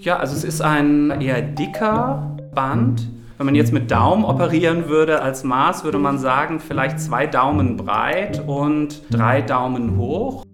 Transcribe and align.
Ja, 0.00 0.16
also 0.16 0.34
es 0.34 0.44
ist 0.44 0.62
ein 0.62 1.20
eher 1.20 1.42
dicker 1.42 2.36
Band. 2.54 3.06
Wenn 3.36 3.46
man 3.46 3.54
jetzt 3.54 3.72
mit 3.72 3.90
Daumen 3.90 4.24
operieren 4.24 4.88
würde 4.88 5.20
als 5.20 5.44
Maß, 5.44 5.84
würde 5.84 5.98
man 5.98 6.18
sagen, 6.18 6.60
vielleicht 6.60 7.00
zwei 7.00 7.26
Daumen 7.26 7.76
breit 7.76 8.42
und 8.46 9.02
drei 9.10 9.42
Daumen 9.42 9.98
hoch. 9.98 10.44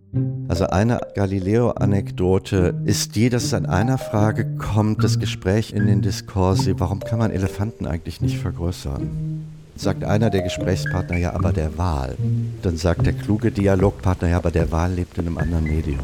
Also 0.48 0.66
eine 0.66 0.98
Galileo-Anekdote 1.14 2.74
ist 2.84 3.14
die, 3.14 3.28
dass 3.28 3.54
an 3.54 3.66
einer 3.66 3.98
Frage 3.98 4.56
kommt, 4.56 5.04
das 5.04 5.18
Gespräch 5.18 5.72
in 5.72 5.86
den 5.86 6.02
Diskurs, 6.02 6.68
warum 6.78 7.00
kann 7.00 7.18
man 7.18 7.30
Elefanten 7.30 7.86
eigentlich 7.86 8.20
nicht 8.20 8.38
vergrößern? 8.38 9.44
Sagt 9.76 10.04
einer 10.04 10.30
der 10.30 10.42
Gesprächspartner, 10.42 11.18
ja, 11.18 11.34
aber 11.34 11.52
der 11.52 11.76
Wal. 11.76 12.16
Dann 12.62 12.76
sagt 12.76 13.04
der 13.04 13.12
kluge 13.12 13.50
Dialogpartner, 13.50 14.28
ja, 14.28 14.38
aber 14.38 14.50
der 14.50 14.72
Wal 14.72 14.92
lebt 14.92 15.18
in 15.18 15.26
einem 15.26 15.38
anderen 15.38 15.64
Medium. 15.64 16.00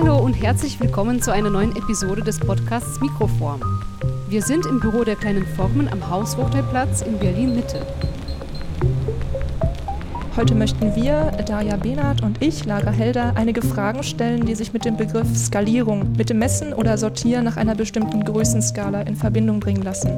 Hallo 0.00 0.16
und 0.16 0.34
herzlich 0.34 0.78
willkommen 0.78 1.20
zu 1.20 1.32
einer 1.32 1.50
neuen 1.50 1.74
Episode 1.74 2.22
des 2.22 2.38
Podcasts 2.38 3.00
Mikroform. 3.00 3.60
Wir 4.28 4.42
sind 4.42 4.64
im 4.64 4.78
Büro 4.78 5.02
der 5.02 5.16
kleinen 5.16 5.44
Formen 5.44 5.88
am 5.88 6.08
Haushochtelplatz 6.08 7.02
in 7.02 7.18
Berlin-Mitte. 7.18 7.84
Heute 10.36 10.54
möchten 10.54 10.94
wir, 10.94 11.32
Daria 11.44 11.76
Behnert 11.76 12.22
und 12.22 12.40
ich, 12.40 12.64
Lara 12.64 12.92
Helder, 12.92 13.32
einige 13.34 13.60
Fragen 13.60 14.04
stellen, 14.04 14.46
die 14.46 14.54
sich 14.54 14.72
mit 14.72 14.84
dem 14.84 14.96
Begriff 14.96 15.36
Skalierung, 15.36 16.12
mit 16.16 16.30
dem 16.30 16.38
Messen 16.38 16.72
oder 16.72 16.96
Sortieren 16.96 17.44
nach 17.44 17.56
einer 17.56 17.74
bestimmten 17.74 18.24
Größenskala 18.24 19.00
in 19.02 19.16
Verbindung 19.16 19.58
bringen 19.58 19.82
lassen. 19.82 20.12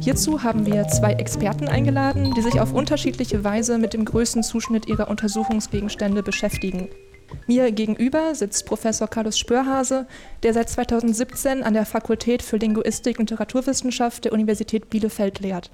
Hierzu 0.00 0.42
haben 0.42 0.64
wir 0.64 0.88
zwei 0.88 1.12
Experten 1.12 1.68
eingeladen, 1.68 2.32
die 2.34 2.40
sich 2.40 2.62
auf 2.62 2.72
unterschiedliche 2.72 3.44
Weise 3.44 3.76
mit 3.76 3.92
dem 3.92 4.06
Größenzuschnitt 4.06 4.88
ihrer 4.88 5.10
Untersuchungsgegenstände 5.10 6.22
beschäftigen. 6.22 6.88
Mir 7.46 7.72
gegenüber 7.72 8.34
sitzt 8.34 8.66
Professor 8.66 9.08
Carlos 9.08 9.38
Spörhase, 9.38 10.06
der 10.42 10.54
seit 10.54 10.68
2017 10.68 11.62
an 11.62 11.74
der 11.74 11.86
Fakultät 11.86 12.42
für 12.42 12.56
Linguistik 12.56 13.18
und 13.18 13.30
Literaturwissenschaft 13.30 14.24
der 14.24 14.32
Universität 14.32 14.90
Bielefeld 14.90 15.40
lehrt. 15.40 15.70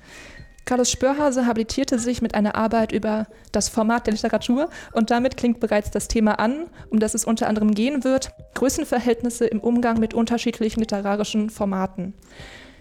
Carlos 0.65 0.91
Spörhase 0.91 1.47
habilitierte 1.47 1.99
sich 1.99 2.23
mit 2.23 2.35
einer 2.35 2.55
Arbeit 2.55 2.93
über 2.93 3.27
das 3.53 3.69
Format 3.69 4.07
der 4.07 4.15
Literatur 4.15 4.71
und 4.93 5.11
damit 5.11 5.37
klingt 5.37 5.61
bereits 5.61 5.91
das 5.91 6.09
Thema 6.09 6.39
an, 6.39 6.71
um 6.91 7.01
das 7.01 7.15
es 7.15 7.25
unter 7.25 7.49
anderem 7.49 7.75
gehen 7.75 8.03
wird, 8.03 8.31
Größenverhältnisse 8.55 9.47
im 9.47 9.61
Umgang 9.61 10.01
mit 10.01 10.15
unterschiedlichen 10.15 10.81
literarischen 10.81 11.51
Formaten. 11.51 12.15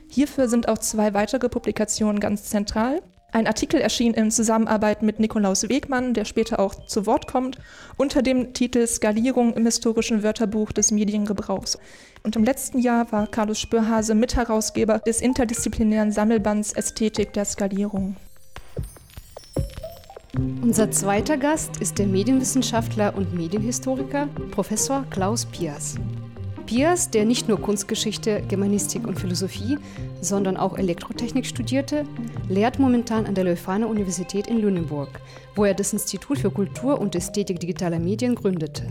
Hierfür 0.08 0.48
sind 0.48 0.70
auch 0.70 0.78
zwei 0.78 1.14
weitere 1.14 1.50
Publikationen 1.50 2.20
ganz 2.20 2.46
zentral. 2.46 3.02
Ein 3.34 3.48
Artikel 3.48 3.82
erschien 3.82 4.14
in 4.14 4.30
Zusammenarbeit 4.30 5.02
mit 5.02 5.20
Nikolaus 5.20 5.68
Wegmann, 5.68 6.14
der 6.14 6.24
später 6.24 6.60
auch 6.60 6.86
zu 6.86 7.08
Wort 7.08 7.26
kommt, 7.26 7.58
unter 7.98 8.22
dem 8.22 8.54
Titel 8.54 8.86
Skalierung 8.86 9.56
im 9.56 9.66
historischen 9.66 10.22
Wörterbuch 10.22 10.72
des 10.72 10.92
Mediengebrauchs. 10.92 11.80
Und 12.22 12.36
im 12.36 12.44
letzten 12.44 12.78
Jahr 12.78 13.12
war 13.12 13.26
Carlos 13.26 13.60
Spürhase 13.60 14.14
Mitherausgeber 14.14 15.00
des 15.00 15.20
interdisziplinären 15.20 16.12
Sammelbands 16.12 16.74
Ästhetik 16.74 17.34
der 17.34 17.46
Skalierung. 17.46 18.18
Unser 20.62 20.92
zweiter 20.92 21.38
Gast 21.38 21.78
ist 21.78 21.98
der 21.98 22.06
Medienwissenschaftler 22.06 23.16
und 23.16 23.34
Medienhistoriker 23.34 24.28
Professor 24.52 25.06
Klaus 25.10 25.48
Piers. 25.48 25.96
Piers, 26.66 27.10
der 27.10 27.26
nicht 27.26 27.48
nur 27.48 27.60
Kunstgeschichte, 27.60 28.42
Germanistik 28.48 29.08
und 29.08 29.20
Philosophie, 29.20 29.78
sondern 30.22 30.58
auch 30.58 30.78
Elektrotechnik 30.78 31.46
studierte, 31.46 32.06
lehrt 32.50 32.80
momentan 32.80 33.26
an 33.26 33.36
der 33.36 33.44
Leuphana 33.44 33.86
Universität 33.86 34.48
in 34.48 34.60
Lüneburg, 34.60 35.22
wo 35.56 35.66
er 35.66 35.74
das 35.74 35.94
Institut 35.94 36.40
für 36.40 36.52
Kultur 36.52 37.00
und 37.00 37.16
Ästhetik 37.16 37.60
digitaler 37.60 38.00
Medien 38.00 38.36
gründete. 38.36 38.88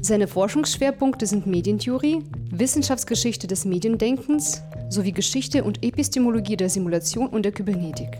Seine 0.00 0.28
Forschungsschwerpunkte 0.28 1.26
sind 1.26 1.46
Medientheorie, 1.46 2.24
Wissenschaftsgeschichte 2.50 3.46
des 3.46 3.64
Mediendenkens 3.64 4.62
sowie 4.88 5.12
Geschichte 5.12 5.62
und 5.62 5.84
Epistemologie 5.84 6.56
der 6.56 6.70
Simulation 6.70 7.28
und 7.28 7.44
der 7.44 7.52
Kybernetik. 7.52 8.18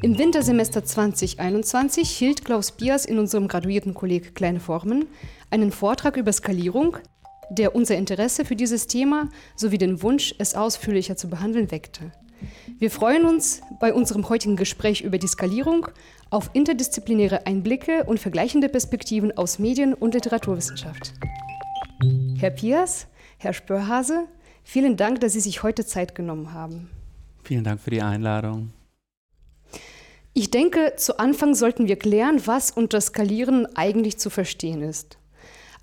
Im 0.00 0.16
Wintersemester 0.16 0.84
2021 0.84 2.08
hielt 2.08 2.44
Klaus 2.44 2.70
Bias 2.70 3.04
in 3.04 3.18
unserem 3.18 3.48
graduierten 3.48 3.94
Kolleg 3.94 4.34
Kleine 4.34 4.60
Formen 4.60 5.06
einen 5.50 5.72
Vortrag 5.72 6.16
über 6.16 6.32
Skalierung, 6.32 6.98
der 7.50 7.74
unser 7.74 7.96
Interesse 7.96 8.44
für 8.44 8.56
dieses 8.56 8.86
Thema 8.86 9.28
sowie 9.56 9.78
den 9.78 10.02
Wunsch, 10.02 10.34
es 10.38 10.54
ausführlicher 10.54 11.16
zu 11.16 11.28
behandeln, 11.28 11.70
weckte. 11.70 12.12
Wir 12.78 12.90
freuen 12.90 13.24
uns 13.24 13.62
bei 13.80 13.92
unserem 13.92 14.28
heutigen 14.28 14.56
Gespräch 14.56 15.00
über 15.00 15.18
die 15.18 15.26
Skalierung 15.26 15.88
auf 16.30 16.50
interdisziplinäre 16.52 17.46
Einblicke 17.46 18.04
und 18.04 18.20
vergleichende 18.20 18.68
Perspektiven 18.68 19.36
aus 19.36 19.58
Medien- 19.58 19.94
und 19.94 20.14
Literaturwissenschaft. 20.14 21.14
Herr 22.38 22.50
Piers, 22.50 23.06
Herr 23.38 23.52
Spörhase, 23.52 24.26
vielen 24.62 24.96
Dank, 24.96 25.20
dass 25.20 25.32
Sie 25.32 25.40
sich 25.40 25.62
heute 25.62 25.84
Zeit 25.84 26.14
genommen 26.14 26.52
haben. 26.52 26.90
Vielen 27.42 27.64
Dank 27.64 27.80
für 27.80 27.90
die 27.90 28.02
Einladung. 28.02 28.72
Ich 30.34 30.50
denke, 30.50 30.92
zu 30.96 31.18
Anfang 31.18 31.56
sollten 31.56 31.88
wir 31.88 31.96
klären, 31.96 32.40
was 32.46 32.70
unter 32.70 33.00
Skalieren 33.00 33.66
eigentlich 33.74 34.18
zu 34.18 34.30
verstehen 34.30 34.82
ist. 34.82 35.17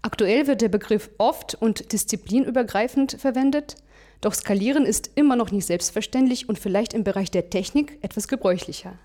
Aktuell 0.06 0.46
wird 0.46 0.62
der 0.62 0.70
Begriff 0.70 1.10
oft 1.18 1.56
und 1.56 1.92
disziplinübergreifend 1.92 3.18
verwendet, 3.20 3.78
doch 4.22 4.36
Skalieren 4.36 4.86
ist 4.86 5.10
immer 5.16 5.36
noch 5.36 5.50
nicht 5.50 5.66
selbstverständlich 5.66 6.48
und 6.48 6.60
vielleicht 6.60 6.94
im 6.94 7.04
Bereich 7.04 7.32
der 7.32 7.50
Technik 7.50 7.98
etwas 8.04 8.28
gebräuchlicher. 8.28 9.00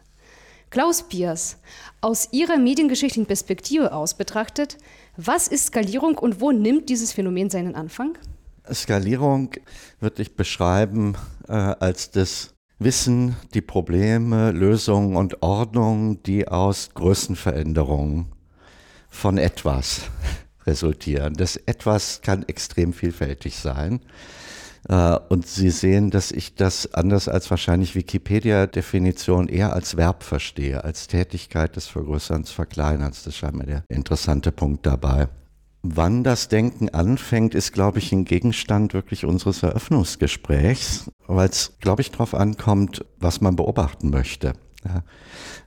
Klaus 0.68 1.08
Piers, 1.08 1.56
aus 2.02 2.28
Ihrer 2.32 2.58
mediengeschichtlichen 2.58 3.24
Perspektive 3.24 3.94
aus 3.94 4.12
betrachtet, 4.12 4.76
was 5.16 5.48
ist 5.48 5.68
Skalierung 5.68 6.18
und 6.18 6.42
wo 6.42 6.52
nimmt 6.52 6.90
dieses 6.90 7.12
Phänomen 7.12 7.48
seinen 7.48 7.76
Anfang? 7.76 8.18
Skalierung 8.70 9.52
würde 10.00 10.20
ich 10.20 10.36
beschreiben 10.36 11.16
äh, 11.48 11.52
als 11.52 12.10
das 12.10 12.52
Wissen, 12.78 13.36
die 13.54 13.62
Probleme, 13.62 14.50
Lösungen 14.50 15.16
und 15.16 15.42
Ordnungen, 15.42 16.22
die 16.24 16.46
aus 16.46 16.90
Größenveränderungen 16.92 18.26
von 19.08 19.38
etwas 19.38 20.02
resultieren. 20.66 21.34
Das 21.34 21.56
etwas 21.56 22.20
kann 22.22 22.44
extrem 22.48 22.92
vielfältig 22.92 23.56
sein. 23.56 24.00
Äh, 24.88 25.18
und 25.28 25.46
Sie 25.46 25.70
sehen, 25.70 26.10
dass 26.10 26.32
ich 26.32 26.54
das 26.54 26.94
anders 26.94 27.28
als 27.28 27.50
wahrscheinlich 27.50 27.94
Wikipedia-Definition 27.94 29.48
eher 29.48 29.72
als 29.72 29.96
Verb 29.96 30.22
verstehe, 30.22 30.84
als 30.84 31.06
Tätigkeit 31.06 31.76
des 31.76 31.86
Vergrößerns, 31.86 32.50
Verkleinerns. 32.50 33.22
Das 33.24 33.36
scheint 33.36 33.56
mir 33.56 33.66
der 33.66 33.84
interessante 33.88 34.52
Punkt 34.52 34.86
dabei. 34.86 35.28
Wann 35.82 36.24
das 36.24 36.48
Denken 36.48 36.90
anfängt, 36.90 37.54
ist, 37.54 37.72
glaube 37.72 38.00
ich, 38.00 38.12
ein 38.12 38.26
Gegenstand 38.26 38.92
wirklich 38.92 39.24
unseres 39.24 39.62
Eröffnungsgesprächs, 39.62 41.10
weil 41.26 41.48
es, 41.48 41.72
glaube 41.80 42.02
ich, 42.02 42.10
darauf 42.10 42.34
ankommt, 42.34 43.04
was 43.18 43.40
man 43.40 43.56
beobachten 43.56 44.10
möchte. 44.10 44.52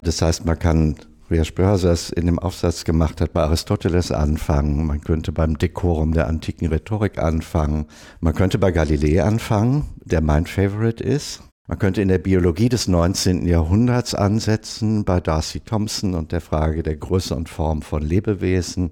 Das 0.03 0.21
heißt, 0.21 0.45
man 0.45 0.59
kann 0.59 0.97
wie 1.33 1.37
Herr 1.37 1.45
Spörser 1.45 1.91
es 1.91 2.11
in 2.11 2.27
dem 2.27 2.37
Aufsatz 2.37 2.85
gemacht 2.85 3.19
hat, 3.19 3.33
bei 3.33 3.41
Aristoteles 3.41 4.11
anfangen, 4.11 4.85
man 4.85 5.01
könnte 5.01 5.31
beim 5.31 5.57
Dekorum 5.57 6.13
der 6.13 6.27
antiken 6.27 6.67
Rhetorik 6.67 7.17
anfangen, 7.17 7.87
man 8.21 8.35
könnte 8.35 8.59
bei 8.59 8.71
Galilei 8.71 9.23
anfangen, 9.23 9.85
der 10.05 10.21
mein 10.21 10.45
Favorite 10.45 11.03
ist. 11.03 11.41
Man 11.67 11.79
könnte 11.79 12.01
in 12.03 12.09
der 12.09 12.19
Biologie 12.19 12.69
des 12.69 12.87
19. 12.87 13.47
Jahrhunderts 13.47 14.13
ansetzen, 14.13 15.05
bei 15.05 15.19
Darcy 15.19 15.61
Thompson 15.61 16.13
und 16.13 16.31
der 16.31 16.41
Frage 16.41 16.83
der 16.83 16.97
Größe 16.97 17.33
und 17.35 17.49
Form 17.49 17.81
von 17.81 18.03
Lebewesen 18.03 18.91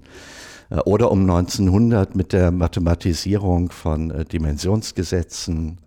äh, 0.68 0.78
oder 0.78 1.12
um 1.12 1.20
1900 1.20 2.16
mit 2.16 2.32
der 2.32 2.50
Mathematisierung 2.50 3.70
von 3.70 4.10
äh, 4.10 4.24
Dimensionsgesetzen, 4.24 5.78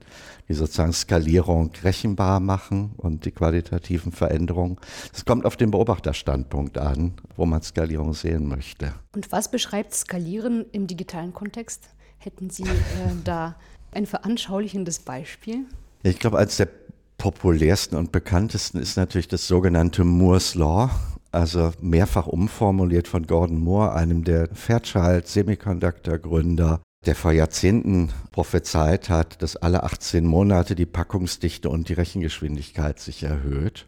die 0.48 0.54
sozusagen 0.54 0.94
Skalierung 0.94 1.72
rechenbar 1.84 2.40
machen 2.40 2.94
und 2.98 3.26
die 3.26 3.32
qualitativen 3.32 4.12
Veränderungen. 4.12 4.78
Es 5.14 5.26
kommt 5.26 5.46
auf 5.46 5.58
den 5.58 5.72
Beobachterstandpunkt 5.72 6.78
an, 6.78 7.14
wo 7.36 7.46
man 7.46 7.62
Skalierung 7.62 8.14
sehen 8.14 8.48
möchte. 8.48 8.94
Und 9.14 9.32
was 9.32 9.50
beschreibt 9.50 9.94
Skalieren 9.94 10.66
im 10.72 10.88
digitalen 10.88 11.34
Kontext? 11.34 11.90
Hätten 12.18 12.50
Sie 12.50 12.64
äh, 12.64 12.68
da 13.24 13.56
ein 13.92 14.06
veranschaulichendes 14.06 15.00
Beispiel? 15.00 15.66
Ich 16.04 16.20
glaube, 16.20 16.38
eines 16.38 16.58
der 16.58 16.70
populärsten 17.18 17.98
und 17.98 18.12
bekanntesten 18.12 18.80
ist 18.80 18.98
natürlich 18.98 19.28
das 19.28 19.48
sogenannte 19.48 20.04
Moore's 20.04 20.54
Law, 20.54 20.92
also 21.32 21.72
mehrfach 21.82 22.28
umformuliert 22.28 23.08
von 23.08 23.26
Gordon 23.26 23.58
Moore, 23.58 23.94
einem 23.94 24.24
der 24.24 24.50
Fairchild 24.54 25.28
Semiconductor 25.28 26.18
Gründer, 26.18 26.82
der 27.06 27.16
vor 27.16 27.32
Jahrzehnten 27.32 28.12
prophezeit 28.32 29.10
hat, 29.10 29.42
dass 29.42 29.56
alle 29.56 29.84
18 29.84 30.26
Monate 30.26 30.76
die 30.76 30.86
Packungsdichte 30.86 31.70
und 31.70 31.90
die 31.90 31.94
Rechengeschwindigkeit 31.94 33.00
sich 33.00 33.24
erhöht. 33.24 33.86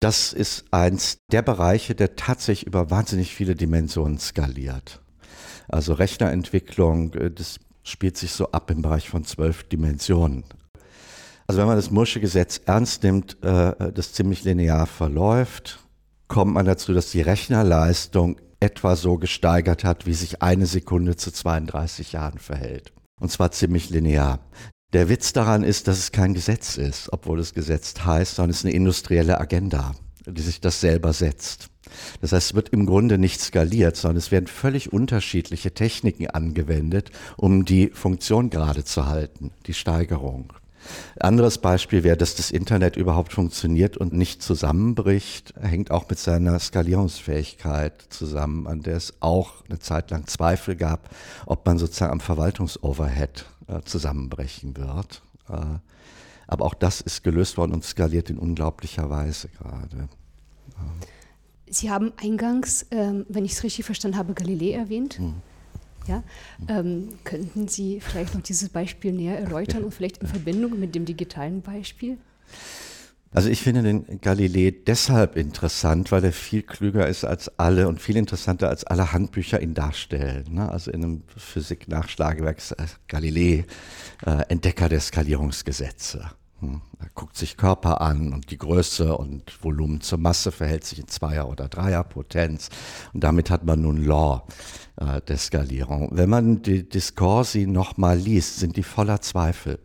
Das 0.00 0.32
ist 0.32 0.64
eins 0.70 1.18
der 1.30 1.42
Bereiche, 1.42 1.94
der 1.94 2.16
tatsächlich 2.16 2.66
über 2.66 2.90
wahnsinnig 2.90 3.34
viele 3.34 3.54
Dimensionen 3.54 4.18
skaliert. 4.18 5.00
Also 5.68 5.92
Rechnerentwicklung, 5.92 7.14
äh, 7.14 7.30
das 7.30 7.60
spielt 7.82 8.16
sich 8.16 8.32
so 8.32 8.50
ab 8.52 8.70
im 8.70 8.82
Bereich 8.82 9.08
von 9.08 9.24
zwölf 9.24 9.64
Dimensionen. 9.64 10.44
Also 11.46 11.60
wenn 11.60 11.66
man 11.66 11.76
das 11.76 11.90
Mursche 11.90 12.20
Gesetz 12.20 12.60
ernst 12.64 13.02
nimmt, 13.02 13.42
äh, 13.42 13.92
das 13.92 14.12
ziemlich 14.12 14.44
linear 14.44 14.86
verläuft, 14.86 15.80
kommt 16.28 16.54
man 16.54 16.64
dazu, 16.66 16.92
dass 16.94 17.10
die 17.10 17.22
Rechnerleistung 17.22 18.36
etwa 18.60 18.94
so 18.94 19.16
gesteigert 19.16 19.84
hat, 19.84 20.06
wie 20.06 20.14
sich 20.14 20.42
eine 20.42 20.66
Sekunde 20.66 21.16
zu 21.16 21.32
32 21.32 22.12
Jahren 22.12 22.38
verhält. 22.38 22.92
Und 23.18 23.30
zwar 23.30 23.50
ziemlich 23.52 23.90
linear. 23.90 24.40
Der 24.92 25.08
Witz 25.08 25.32
daran 25.32 25.62
ist, 25.62 25.88
dass 25.88 25.98
es 25.98 26.12
kein 26.12 26.34
Gesetz 26.34 26.76
ist, 26.76 27.12
obwohl 27.12 27.38
es 27.38 27.54
Gesetz 27.54 27.94
heißt, 28.04 28.36
sondern 28.36 28.50
es 28.50 28.58
ist 28.58 28.64
eine 28.64 28.74
industrielle 28.74 29.40
Agenda, 29.40 29.94
die 30.26 30.42
sich 30.42 30.60
das 30.60 30.80
selber 30.80 31.12
setzt. 31.12 31.68
Das 32.20 32.32
heißt, 32.32 32.50
es 32.50 32.54
wird 32.54 32.70
im 32.70 32.86
Grunde 32.86 33.18
nicht 33.18 33.40
skaliert, 33.40 33.96
sondern 33.96 34.18
es 34.18 34.30
werden 34.30 34.46
völlig 34.46 34.92
unterschiedliche 34.92 35.72
Techniken 35.72 36.28
angewendet, 36.28 37.10
um 37.36 37.64
die 37.64 37.88
Funktion 37.88 38.50
gerade 38.50 38.84
zu 38.84 39.06
halten, 39.06 39.52
die 39.66 39.74
Steigerung. 39.74 40.52
Anderes 41.18 41.58
Beispiel 41.58 42.02
wäre, 42.04 42.16
dass 42.16 42.34
das 42.34 42.50
Internet 42.50 42.96
überhaupt 42.96 43.32
funktioniert 43.32 43.96
und 43.96 44.12
nicht 44.12 44.42
zusammenbricht, 44.42 45.54
hängt 45.60 45.90
auch 45.90 46.08
mit 46.08 46.18
seiner 46.18 46.58
Skalierungsfähigkeit 46.58 48.06
zusammen, 48.10 48.66
an 48.66 48.82
der 48.82 48.96
es 48.96 49.14
auch 49.20 49.64
eine 49.68 49.78
Zeit 49.78 50.10
lang 50.10 50.26
Zweifel 50.26 50.76
gab, 50.76 51.10
ob 51.46 51.66
man 51.66 51.78
sozusagen 51.78 52.12
am 52.12 52.20
Verwaltungsoverhead 52.20 53.46
äh, 53.68 53.80
zusammenbrechen 53.82 54.76
wird. 54.76 55.22
Äh, 55.48 55.78
aber 56.46 56.64
auch 56.64 56.74
das 56.74 57.00
ist 57.00 57.22
gelöst 57.22 57.56
worden 57.56 57.72
und 57.72 57.84
skaliert 57.84 58.28
in 58.28 58.38
unglaublicher 58.38 59.08
Weise 59.08 59.48
gerade. 59.48 60.08
Sie 61.68 61.90
haben 61.90 62.12
eingangs, 62.16 62.86
ähm, 62.90 63.24
wenn 63.28 63.44
ich 63.44 63.52
es 63.52 63.62
richtig 63.62 63.84
verstanden 63.84 64.18
habe, 64.18 64.34
Galilei 64.34 64.72
erwähnt. 64.72 65.18
Hm. 65.18 65.34
Ja? 66.10 66.24
Ähm, 66.68 67.10
könnten 67.22 67.68
Sie 67.68 68.00
vielleicht 68.00 68.34
noch 68.34 68.42
dieses 68.42 68.68
Beispiel 68.68 69.12
näher 69.12 69.38
erläutern 69.38 69.84
und 69.84 69.94
vielleicht 69.94 70.18
in 70.18 70.26
Verbindung 70.26 70.78
mit 70.78 70.94
dem 70.94 71.04
digitalen 71.04 71.62
Beispiel? 71.62 72.18
Also 73.32 73.48
ich 73.48 73.62
finde 73.62 73.82
den 73.82 74.20
Galilei 74.20 74.74
deshalb 74.84 75.36
interessant, 75.36 76.10
weil 76.10 76.24
er 76.24 76.32
viel 76.32 76.62
klüger 76.62 77.06
ist 77.06 77.24
als 77.24 77.60
alle 77.60 77.86
und 77.86 78.00
viel 78.02 78.16
interessanter 78.16 78.68
als 78.68 78.82
alle 78.82 79.12
Handbücher 79.12 79.62
ihn 79.62 79.72
darstellen. 79.72 80.52
Ne? 80.52 80.68
Also 80.68 80.90
in 80.90 81.04
einem 81.04 81.22
Physik-Nachschlagewerk 81.36 82.58
Galilei 83.06 83.66
äh, 84.26 84.42
Entdecker 84.48 84.88
der 84.88 84.98
Skalierungsgesetze. 84.98 86.32
Hm. 86.60 86.80
Er 86.98 87.08
guckt 87.14 87.36
sich 87.36 87.56
Körper 87.56 88.00
an 88.00 88.32
und 88.32 88.50
die 88.50 88.58
Größe 88.58 89.16
und 89.16 89.64
Volumen 89.64 90.00
zur 90.00 90.18
Masse 90.18 90.52
verhält 90.52 90.84
sich 90.84 90.98
in 90.98 91.08
Zweier- 91.08 91.48
oder 91.48 91.68
Dreierpotenz. 91.68 92.68
Und 93.12 93.24
damit 93.24 93.50
hat 93.50 93.64
man 93.64 93.80
nun 93.80 94.04
Law 94.04 94.44
äh, 94.96 95.20
der 95.22 95.38
Skalierung. 95.38 96.10
Wenn 96.12 96.28
man 96.28 96.62
die 96.62 96.88
Diskursi 96.88 97.66
nochmal 97.66 98.18
liest, 98.18 98.58
sind 98.58 98.76
die 98.76 98.82
voller 98.82 99.20
Zweifel. 99.22 99.78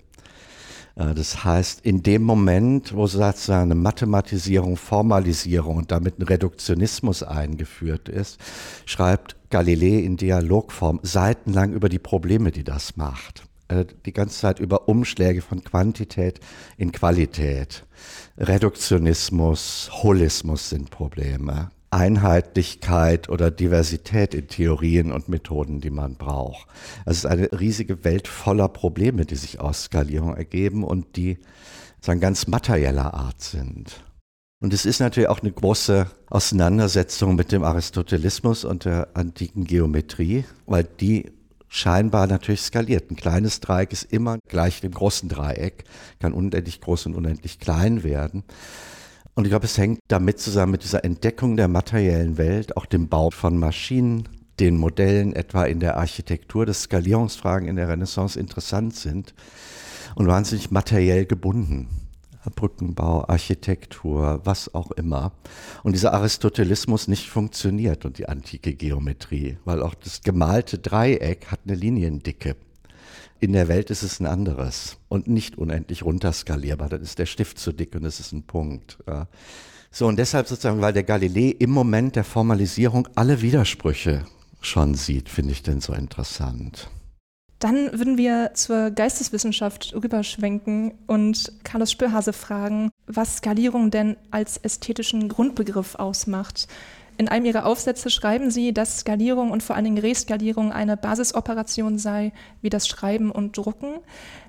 Äh, 0.96 1.14
das 1.14 1.44
heißt, 1.46 1.86
in 1.86 2.04
dem 2.04 2.24
Moment, 2.24 2.94
wo 2.94 3.08
sozusagen 3.08 3.72
eine 3.72 3.76
Mathematisierung, 3.76 4.76
Formalisierung 4.76 5.78
und 5.78 5.92
damit 5.92 6.20
ein 6.20 6.24
Reduktionismus 6.24 7.24
eingeführt 7.24 8.10
ist, 8.10 8.40
schreibt 8.86 9.36
Galilei 9.50 10.04
in 10.04 10.18
Dialogform 10.18 11.00
seitenlang 11.04 11.72
über 11.72 11.88
die 11.88 12.00
Probleme, 12.00 12.52
die 12.52 12.66
das 12.66 12.98
macht. 12.98 13.44
Äh, 13.68 13.86
die 14.06 14.14
ganze 14.14 14.40
Zeit 14.40 14.60
über 14.60 14.88
Umschläge 14.88 15.42
von 15.42 15.64
Quantität 15.64 16.40
in 16.78 16.92
Qualität. 16.92 17.86
Reduktionismus, 18.38 19.90
Holismus 20.04 20.70
sind 20.70 20.92
Probleme. 20.92 21.70
Einheitlichkeit 21.90 23.30
oder 23.30 23.52
Diversität 23.52 24.34
in 24.34 24.48
Theorien 24.48 25.12
und 25.12 25.30
Methoden, 25.30 25.80
die 25.80 25.90
man 25.90 26.16
braucht. 26.16 26.68
Es 27.06 27.18
ist 27.18 27.26
eine 27.26 27.50
riesige 27.58 28.04
Welt 28.04 28.28
voller 28.28 28.68
Probleme, 28.68 29.26
die 29.26 29.36
sich 29.36 29.62
aus 29.62 29.86
Skalierung 29.86 30.36
ergeben 30.36 30.84
und 30.84 31.16
die 31.16 31.40
sagen, 32.02 32.20
ganz 32.20 32.48
materieller 32.48 33.14
Art 33.14 33.42
sind. 33.42 34.04
Und 34.62 34.74
es 34.74 34.86
ist 34.86 35.00
natürlich 35.00 35.30
auch 35.30 35.42
eine 35.42 35.52
große 35.52 36.08
Auseinandersetzung 36.30 37.36
mit 37.36 37.52
dem 37.52 37.64
Aristotelismus 37.64 38.66
und 38.66 38.86
der 38.86 39.10
antiken 39.16 39.64
Geometrie, 39.64 40.46
weil 40.66 40.84
die 40.84 41.32
scheinbar 41.76 42.28
natürlich 42.28 42.62
skaliert. 42.62 43.12
Ein 43.12 43.18
kleines 43.18 43.60
Dreieck 43.60 43.92
ist 43.92 44.12
immer 44.12 44.38
gleich 44.48 44.82
dem 44.82 44.92
großen 44.92 45.28
Dreieck, 45.28 45.84
kann 46.20 46.34
unendlich 46.34 46.80
groß 46.80 47.08
und 47.08 47.16
unendlich 47.16 47.60
klein 47.60 48.04
werden. 48.04 48.44
Und 49.34 49.44
ich 49.44 49.50
glaube, 49.50 49.66
es 49.66 49.78
hängt 49.78 50.00
damit 50.08 50.40
zusammen 50.40 50.72
mit 50.72 50.84
dieser 50.84 51.04
Entdeckung 51.04 51.58
der 51.58 51.68
materiellen 51.68 52.38
Welt, 52.38 52.78
auch 52.78 52.86
dem 52.86 53.10
Bau 53.10 53.30
von 53.30 53.58
Maschinen, 53.58 54.30
den 54.62 54.78
Modellen 54.78 55.34
etwa 55.34 55.66
in 55.66 55.82
der 55.82 55.98
Architektur, 55.98 56.66
dass 56.66 56.84
Skalierungsfragen 56.84 57.68
in 57.68 57.76
der 57.76 57.90
Renaissance 57.90 58.40
interessant 58.40 58.96
sind 58.96 59.34
und 60.16 60.28
wahnsinnig 60.28 60.72
materiell 60.72 61.26
gebunden. 61.26 62.05
Brückenbau, 62.50 63.28
Architektur, 63.28 64.42
was 64.44 64.74
auch 64.74 64.92
immer. 64.92 65.32
Und 65.84 65.94
dieser 65.94 66.14
Aristotelismus 66.14 67.08
nicht 67.08 67.30
funktioniert 67.30 68.06
und 68.06 68.18
die 68.18 68.28
antike 68.28 68.74
Geometrie, 68.74 69.58
weil 69.66 69.82
auch 69.82 69.94
das 69.94 70.22
gemalte 70.22 70.78
Dreieck 70.78 71.48
hat 71.48 71.62
eine 71.66 71.76
Liniendicke. 71.76 72.56
In 73.40 73.54
der 73.54 73.68
Welt 73.68 73.90
ist 73.90 74.04
es 74.04 74.20
ein 74.20 74.26
anderes 74.26 74.98
und 75.10 75.28
nicht 75.28 75.58
unendlich 75.58 76.04
runterskalierbar. 76.04 76.90
Dann 76.90 77.02
ist 77.02 77.20
der 77.20 77.26
Stift 77.26 77.60
zu 77.60 77.74
dick 77.74 77.94
und 77.96 78.06
es 78.06 78.20
ist 78.20 78.32
ein 78.32 78.44
Punkt. 78.44 78.98
So, 79.92 80.08
und 80.08 80.18
deshalb 80.18 80.48
sozusagen, 80.48 80.82
weil 80.82 80.94
der 80.94 81.04
Galilei 81.04 81.56
im 81.60 81.70
Moment 81.70 82.16
der 82.16 82.24
Formalisierung 82.24 83.08
alle 83.16 83.42
Widersprüche 83.42 84.26
schon 84.62 84.96
sieht, 84.96 85.30
finde 85.30 85.52
ich 85.52 85.64
den 85.64 85.80
so 85.80 85.94
interessant. 85.94 86.90
Dann 87.60 87.98
würden 87.98 88.18
wir 88.18 88.52
zur 88.54 88.92
Geisteswissenschaft 88.92 89.94
rüberschwenken 89.96 90.94
und 91.08 91.54
Carlos 91.64 91.92
Spürhase 91.92 92.34
fragen, 92.34 92.92
was 93.08 93.38
Skalierung 93.38 93.92
denn 93.92 94.18
als 94.30 94.58
ästhetischen 94.58 95.30
Grundbegriff 95.30 95.96
ausmacht. 95.96 96.68
In 97.18 97.30
einem 97.30 97.46
ihrer 97.46 97.66
Aufsätze 97.66 98.10
schreiben 98.10 98.52
sie, 98.52 98.74
dass 98.74 99.00
Skalierung 99.00 99.52
und 99.52 99.64
vor 99.64 99.76
allen 99.76 99.86
Dingen 99.86 99.98
Reskalierung 99.98 100.74
eine 100.74 100.98
Basisoperation 100.98 101.98
sei, 101.98 102.34
wie 102.62 102.70
das 102.70 102.90
Schreiben 102.90 103.32
und 103.32 103.56
Drucken. 103.56 104.00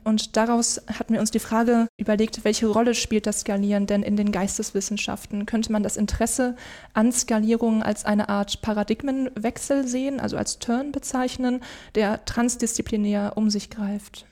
Und 0.03 0.37
daraus 0.37 0.83
hatten 0.99 1.13
wir 1.13 1.21
uns 1.21 1.31
die 1.31 1.39
Frage 1.39 1.87
überlegt, 1.97 2.45
welche 2.45 2.67
Rolle 2.67 2.95
spielt 2.95 3.29
das 3.29 3.41
Skalieren 3.41 3.87
denn 3.87 4.03
in 4.03 4.17
den 4.17 4.33
Geisteswissenschaften? 4.33 5.47
Könnte 5.47 5.71
man 5.71 5.85
das 5.85 5.97
Interesse 5.97 6.57
an 6.93 7.13
Skalierung 7.13 7.85
als 7.85 8.05
eine 8.05 8.29
Art 8.29 8.63
Paradigmenwechsel 8.63 9.87
sehen, 9.87 10.19
also 10.19 10.37
als 10.37 10.59
Turn 10.59 10.91
bezeichnen, 10.91 11.61
der 11.95 12.25
transdisziplinär 12.25 13.35
um 13.37 13.49
sich 13.49 13.71
greift? 13.71 14.27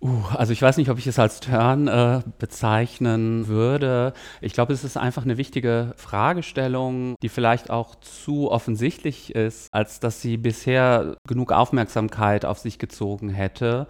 Uh, 0.00 0.22
also 0.34 0.52
ich 0.52 0.60
weiß 0.60 0.76
nicht, 0.76 0.90
ob 0.90 0.98
ich 0.98 1.06
es 1.06 1.18
als 1.18 1.40
Turn 1.40 1.88
äh, 1.88 2.20
bezeichnen 2.38 3.48
würde. 3.48 4.12
Ich 4.42 4.52
glaube, 4.52 4.74
es 4.74 4.84
ist 4.84 4.98
einfach 4.98 5.24
eine 5.24 5.38
wichtige 5.38 5.94
Fragestellung, 5.96 7.14
die 7.22 7.30
vielleicht 7.30 7.70
auch 7.70 7.94
zu 7.96 8.50
offensichtlich 8.50 9.34
ist, 9.34 9.68
als 9.72 9.98
dass 9.98 10.20
sie 10.20 10.36
bisher 10.36 11.16
genug 11.26 11.50
Aufmerksamkeit 11.50 12.44
auf 12.44 12.58
sich 12.58 12.78
gezogen 12.78 13.30
hätte. 13.30 13.86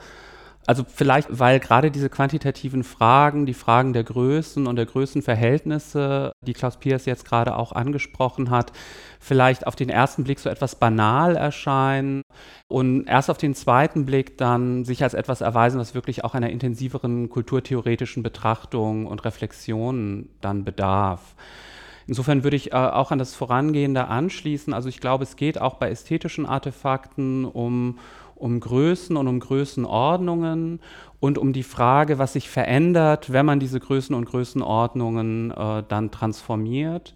Also 0.66 0.84
vielleicht, 0.84 1.28
weil 1.30 1.60
gerade 1.60 1.92
diese 1.92 2.10
quantitativen 2.10 2.82
Fragen, 2.82 3.46
die 3.46 3.54
Fragen 3.54 3.92
der 3.92 4.02
Größen 4.02 4.66
und 4.66 4.74
der 4.74 4.86
Größenverhältnisse, 4.86 6.32
die 6.40 6.54
Klaus 6.54 6.78
Piers 6.78 7.06
jetzt 7.06 7.24
gerade 7.24 7.56
auch 7.56 7.70
angesprochen 7.70 8.50
hat, 8.50 8.72
vielleicht 9.20 9.66
auf 9.66 9.76
den 9.76 9.88
ersten 9.88 10.24
Blick 10.24 10.40
so 10.40 10.48
etwas 10.48 10.74
banal 10.74 11.36
erscheinen 11.36 12.22
und 12.68 13.06
erst 13.06 13.30
auf 13.30 13.38
den 13.38 13.54
zweiten 13.54 14.06
Blick 14.06 14.38
dann 14.38 14.84
sich 14.84 15.04
als 15.04 15.14
etwas 15.14 15.40
erweisen, 15.40 15.78
was 15.78 15.94
wirklich 15.94 16.24
auch 16.24 16.34
einer 16.34 16.50
intensiveren 16.50 17.30
kulturtheoretischen 17.30 18.24
Betrachtung 18.24 19.06
und 19.06 19.24
Reflexion 19.24 20.28
dann 20.40 20.64
bedarf. 20.64 21.36
Insofern 22.08 22.44
würde 22.44 22.56
ich 22.56 22.72
äh, 22.72 22.76
auch 22.76 23.10
an 23.10 23.18
das 23.18 23.34
Vorangehende 23.34 24.06
anschließen. 24.06 24.72
Also 24.72 24.88
ich 24.88 25.00
glaube, 25.00 25.24
es 25.24 25.36
geht 25.36 25.60
auch 25.60 25.74
bei 25.74 25.90
ästhetischen 25.90 26.46
Artefakten 26.46 27.44
um, 27.44 27.98
um 28.36 28.60
Größen 28.60 29.16
und 29.16 29.28
um 29.28 29.40
Größenordnungen 29.40 30.80
und 31.20 31.38
um 31.38 31.52
die 31.52 31.62
Frage, 31.62 32.18
was 32.18 32.34
sich 32.34 32.48
verändert, 32.48 33.32
wenn 33.32 33.46
man 33.46 33.60
diese 33.60 33.80
Größen 33.80 34.14
und 34.14 34.26
Größenordnungen 34.26 35.50
äh, 35.50 35.82
dann 35.88 36.10
transformiert. 36.10 37.14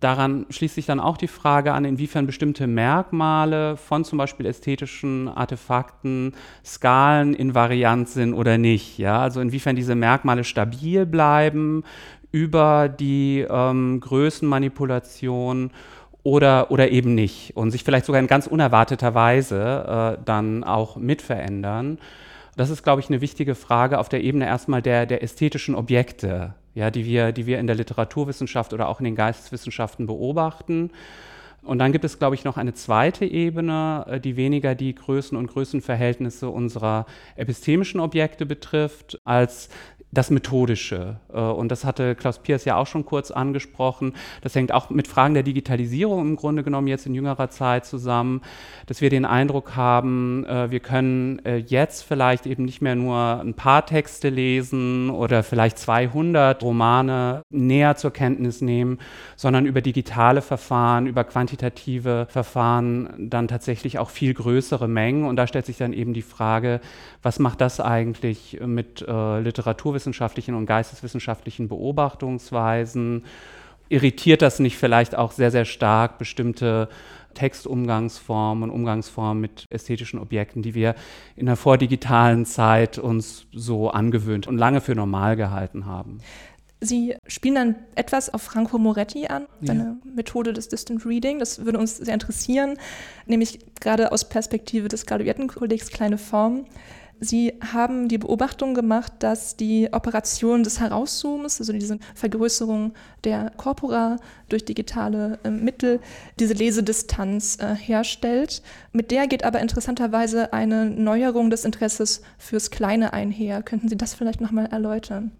Daran 0.00 0.44
schließt 0.50 0.74
sich 0.74 0.86
dann 0.86 1.00
auch 1.00 1.16
die 1.16 1.28
Frage 1.28 1.72
an, 1.72 1.86
inwiefern 1.86 2.26
bestimmte 2.26 2.66
Merkmale 2.66 3.78
von 3.78 4.04
zum 4.04 4.18
Beispiel 4.18 4.44
ästhetischen 4.44 5.28
Artefakten 5.28 6.34
Skalen 6.62 7.32
invariant 7.32 8.08
sind 8.10 8.34
oder 8.34 8.58
nicht. 8.58 8.98
Ja? 8.98 9.20
Also 9.20 9.40
inwiefern 9.40 9.76
diese 9.76 9.94
Merkmale 9.94 10.44
stabil 10.44 11.06
bleiben 11.06 11.84
über 12.32 12.88
die 12.88 13.46
ähm, 13.48 14.00
Größenmanipulation 14.00 15.70
oder, 16.24 16.70
oder 16.72 16.90
eben 16.90 17.14
nicht 17.14 17.56
und 17.56 17.70
sich 17.70 17.84
vielleicht 17.84 18.06
sogar 18.06 18.20
in 18.20 18.26
ganz 18.26 18.48
unerwarteter 18.48 19.14
Weise 19.14 20.16
äh, 20.18 20.24
dann 20.24 20.64
auch 20.64 20.96
mitverändern. 20.96 21.98
Das 22.56 22.70
ist, 22.70 22.82
glaube 22.82 23.00
ich, 23.00 23.08
eine 23.08 23.20
wichtige 23.20 23.54
Frage 23.54 23.98
auf 23.98 24.08
der 24.08 24.24
Ebene 24.24 24.46
erstmal 24.46 24.80
der, 24.80 25.06
der 25.06 25.22
ästhetischen 25.22 25.74
Objekte, 25.74 26.54
ja, 26.74 26.90
die, 26.90 27.04
wir, 27.04 27.32
die 27.32 27.46
wir 27.46 27.58
in 27.58 27.66
der 27.66 27.76
Literaturwissenschaft 27.76 28.72
oder 28.72 28.88
auch 28.88 29.00
in 29.00 29.04
den 29.04 29.16
Geisteswissenschaften 29.16 30.06
beobachten. 30.06 30.90
Und 31.62 31.78
dann 31.78 31.92
gibt 31.92 32.04
es, 32.04 32.18
glaube 32.18 32.34
ich, 32.34 32.44
noch 32.44 32.58
eine 32.58 32.74
zweite 32.74 33.24
Ebene, 33.24 34.04
äh, 34.08 34.20
die 34.20 34.36
weniger 34.36 34.74
die 34.74 34.94
Größen 34.94 35.36
und 35.36 35.48
Größenverhältnisse 35.48 36.48
unserer 36.48 37.06
epistemischen 37.36 38.00
Objekte 38.00 38.46
betrifft, 38.46 39.20
als 39.24 39.68
das 40.14 40.30
Methodische. 40.30 41.16
Äh, 41.32 41.38
und 41.38 41.68
das 41.68 41.84
hatte 41.84 42.14
Klaus 42.14 42.38
Piers 42.38 42.64
ja 42.64 42.76
auch 42.76 42.86
schon 42.86 43.04
kurz 43.04 43.30
angesprochen. 43.30 44.14
Das 44.42 44.54
hängt 44.54 44.72
auch 44.72 44.90
mit 44.90 45.08
Fragen 45.08 45.34
der 45.34 45.42
Digitalisierung 45.42 46.20
im 46.20 46.36
Grunde 46.36 46.62
genommen 46.62 46.86
jetzt 46.86 47.06
in 47.06 47.14
jüngerer 47.14 47.50
Zeit 47.50 47.84
zusammen, 47.84 48.40
dass 48.86 49.00
wir 49.00 49.10
den 49.10 49.24
Eindruck 49.24 49.76
haben, 49.76 50.44
äh, 50.46 50.70
wir 50.70 50.80
können 50.80 51.44
äh, 51.44 51.56
jetzt 51.56 52.02
vielleicht 52.02 52.46
eben 52.46 52.64
nicht 52.64 52.80
mehr 52.80 52.94
nur 52.94 53.40
ein 53.40 53.54
paar 53.54 53.84
Texte 53.84 54.28
lesen 54.28 55.10
oder 55.10 55.42
vielleicht 55.42 55.78
200 55.78 56.62
Romane 56.62 57.42
näher 57.50 57.96
zur 57.96 58.12
Kenntnis 58.12 58.60
nehmen, 58.60 58.98
sondern 59.36 59.66
über 59.66 59.80
digitale 59.80 60.42
Verfahren, 60.42 61.06
über 61.06 61.24
quantitative 61.24 62.26
Verfahren 62.30 63.08
dann 63.18 63.48
tatsächlich 63.48 63.98
auch 63.98 64.10
viel 64.10 64.34
größere 64.34 64.88
Mengen. 64.88 65.24
Und 65.24 65.36
da 65.36 65.46
stellt 65.46 65.66
sich 65.66 65.78
dann 65.78 65.92
eben 65.92 66.14
die 66.14 66.22
Frage, 66.22 66.80
was 67.22 67.38
macht 67.38 67.60
das 67.60 67.80
eigentlich 67.80 68.60
mit 68.64 69.02
äh, 69.02 69.40
literaturwissenschaftlichen 70.04 70.54
und 70.54 70.66
geisteswissenschaftlichen 70.66 71.68
Beobachtungsweisen? 71.68 73.24
Irritiert 73.88 74.42
das 74.42 74.60
nicht 74.60 74.76
vielleicht 74.76 75.14
auch 75.14 75.32
sehr, 75.32 75.50
sehr 75.50 75.64
stark 75.64 76.18
bestimmte 76.18 76.88
Textumgangsformen 77.34 78.70
und 78.70 78.74
Umgangsformen 78.74 79.40
mit 79.40 79.66
ästhetischen 79.70 80.18
Objekten, 80.18 80.62
die 80.62 80.74
wir 80.74 80.94
in 81.36 81.46
der 81.46 81.56
vordigitalen 81.56 82.46
Zeit 82.46 82.98
uns 82.98 83.46
so 83.52 83.90
angewöhnt 83.90 84.46
und 84.46 84.56
lange 84.56 84.80
für 84.80 84.94
normal 84.94 85.36
gehalten 85.36 85.84
haben? 85.84 86.18
Sie 86.80 87.16
spielen 87.26 87.54
dann 87.54 87.74
etwas 87.94 88.32
auf 88.32 88.42
Franco 88.42 88.78
Moretti 88.78 89.26
an, 89.26 89.46
seine 89.62 89.82
ja. 90.04 90.10
Methode 90.14 90.52
des 90.52 90.68
Distant 90.68 91.06
Reading. 91.06 91.38
Das 91.38 91.64
würde 91.64 91.78
uns 91.78 91.96
sehr 91.96 92.12
interessieren, 92.14 92.76
nämlich 93.26 93.58
gerade 93.80 94.12
aus 94.12 94.28
Perspektive 94.28 94.88
des 94.88 95.06
Graduiertenkollegs 95.06 95.90
Kleine 95.90 96.18
Form. 96.18 96.66
Sie 97.20 97.54
haben 97.72 98.08
die 98.08 98.18
Beobachtung 98.18 98.74
gemacht, 98.74 99.12
dass 99.20 99.56
die 99.56 99.88
Operation 99.92 100.62
des 100.62 100.80
Herauszooms, 100.80 101.60
also 101.60 101.72
diese 101.72 101.98
Vergrößerung 102.14 102.92
der 103.24 103.50
Corpora 103.56 104.18
durch 104.48 104.64
digitale 104.64 105.38
äh, 105.44 105.50
Mittel, 105.50 106.00
diese 106.38 106.54
Lesedistanz 106.54 107.58
äh, 107.60 107.74
herstellt. 107.74 108.62
Mit 108.92 109.10
der 109.10 109.26
geht 109.26 109.44
aber 109.44 109.60
interessanterweise 109.60 110.52
eine 110.52 110.86
Neuerung 110.86 111.50
des 111.50 111.64
Interesses 111.64 112.22
fürs 112.38 112.70
Kleine 112.70 113.12
einher. 113.12 113.62
Könnten 113.62 113.88
Sie 113.88 113.96
das 113.96 114.14
vielleicht 114.14 114.40
nochmal 114.40 114.66
erläutern? 114.66 115.32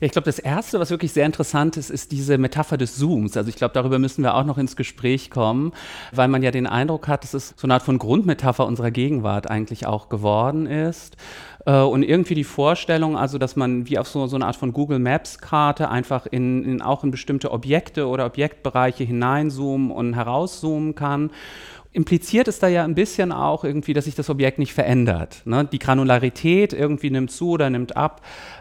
Ja, 0.00 0.06
ich 0.06 0.12
glaube, 0.12 0.26
das 0.26 0.38
Erste, 0.38 0.80
was 0.80 0.90
wirklich 0.90 1.12
sehr 1.12 1.26
interessant 1.26 1.76
ist, 1.76 1.90
ist 1.90 2.12
diese 2.12 2.38
Metapher 2.38 2.76
des 2.76 2.96
Zooms. 2.96 3.36
Also 3.36 3.48
ich 3.48 3.56
glaube, 3.56 3.74
darüber 3.74 3.98
müssen 3.98 4.22
wir 4.22 4.34
auch 4.34 4.44
noch 4.44 4.58
ins 4.58 4.76
Gespräch 4.76 5.30
kommen, 5.30 5.72
weil 6.12 6.28
man 6.28 6.42
ja 6.42 6.50
den 6.50 6.66
Eindruck 6.66 7.08
hat, 7.08 7.24
dass 7.24 7.34
es 7.34 7.54
so 7.56 7.66
eine 7.66 7.74
Art 7.74 7.82
von 7.82 7.98
Grundmetapher 7.98 8.66
unserer 8.66 8.90
Gegenwart 8.90 9.50
eigentlich 9.50 9.86
auch 9.86 10.08
geworden 10.08 10.66
ist. 10.66 11.16
Äh, 11.66 11.80
und 11.80 12.02
irgendwie 12.02 12.34
die 12.34 12.44
Vorstellung, 12.44 13.16
also 13.16 13.38
dass 13.38 13.56
man 13.56 13.88
wie 13.88 13.98
auf 13.98 14.08
so, 14.08 14.26
so 14.26 14.36
eine 14.36 14.46
Art 14.46 14.56
von 14.56 14.72
Google 14.72 14.98
Maps-Karte 14.98 15.88
einfach 15.88 16.26
in, 16.26 16.64
in, 16.64 16.82
auch 16.82 17.04
in 17.04 17.10
bestimmte 17.10 17.50
Objekte 17.50 18.06
oder 18.06 18.26
Objektbereiche 18.26 19.04
hineinzoomen 19.04 19.90
und 19.90 20.14
herauszoomen 20.14 20.94
kann 20.94 21.30
impliziert 21.92 22.46
es 22.46 22.58
da 22.58 22.68
ja 22.68 22.84
ein 22.84 22.94
bisschen 22.94 23.32
auch 23.32 23.64
irgendwie, 23.64 23.94
dass 23.94 24.04
sich 24.04 24.14
das 24.14 24.30
Objekt 24.30 24.58
nicht 24.58 24.72
verändert. 24.72 25.42
Ne? 25.44 25.64
Die 25.70 25.78
Granularität 25.78 26.72
irgendwie 26.72 27.10
nimmt 27.10 27.32
zu 27.32 27.50
oder 27.50 27.68
nimmt 27.68 27.96
ab 27.96 28.20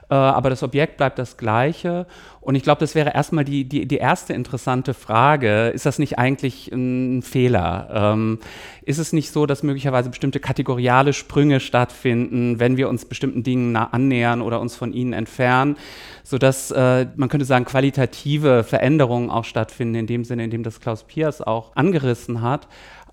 äh, 0.10 0.16
aber 0.16 0.50
das 0.50 0.64
Objekt 0.64 0.98
bleibt 0.98 1.20
das 1.20 1.38
gleiche. 1.38 2.08
Und 2.42 2.56
ich 2.56 2.64
glaube, 2.64 2.80
das 2.80 2.96
wäre 2.96 3.14
erstmal 3.14 3.46
die, 3.46 3.66
die, 3.66 3.86
die 3.88 3.98
erste 3.98 4.34
interessante 4.34 4.94
Frage. 4.94 5.68
Ist 5.68 5.86
das 5.86 6.00
nicht 6.00 6.18
eigentlich 6.18 6.72
ein 6.72 7.22
Fehler? 7.22 7.90
Ähm, 7.94 8.40
ist 8.82 8.98
es 8.98 9.14
nicht 9.14 9.32
so, 9.32 9.46
dass 9.46 9.62
möglicherweise 9.62 10.10
bestimmte 10.10 10.40
kategoriale 10.40 11.14
Sprünge 11.14 11.60
stattfinden, 11.60 12.60
wenn 12.60 12.76
wir 12.78 12.90
uns 12.90 13.06
bestimmten 13.06 13.44
Dingen 13.44 13.76
annähern 13.76 14.42
oder 14.42 14.62
uns 14.62 14.76
von 14.76 14.94
ihnen 14.94 15.14
entfernen, 15.14 15.78
sodass 16.24 16.72
äh, 16.72 17.06
man 17.16 17.30
könnte 17.30 17.46
sagen, 17.46 17.66
qualitative 17.66 18.64
Veränderungen 18.64 19.30
auch 19.30 19.46
stattfinden, 19.46 19.96
in 19.96 20.08
dem 20.08 20.24
Sinne, 20.24 20.46
in 20.46 20.50
dem 20.50 20.64
das 20.64 20.80
Klaus 20.80 21.04
Piers 21.04 21.42
auch 21.42 21.76
angerissen 21.76 22.42
hat. 22.42 22.68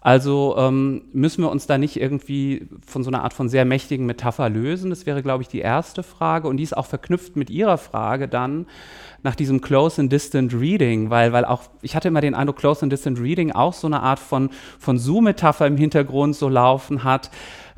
Also 0.07 0.55
ähm, 0.57 1.03
müssen 1.13 1.43
wir 1.43 1.51
uns 1.51 1.67
da 1.67 1.79
nicht 1.79 2.01
irgendwie 2.01 2.69
von 2.87 3.03
so 3.03 3.11
einer 3.11 3.25
Art 3.25 3.35
von 3.35 3.49
sehr 3.49 3.65
mächtigen 3.65 4.07
Metapher 4.07 4.49
lösen? 4.49 4.89
Das 4.91 5.05
wäre, 5.05 5.21
glaube 5.21 5.43
ich, 5.43 5.49
die 5.49 5.59
erste 5.59 6.05
Frage. 6.05 6.47
Und 6.47 6.59
die 6.59 6.63
ist 6.63 6.77
auch 6.77 6.87
verknüpft 6.87 7.35
mit 7.35 7.51
Ihrer 7.51 7.77
Frage 7.77 8.29
dann 8.29 8.67
nach 9.25 9.35
diesem 9.35 9.61
Close 9.61 10.01
and 10.01 10.13
Distant 10.13 10.55
Reading, 10.55 11.11
weil, 11.11 11.33
weil 11.33 11.45
auch, 11.45 11.63
ich 11.83 11.97
hatte 11.97 12.07
immer 12.07 12.21
den 12.21 12.37
Eindruck, 12.37 12.59
Close 12.59 12.85
and 12.85 12.93
Distant 12.93 13.19
Reading 13.19 13.51
auch 13.51 13.73
so 13.73 13.89
eine 13.89 14.01
Art 14.01 14.21
von, 14.21 14.51
von 14.79 14.97
Zoom-Metapher 14.97 15.67
im 15.67 15.77
Hintergrund 15.77 16.37
so 16.37 16.49
laufen 16.49 17.03
hat. 17.03 17.33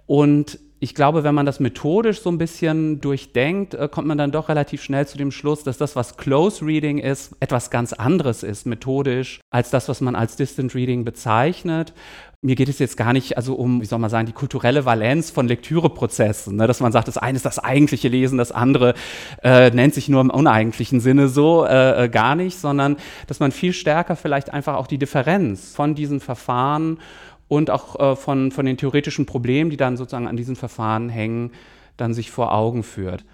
Und 0.04 0.58
ich 0.80 0.94
glaube, 0.94 1.24
wenn 1.24 1.34
man 1.34 1.46
das 1.46 1.60
methodisch 1.60 2.20
so 2.20 2.30
ein 2.30 2.38
bisschen 2.38 3.00
durchdenkt, 3.00 3.74
äh, 3.74 3.88
kommt 3.90 4.06
man 4.06 4.18
dann 4.18 4.30
doch 4.30 4.48
relativ 4.48 4.82
schnell 4.82 5.06
zu 5.06 5.18
dem 5.18 5.32
Schluss, 5.32 5.64
dass 5.64 5.78
das, 5.78 5.96
was 5.96 6.16
Close 6.16 6.64
Reading 6.64 6.98
ist, 6.98 7.34
etwas 7.40 7.70
ganz 7.70 7.92
anderes 7.92 8.42
ist, 8.42 8.66
methodisch, 8.66 9.40
als 9.50 9.70
das, 9.70 9.88
was 9.88 10.00
man 10.00 10.14
als 10.14 10.36
Distant 10.36 10.74
Reading 10.74 11.04
bezeichnet. 11.04 11.92
Mir 12.40 12.54
geht 12.54 12.68
es 12.68 12.78
jetzt 12.78 12.96
gar 12.96 13.12
nicht 13.12 13.36
also 13.36 13.54
um, 13.54 13.80
wie 13.80 13.84
soll 13.84 13.98
man 13.98 14.10
sagen, 14.10 14.26
die 14.26 14.32
kulturelle 14.32 14.84
Valenz 14.84 15.30
von 15.30 15.48
Lektüreprozessen, 15.48 16.54
ne? 16.54 16.68
dass 16.68 16.78
man 16.78 16.92
sagt, 16.92 17.08
das 17.08 17.18
eine 17.18 17.34
ist 17.34 17.44
das 17.44 17.58
eigentliche 17.58 18.06
Lesen, 18.06 18.38
das 18.38 18.52
andere 18.52 18.94
äh, 19.42 19.70
nennt 19.70 19.94
sich 19.94 20.08
nur 20.08 20.20
im 20.20 20.30
uneigentlichen 20.30 21.00
Sinne 21.00 21.26
so 21.26 21.64
äh, 21.64 22.04
äh 22.04 22.08
gar 22.08 22.36
nicht, 22.36 22.56
sondern 22.56 22.96
dass 23.26 23.40
man 23.40 23.50
viel 23.50 23.72
stärker 23.72 24.14
vielleicht 24.14 24.52
einfach 24.52 24.76
auch 24.76 24.86
die 24.86 24.98
Differenz 24.98 25.74
von 25.74 25.96
diesen 25.96 26.20
Verfahren 26.20 27.00
und 27.48 27.70
auch 27.70 27.98
äh, 27.98 28.16
von, 28.16 28.52
von 28.52 28.66
den 28.66 28.76
theoretischen 28.76 29.26
Problemen, 29.26 29.70
die 29.70 29.76
dann 29.76 29.96
sozusagen 29.96 30.28
an 30.28 30.36
diesen 30.36 30.56
Verfahren 30.56 31.08
hängen, 31.08 31.52
dann 31.96 32.14
sich 32.14 32.30
vor 32.30 32.54
Augen 32.54 32.82
führt. 32.82 33.24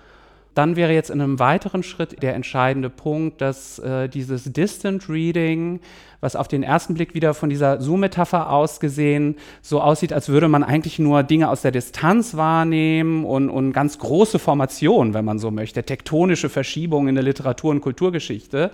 Dann 0.55 0.77
wäre 0.77 0.93
jetzt 0.93 1.11
in 1.11 1.21
einem 1.21 1.41
weiteren 1.41 1.83
Schritt 1.83 2.23
der 2.23 2.37
entscheidende 2.37 2.89
Punkt, 2.89 3.41
dass 3.41 3.81
äh, 3.81 4.09
dieses 4.09 4.45
Distant 4.45 5.09
Reading, 5.09 5.81
was 6.21 6.37
auf 6.37 6.47
den 6.47 6.63
ersten 6.63 6.95
Blick 6.95 7.13
wieder 7.13 7.35
von 7.35 7.51
dieser 7.51 7.81
Zoom-Metapher 7.81 8.51
ausgesehen 8.51 9.35
so 9.63 9.81
aussieht, 9.81 10.13
als 10.13 10.29
würde 10.29 10.47
man 10.47 10.63
eigentlich 10.63 11.01
nur 11.01 11.25
Dinge 11.25 11.51
aus 11.51 11.63
der 11.63 11.73
Distanz 11.73 12.37
wahrnehmen 12.37 13.25
und, 13.25 13.51
und 13.51 13.73
ganz 13.73 13.99
große 13.99 14.39
Formationen, 14.39 15.13
wenn 15.13 15.25
man 15.25 15.41
so 15.41 15.51
möchte, 15.51 15.83
tektonische 15.83 16.49
Verschiebungen 16.49 17.09
in 17.09 17.15
der 17.17 17.25
Literatur- 17.25 17.73
und 17.73 17.81
Kulturgeschichte, 17.81 18.71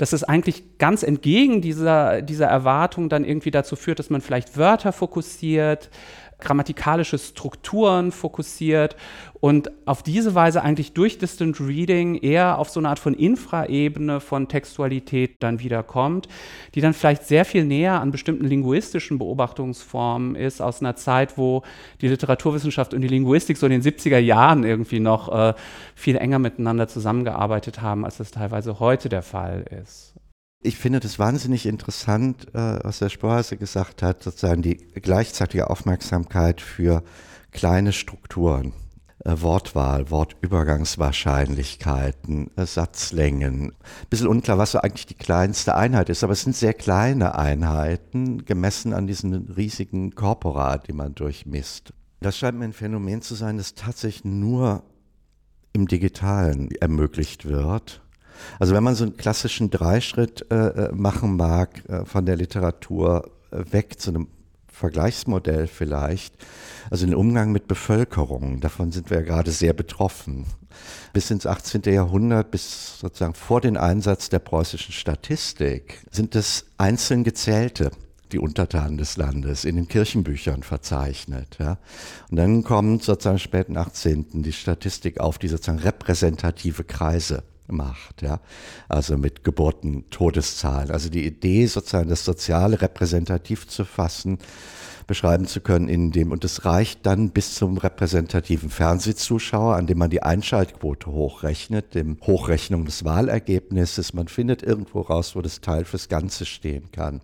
dass 0.00 0.14
es 0.14 0.24
eigentlich 0.24 0.78
ganz 0.78 1.02
entgegen 1.02 1.60
dieser, 1.60 2.22
dieser 2.22 2.46
Erwartung 2.46 3.10
dann 3.10 3.22
irgendwie 3.22 3.50
dazu 3.50 3.76
führt, 3.76 3.98
dass 3.98 4.08
man 4.08 4.22
vielleicht 4.22 4.56
Wörter 4.56 4.94
fokussiert, 4.94 5.90
grammatikalische 6.38 7.18
Strukturen 7.18 8.10
fokussiert 8.10 8.96
und 9.40 9.70
auf 9.86 10.02
diese 10.02 10.34
Weise 10.34 10.62
eigentlich 10.62 10.92
durch 10.92 11.18
Distant 11.18 11.60
Reading 11.60 12.14
eher 12.16 12.58
auf 12.58 12.68
so 12.68 12.78
eine 12.78 12.90
Art 12.90 12.98
von 12.98 13.14
Infraebene 13.14 14.20
von 14.20 14.48
Textualität 14.48 15.36
dann 15.40 15.60
wiederkommt, 15.60 16.28
die 16.74 16.82
dann 16.82 16.92
vielleicht 16.92 17.26
sehr 17.26 17.46
viel 17.46 17.64
näher 17.64 18.00
an 18.00 18.10
bestimmten 18.10 18.44
linguistischen 18.44 19.18
Beobachtungsformen 19.18 20.36
ist, 20.36 20.60
aus 20.60 20.80
einer 20.80 20.94
Zeit, 20.94 21.38
wo 21.38 21.62
die 22.02 22.08
Literaturwissenschaft 22.08 22.92
und 22.92 23.00
die 23.00 23.08
Linguistik 23.08 23.56
so 23.56 23.66
in 23.66 23.72
den 23.72 23.82
70er 23.82 24.18
Jahren 24.18 24.64
irgendwie 24.64 25.00
noch 25.00 25.32
äh, 25.32 25.54
viel 25.94 26.16
enger 26.16 26.38
miteinander 26.38 26.86
zusammengearbeitet 26.86 27.80
haben, 27.80 28.04
als 28.04 28.18
das 28.18 28.30
teilweise 28.30 28.78
heute 28.78 29.08
der 29.08 29.22
Fall 29.22 29.64
ist. 29.82 30.14
Ich 30.62 30.76
finde 30.76 31.00
das 31.00 31.18
wahnsinnig 31.18 31.64
interessant, 31.64 32.48
äh, 32.52 32.78
was 32.82 32.98
der 32.98 33.08
Sporhase 33.08 33.56
gesagt 33.56 34.02
hat, 34.02 34.22
sozusagen 34.22 34.60
die 34.60 34.76
gleichzeitige 34.76 35.70
Aufmerksamkeit 35.70 36.60
für 36.60 37.02
kleine 37.50 37.94
Strukturen. 37.94 38.74
Äh, 39.24 39.40
Wortwahl, 39.40 40.10
Wortübergangswahrscheinlichkeiten, 40.10 42.50
äh, 42.56 42.66
Satzlängen. 42.66 43.72
Bisschen 44.08 44.28
unklar, 44.28 44.58
was 44.58 44.72
so 44.72 44.80
eigentlich 44.80 45.06
die 45.06 45.14
kleinste 45.14 45.74
Einheit 45.74 46.08
ist, 46.08 46.24
aber 46.24 46.32
es 46.32 46.42
sind 46.42 46.56
sehr 46.56 46.74
kleine 46.74 47.36
Einheiten, 47.36 48.44
gemessen 48.44 48.94
an 48.94 49.06
diesen 49.06 49.52
riesigen 49.52 50.14
Korpora, 50.14 50.78
die 50.78 50.92
man 50.92 51.14
durchmisst. 51.14 51.92
Das 52.20 52.36
scheint 52.36 52.58
mir 52.58 52.64
ein 52.64 52.72
Phänomen 52.72 53.22
zu 53.22 53.34
sein, 53.34 53.56
das 53.56 53.74
tatsächlich 53.74 54.24
nur 54.24 54.82
im 55.72 55.86
Digitalen 55.86 56.70
ermöglicht 56.80 57.46
wird 57.46 58.02
also 58.58 58.74
wenn 58.74 58.84
man 58.84 58.94
so 58.94 59.04
einen 59.04 59.16
klassischen 59.16 59.70
Dreischritt 59.70 60.46
äh, 60.50 60.54
äh, 60.54 60.92
machen 60.92 61.36
mag, 61.36 61.88
äh, 61.88 62.04
von 62.04 62.26
der 62.26 62.36
Literatur 62.36 63.30
weg 63.50 63.98
zu 63.98 64.10
einem 64.10 64.28
Vergleichsmodell 64.80 65.66
vielleicht, 65.66 66.34
also 66.90 67.06
den 67.06 67.14
Umgang 67.14 67.52
mit 67.52 67.68
Bevölkerung, 67.68 68.60
davon 68.60 68.92
sind 68.92 69.10
wir 69.10 69.18
ja 69.18 69.24
gerade 69.24 69.50
sehr 69.50 69.72
betroffen. 69.74 70.46
Bis 71.12 71.30
ins 71.30 71.46
18. 71.46 71.82
Jahrhundert, 71.82 72.50
bis 72.50 72.98
sozusagen 72.98 73.34
vor 73.34 73.60
den 73.60 73.76
Einsatz 73.76 74.28
der 74.30 74.38
preußischen 74.38 74.94
Statistik, 74.94 76.04
sind 76.10 76.34
es 76.34 76.66
einzeln 76.78 77.24
gezählte 77.24 77.90
die 78.32 78.38
Untertanen 78.38 78.96
des 78.96 79.16
Landes 79.16 79.64
in 79.64 79.76
den 79.76 79.88
Kirchenbüchern 79.88 80.62
verzeichnet. 80.62 81.56
Ja. 81.58 81.78
Und 82.30 82.36
dann 82.36 82.62
kommt 82.62 83.02
sozusagen 83.02 83.38
späten 83.38 83.76
18. 83.76 84.42
die 84.42 84.52
Statistik 84.52 85.20
auf, 85.20 85.38
die 85.38 85.48
sozusagen 85.48 85.80
repräsentative 85.80 86.84
Kreise 86.84 87.42
macht, 87.70 88.22
ja. 88.22 88.40
Also 88.88 89.16
mit 89.16 89.44
Geburten, 89.44 90.08
Todeszahlen. 90.10 90.90
Also 90.90 91.08
die 91.08 91.26
Idee 91.26 91.66
sozusagen, 91.66 92.08
das 92.08 92.24
Soziale 92.24 92.80
repräsentativ 92.80 93.68
zu 93.68 93.84
fassen, 93.84 94.38
beschreiben 95.06 95.46
zu 95.46 95.60
können 95.60 95.88
in 95.88 96.12
dem, 96.12 96.30
und 96.30 96.44
es 96.44 96.64
reicht 96.64 97.04
dann 97.04 97.30
bis 97.30 97.54
zum 97.54 97.78
repräsentativen 97.78 98.70
Fernsehzuschauer, 98.70 99.74
an 99.74 99.88
dem 99.88 99.98
man 99.98 100.10
die 100.10 100.22
Einschaltquote 100.22 101.10
hochrechnet, 101.10 101.94
dem 101.96 102.18
Hochrechnung 102.22 102.84
des 102.84 103.04
Wahlergebnisses. 103.04 104.14
Man 104.14 104.28
findet 104.28 104.62
irgendwo 104.62 105.00
raus, 105.00 105.34
wo 105.34 105.42
das 105.42 105.60
Teil 105.60 105.84
fürs 105.84 106.08
Ganze 106.08 106.46
stehen 106.46 106.92
kann. 106.92 107.22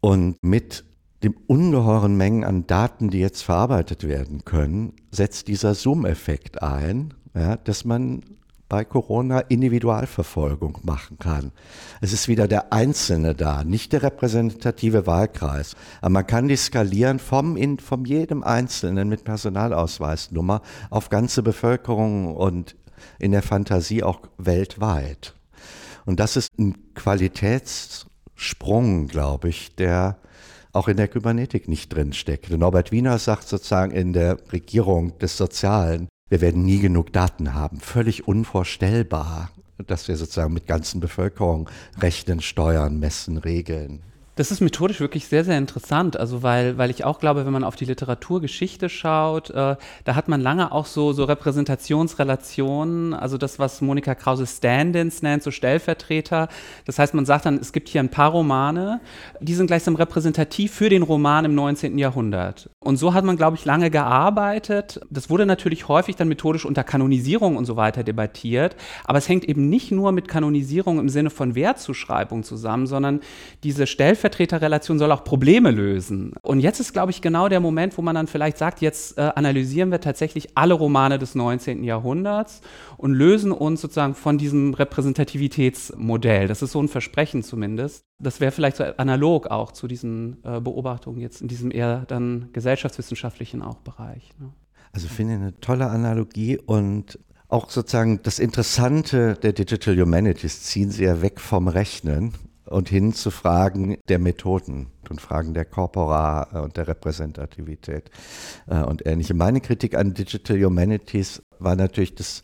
Und 0.00 0.36
mit 0.42 0.84
dem 1.22 1.34
ungeheuren 1.46 2.16
Mengen 2.18 2.44
an 2.44 2.66
Daten, 2.66 3.08
die 3.08 3.20
jetzt 3.20 3.42
verarbeitet 3.42 4.06
werden 4.06 4.44
können, 4.44 4.92
setzt 5.10 5.48
dieser 5.48 5.74
Zoom-Effekt 5.74 6.62
ein, 6.62 7.14
ja, 7.34 7.56
dass 7.56 7.86
man 7.86 8.22
bei 8.68 8.84
Corona 8.84 9.40
Individualverfolgung 9.40 10.78
machen 10.82 11.18
kann. 11.18 11.52
Es 12.00 12.12
ist 12.12 12.28
wieder 12.28 12.48
der 12.48 12.72
Einzelne 12.72 13.34
da, 13.34 13.64
nicht 13.64 13.92
der 13.92 14.02
repräsentative 14.02 15.06
Wahlkreis. 15.06 15.76
Aber 16.00 16.10
man 16.10 16.26
kann 16.26 16.48
die 16.48 16.56
skalieren 16.56 17.18
vom, 17.18 17.56
in, 17.56 17.78
vom 17.78 18.04
jedem 18.04 18.42
Einzelnen 18.42 19.08
mit 19.08 19.24
Personalausweisnummer 19.24 20.62
auf 20.90 21.10
ganze 21.10 21.42
Bevölkerung 21.42 22.34
und 22.34 22.76
in 23.18 23.32
der 23.32 23.42
Fantasie 23.42 24.02
auch 24.02 24.20
weltweit. 24.38 25.34
Und 26.06 26.20
das 26.20 26.36
ist 26.36 26.58
ein 26.58 26.94
Qualitätssprung, 26.94 29.08
glaube 29.08 29.48
ich, 29.48 29.74
der 29.74 30.18
auch 30.72 30.88
in 30.88 30.96
der 30.96 31.08
Kybernetik 31.08 31.68
nicht 31.68 31.92
drinsteckt. 31.92 32.50
Norbert 32.50 32.92
Wiener 32.92 33.18
sagt 33.18 33.48
sozusagen 33.48 33.92
in 33.92 34.12
der 34.12 34.38
Regierung 34.52 35.18
des 35.18 35.36
Sozialen, 35.36 36.08
wir 36.34 36.40
werden 36.40 36.64
nie 36.64 36.80
genug 36.80 37.12
Daten 37.12 37.54
haben. 37.54 37.78
Völlig 37.78 38.26
unvorstellbar, 38.26 39.52
dass 39.86 40.08
wir 40.08 40.16
sozusagen 40.16 40.52
mit 40.52 40.66
ganzen 40.66 40.98
Bevölkerung 40.98 41.70
rechnen, 42.00 42.40
steuern, 42.40 42.98
messen, 42.98 43.36
regeln. 43.36 44.02
Das 44.36 44.50
ist 44.50 44.60
methodisch 44.60 44.98
wirklich 44.98 45.28
sehr, 45.28 45.44
sehr 45.44 45.56
interessant. 45.56 46.16
Also, 46.18 46.42
weil, 46.42 46.76
weil 46.76 46.90
ich 46.90 47.04
auch 47.04 47.20
glaube, 47.20 47.46
wenn 47.46 47.52
man 47.52 47.62
auf 47.62 47.76
die 47.76 47.84
Literaturgeschichte 47.84 48.88
schaut, 48.88 49.50
äh, 49.50 49.76
da 50.04 50.14
hat 50.14 50.26
man 50.26 50.40
lange 50.40 50.72
auch 50.72 50.86
so, 50.86 51.12
so 51.12 51.24
Repräsentationsrelationen, 51.24 53.14
also 53.14 53.38
das, 53.38 53.60
was 53.60 53.80
Monika 53.80 54.16
Krause 54.16 54.46
Stand-ins 54.46 55.22
nennt, 55.22 55.44
so 55.44 55.52
Stellvertreter. 55.52 56.48
Das 56.84 56.98
heißt, 56.98 57.14
man 57.14 57.26
sagt 57.26 57.46
dann, 57.46 57.58
es 57.58 57.72
gibt 57.72 57.88
hier 57.88 58.00
ein 58.00 58.08
paar 58.08 58.30
Romane, 58.30 59.00
die 59.40 59.54
sind 59.54 59.68
gleichsam 59.68 59.94
repräsentativ 59.94 60.72
für 60.72 60.88
den 60.88 61.02
Roman 61.02 61.44
im 61.44 61.54
19. 61.54 61.96
Jahrhundert. 61.96 62.70
Und 62.80 62.96
so 62.96 63.14
hat 63.14 63.24
man, 63.24 63.36
glaube 63.36 63.56
ich, 63.56 63.64
lange 63.64 63.90
gearbeitet. 63.90 65.00
Das 65.10 65.30
wurde 65.30 65.46
natürlich 65.46 65.86
häufig 65.86 66.16
dann 66.16 66.26
methodisch 66.26 66.64
unter 66.64 66.82
Kanonisierung 66.82 67.56
und 67.56 67.66
so 67.66 67.76
weiter 67.76 68.02
debattiert. 68.02 68.74
Aber 69.04 69.18
es 69.18 69.28
hängt 69.28 69.44
eben 69.44 69.68
nicht 69.68 69.92
nur 69.92 70.10
mit 70.10 70.26
Kanonisierung 70.26 70.98
im 70.98 71.08
Sinne 71.08 71.30
von 71.30 71.54
Wertzuschreibung 71.54 72.42
zusammen, 72.42 72.88
sondern 72.88 73.20
diese 73.62 73.86
Stellvertreter 73.86 74.23
Stellvertreterrelation 74.24 74.98
soll 74.98 75.12
auch 75.12 75.22
Probleme 75.24 75.70
lösen. 75.70 76.32
Und 76.42 76.60
jetzt 76.60 76.80
ist, 76.80 76.92
glaube 76.92 77.10
ich, 77.10 77.20
genau 77.20 77.48
der 77.48 77.60
Moment, 77.60 77.96
wo 77.98 78.02
man 78.02 78.14
dann 78.14 78.26
vielleicht 78.26 78.56
sagt, 78.56 78.80
jetzt 78.80 79.18
äh, 79.18 79.32
analysieren 79.34 79.90
wir 79.90 80.00
tatsächlich 80.00 80.56
alle 80.56 80.74
Romane 80.74 81.18
des 81.18 81.34
19. 81.34 81.84
Jahrhunderts 81.84 82.62
und 82.96 83.12
lösen 83.12 83.52
uns 83.52 83.82
sozusagen 83.82 84.14
von 84.14 84.38
diesem 84.38 84.72
Repräsentativitätsmodell. 84.74 86.48
Das 86.48 86.62
ist 86.62 86.72
so 86.72 86.82
ein 86.82 86.88
Versprechen 86.88 87.42
zumindest. 87.42 88.04
Das 88.18 88.40
wäre 88.40 88.52
vielleicht 88.52 88.78
so 88.78 88.84
analog 88.84 89.48
auch 89.48 89.72
zu 89.72 89.86
diesen 89.86 90.38
äh, 90.44 90.60
Beobachtungen 90.60 91.20
jetzt 91.20 91.42
in 91.42 91.48
diesem 91.48 91.70
eher 91.70 92.04
dann 92.06 92.48
gesellschaftswissenschaftlichen 92.52 93.60
auch 93.60 93.78
Bereich. 93.80 94.30
Ne? 94.38 94.52
Also 94.92 95.08
finde 95.08 95.34
ich 95.34 95.40
eine 95.40 95.60
tolle 95.60 95.90
Analogie 95.90 96.56
und 96.58 97.18
auch 97.48 97.68
sozusagen 97.68 98.22
das 98.22 98.38
Interessante 98.38 99.34
der 99.34 99.52
Digital 99.52 100.00
Humanities 100.00 100.62
ziehen 100.62 100.90
sie 100.90 101.04
ja 101.04 101.20
weg 101.20 101.40
vom 101.40 101.68
Rechnen 101.68 102.32
und 102.66 102.88
hin 102.88 103.12
zu 103.12 103.30
Fragen 103.30 103.98
der 104.08 104.18
Methoden 104.18 104.88
und 105.10 105.20
Fragen 105.20 105.54
der 105.54 105.64
Corpora 105.64 106.48
äh, 106.52 106.58
und 106.58 106.76
der 106.76 106.88
Repräsentativität 106.88 108.10
äh, 108.66 108.80
und 108.82 109.06
ähnliche. 109.06 109.34
Meine 109.34 109.60
Kritik 109.60 109.96
an 109.96 110.14
Digital 110.14 110.62
Humanities 110.62 111.42
war 111.58 111.76
natürlich 111.76 112.14
das, 112.14 112.42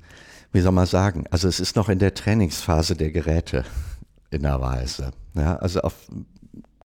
wie 0.52 0.60
soll 0.60 0.72
man 0.72 0.86
sagen, 0.86 1.24
also 1.30 1.48
es 1.48 1.60
ist 1.60 1.76
noch 1.76 1.88
in 1.88 1.98
der 1.98 2.14
Trainingsphase 2.14 2.96
der 2.96 3.10
Geräte 3.10 3.64
in 4.30 4.44
einer 4.44 4.60
Weise. 4.60 5.12
Ja, 5.34 5.56
also 5.56 5.80
auf 5.80 5.94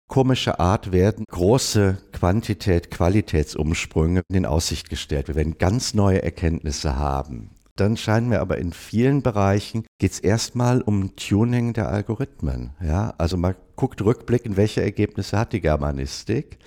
komische 0.08 0.60
Art 0.60 0.92
werden 0.92 1.26
große 1.30 1.98
Quantität, 2.12 2.92
Qualitätsumsprünge 2.92 4.24
in 4.28 4.46
Aussicht 4.46 4.90
gestellt. 4.90 5.28
Wir 5.28 5.36
werden 5.36 5.58
ganz 5.58 5.94
neue 5.94 6.24
Erkenntnisse 6.24 6.98
haben. 6.98 7.52
Dann 7.80 7.96
scheint 7.96 8.28
mir 8.28 8.42
aber 8.42 8.58
in 8.58 8.74
vielen 8.74 9.22
Bereichen 9.22 9.86
geht 10.00 10.12
es 10.12 10.20
erstmal 10.20 10.82
um 10.82 11.16
Tuning 11.16 11.74
der 11.74 11.90
Algorithmen. 11.90 12.72
Ja? 12.84 13.14
Also 13.18 13.38
man 13.38 13.56
guckt 13.76 14.02
rückblickend, 14.02 14.58
welche 14.58 14.82
Ergebnisse 14.82 15.38
hat 15.38 15.54
die 15.54 15.62
Germanistik 15.62 16.58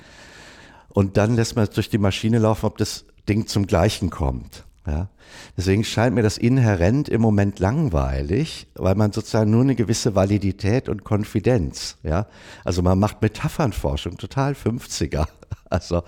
und 0.88 1.16
dann 1.18 1.36
lässt 1.36 1.56
man 1.56 1.64
es 1.64 1.70
durch 1.70 1.90
die 1.90 1.98
Maschine 1.98 2.38
laufen, 2.38 2.66
ob 2.66 2.78
das 2.78 3.04
Ding 3.28 3.46
zum 3.46 3.66
Gleichen 3.66 4.08
kommt. 4.08 4.64
Ja? 4.86 5.10
Deswegen 5.56 5.84
scheint 5.84 6.14
mir 6.14 6.22
das 6.22 6.38
inhärent 6.38 7.08
im 7.08 7.20
Moment 7.20 7.58
langweilig, 7.58 8.66
weil 8.74 8.94
man 8.94 9.12
sozusagen 9.12 9.50
nur 9.50 9.62
eine 9.62 9.74
gewisse 9.74 10.14
Validität 10.14 10.88
und 10.88 11.04
Konfidenz, 11.04 11.98
ja, 12.02 12.26
also 12.64 12.82
man 12.82 12.98
macht 12.98 13.22
Metaphernforschung, 13.22 14.16
total 14.16 14.52
50er. 14.52 15.26
Also 15.68 16.02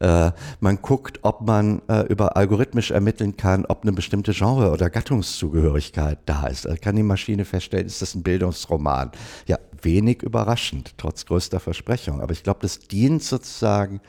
äh, 0.00 0.30
man 0.60 0.80
guckt, 0.80 1.20
ob 1.22 1.40
man 1.40 1.82
äh, 1.88 2.02
über 2.06 2.36
algorithmisch 2.36 2.90
ermitteln 2.90 3.36
kann, 3.36 3.64
ob 3.66 3.82
eine 3.82 3.92
bestimmte 3.92 4.32
Genre- 4.32 4.70
oder 4.72 4.90
Gattungszugehörigkeit 4.90 6.18
da 6.26 6.46
ist. 6.46 6.64
Da 6.66 6.76
kann 6.76 6.96
die 6.96 7.02
Maschine 7.02 7.44
feststellen, 7.44 7.86
ist 7.86 8.02
das 8.02 8.14
ein 8.14 8.22
Bildungsroman? 8.22 9.10
Ja, 9.46 9.58
wenig 9.82 10.22
überraschend, 10.22 10.94
trotz 10.96 11.26
größter 11.26 11.60
Versprechung. 11.60 12.20
Aber 12.20 12.32
ich 12.32 12.42
glaube, 12.42 12.60
das 12.62 12.80
dient 12.80 13.22
sozusagen 13.22 14.00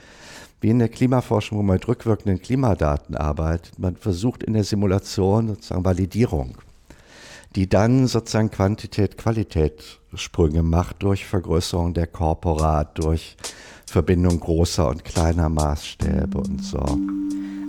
wie 0.61 0.69
in 0.69 0.79
der 0.79 0.89
Klimaforschung, 0.89 1.57
wo 1.57 1.63
man 1.63 1.75
mit 1.75 1.87
rückwirkenden 1.87 2.41
Klimadaten 2.41 3.15
arbeitet. 3.15 3.79
Man 3.79 3.95
versucht 3.95 4.43
in 4.43 4.53
der 4.53 4.63
Simulation 4.63 5.47
sozusagen 5.47 5.85
Validierung, 5.85 6.57
die 7.55 7.67
dann 7.67 8.07
sozusagen 8.07 8.51
Quantität, 8.51 9.17
Qualität 9.17 9.99
Sprünge 10.15 10.63
macht 10.63 11.01
durch 11.03 11.25
Vergrößerung 11.25 11.93
der 11.93 12.07
Korpora, 12.07 12.83
durch 12.83 13.37
Verbindung 13.89 14.39
großer 14.39 14.89
und 14.89 15.03
kleiner 15.03 15.49
Maßstäbe 15.49 16.37
und 16.37 16.63
so. 16.63 16.79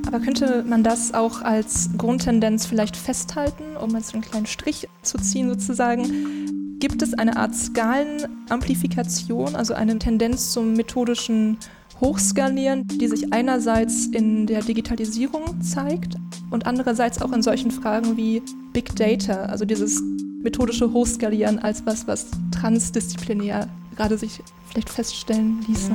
Aber 0.07 0.21
könnte 0.21 0.65
man 0.67 0.83
das 0.83 1.15
auch 1.15 1.43
als 1.43 1.91
Grundtendenz 1.97 2.67
vielleicht 2.67 2.97
festhalten, 2.97 3.77
um 3.77 3.95
jetzt 3.95 4.15
einen 4.15 4.23
kleinen 4.23 4.47
Strich 4.47 4.89
zu 5.03 5.19
ziehen 5.19 5.49
sozusagen? 5.49 6.79
Gibt 6.81 7.03
es 7.03 7.15
eine 7.15 7.37
Art 7.37 7.55
Skalenamplifikation, 7.55 9.55
also 9.55 9.75
eine 9.75 9.99
Tendenz 9.99 10.53
zum 10.53 10.73
methodischen 10.73 11.59
Hochskalieren, 12.01 12.89
die 12.89 13.09
sich 13.09 13.33
einerseits 13.33 14.07
in 14.07 14.47
der 14.47 14.63
Digitalisierung 14.63 15.61
zeigt 15.61 16.15
und 16.51 16.67
andererseits 16.67 17.21
auch 17.21 17.33
in 17.33 17.43
solchen 17.43 17.71
Fragen 17.71 18.17
wie 18.17 18.43
Big 18.73 18.97
Data, 18.97 19.45
also 19.45 19.67
dieses 19.67 20.03
methodische 20.43 20.93
Hochskalieren 20.93 21.59
als 21.59 21.85
was, 21.85 22.07
was 22.07 22.29
transdisziplinär 22.53 23.69
gerade 23.97 24.17
sich 24.17 24.41
vielleicht 24.71 24.91
feststellen 24.91 25.65
ließe? 25.67 25.93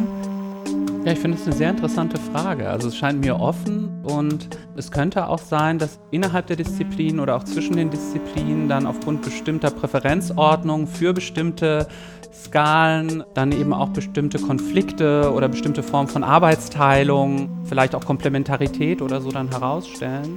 Ja, 1.06 1.12
ich 1.12 1.20
finde 1.20 1.38
es 1.38 1.46
eine 1.46 1.56
sehr 1.56 1.70
interessante 1.70 2.18
Frage. 2.18 2.68
Also 2.68 2.88
es 2.88 2.98
scheint 2.98 3.24
mir 3.24 3.40
offen 3.40 4.04
und 4.04 4.50
es 4.76 4.92
könnte 4.92 5.28
auch 5.28 5.40
sein, 5.40 5.78
dass 5.78 6.00
innerhalb 6.12 6.48
der 6.48 6.56
Disziplinen 6.56 7.20
oder 7.20 7.36
auch 7.36 7.44
zwischen 7.44 7.76
den 7.76 7.92
Disziplinen 7.92 8.68
dann 8.68 8.88
aufgrund 8.88 9.22
bestimmter 9.22 9.70
Präferenzordnungen 9.70 10.88
für 10.88 11.14
bestimmte 11.14 11.88
Skalen 12.34 13.24
dann 13.36 13.52
eben 13.52 13.72
auch 13.72 13.90
bestimmte 13.90 14.40
Konflikte 14.40 15.32
oder 15.32 15.48
bestimmte 15.48 15.84
Formen 15.84 16.10
von 16.10 16.24
Arbeitsteilung, 16.24 17.66
vielleicht 17.66 17.94
auch 17.96 18.04
Komplementarität 18.04 19.02
oder 19.02 19.22
so 19.22 19.32
dann 19.32 19.50
herausstellen. 19.52 20.36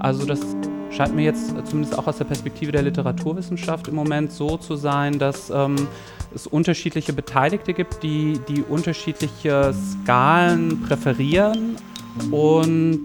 Also 0.00 0.26
das 0.26 0.40
scheint 0.90 1.14
mir 1.14 1.24
jetzt 1.24 1.54
zumindest 1.66 1.96
auch 1.96 2.06
aus 2.06 2.18
der 2.18 2.24
Perspektive 2.24 2.72
der 2.72 2.82
Literaturwissenschaft 2.82 3.88
im 3.88 3.94
Moment 3.94 4.32
so 4.32 4.56
zu 4.56 4.76
sein, 4.76 5.18
dass 5.18 5.48
ähm, 5.48 5.76
es 6.34 6.46
unterschiedliche 6.46 7.12
Beteiligte 7.12 7.74
gibt, 7.74 8.02
die, 8.02 8.40
die 8.48 8.62
unterschiedliche 8.62 9.74
Skalen 9.74 10.82
präferieren 10.82 11.76
und 12.30 13.02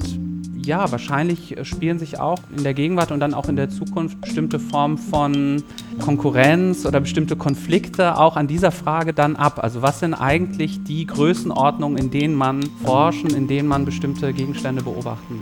ja, 0.67 0.91
wahrscheinlich 0.91 1.55
spielen 1.63 1.97
sich 1.97 2.19
auch 2.19 2.39
in 2.55 2.63
der 2.63 2.73
Gegenwart 2.73 3.11
und 3.11 3.21
dann 3.21 3.33
auch 3.33 3.47
in 3.47 3.55
der 3.55 3.69
Zukunft 3.69 4.19
bestimmte 4.19 4.59
Formen 4.59 4.97
von 4.97 5.63
Konkurrenz 5.99 6.85
oder 6.85 6.99
bestimmte 6.99 7.37
Konflikte 7.37 8.17
auch 8.17 8.35
an 8.35 8.47
dieser 8.47 8.71
Frage 8.71 9.13
dann 9.13 9.37
ab. 9.37 9.63
Also 9.63 9.81
was 9.81 10.01
sind 10.01 10.13
eigentlich 10.13 10.83
die 10.83 11.07
Größenordnungen, 11.07 11.97
in 11.97 12.11
denen 12.11 12.35
man 12.35 12.63
forschen, 12.83 13.29
in 13.29 13.47
denen 13.47 13.69
man 13.69 13.85
bestimmte 13.85 14.33
Gegenstände 14.33 14.83
beobachten 14.83 15.41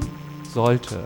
sollte? 0.53 0.99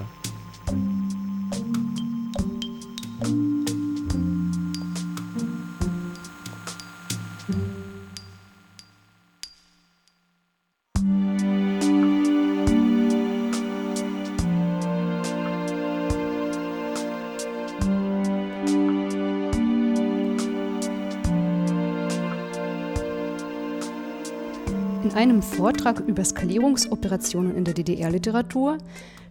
Einem 25.20 25.42
Vortrag 25.42 26.00
über 26.08 26.24
Skalierungsoperationen 26.24 27.54
in 27.54 27.66
der 27.66 27.74
DDR-Literatur 27.74 28.78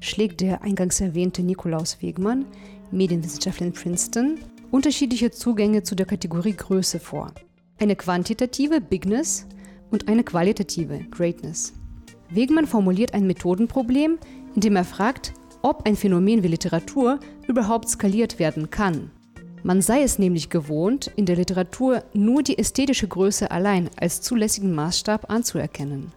schlägt 0.00 0.42
der 0.42 0.60
eingangs 0.60 1.00
erwähnte 1.00 1.42
Nikolaus 1.42 2.02
Wegmann, 2.02 2.44
Medienwissenschaftler 2.90 3.68
in 3.68 3.72
Princeton, 3.72 4.38
unterschiedliche 4.70 5.30
Zugänge 5.30 5.84
zu 5.84 5.94
der 5.94 6.04
Kategorie 6.04 6.52
Größe 6.52 7.00
vor. 7.00 7.32
Eine 7.78 7.96
quantitative 7.96 8.82
Bigness 8.82 9.46
und 9.90 10.08
eine 10.08 10.24
qualitative 10.24 11.06
Greatness. 11.10 11.72
Wegmann 12.28 12.66
formuliert 12.66 13.14
ein 13.14 13.26
Methodenproblem, 13.26 14.18
indem 14.54 14.76
er 14.76 14.84
fragt, 14.84 15.32
ob 15.62 15.86
ein 15.86 15.96
Phänomen 15.96 16.42
wie 16.42 16.48
Literatur 16.48 17.18
überhaupt 17.46 17.88
skaliert 17.88 18.38
werden 18.38 18.68
kann. 18.68 19.10
Man 19.68 19.82
sei 19.82 20.00
es 20.00 20.18
nämlich 20.18 20.48
gewohnt, 20.48 21.12
in 21.16 21.26
der 21.26 21.36
Literatur 21.36 22.02
nur 22.14 22.42
die 22.42 22.56
ästhetische 22.56 23.06
Größe 23.06 23.50
allein 23.50 23.90
als 24.00 24.22
zulässigen 24.22 24.74
Maßstab 24.74 25.30
anzuerkennen. 25.30 26.10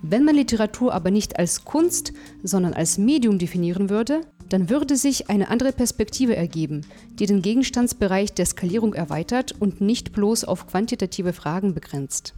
Wenn 0.00 0.24
man 0.24 0.36
Literatur 0.36 0.94
aber 0.94 1.10
nicht 1.10 1.38
als 1.38 1.66
Kunst, 1.66 2.14
sondern 2.42 2.72
als 2.72 2.96
Medium 2.96 3.38
definieren 3.38 3.90
würde, 3.90 4.22
dann 4.48 4.70
würde 4.70 4.96
sich 4.96 5.28
eine 5.28 5.50
andere 5.50 5.72
Perspektive 5.72 6.34
ergeben, 6.34 6.80
die 7.10 7.26
den 7.26 7.42
Gegenstandsbereich 7.42 8.32
der 8.32 8.46
Skalierung 8.46 8.94
erweitert 8.94 9.52
und 9.60 9.82
nicht 9.82 10.14
bloß 10.14 10.44
auf 10.44 10.66
quantitative 10.66 11.34
Fragen 11.34 11.74
begrenzt. 11.74 12.32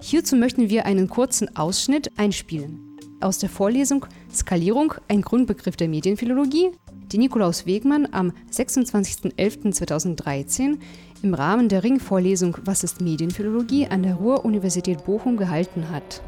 Hierzu 0.00 0.36
möchten 0.36 0.70
wir 0.70 0.86
einen 0.86 1.10
kurzen 1.10 1.54
Ausschnitt 1.54 2.12
einspielen. 2.16 2.80
Aus 3.20 3.36
der 3.40 3.50
Vorlesung 3.50 4.06
Skalierung, 4.32 4.94
ein 5.08 5.20
Grundbegriff 5.20 5.76
der 5.76 5.88
Medienphilologie, 5.88 6.70
die 7.12 7.18
Nikolaus 7.18 7.66
Wegmann 7.66 8.08
am 8.10 8.32
26.11.2013 8.52 10.78
im 11.22 11.34
Rahmen 11.34 11.68
der 11.68 11.84
Ringvorlesung 11.84 12.56
Was 12.64 12.82
ist 12.84 13.00
Medienphilologie 13.00 13.86
an 13.86 14.02
der 14.02 14.14
Ruhr-Universität 14.14 15.04
Bochum 15.04 15.36
gehalten 15.36 15.90
hat. 15.90 16.22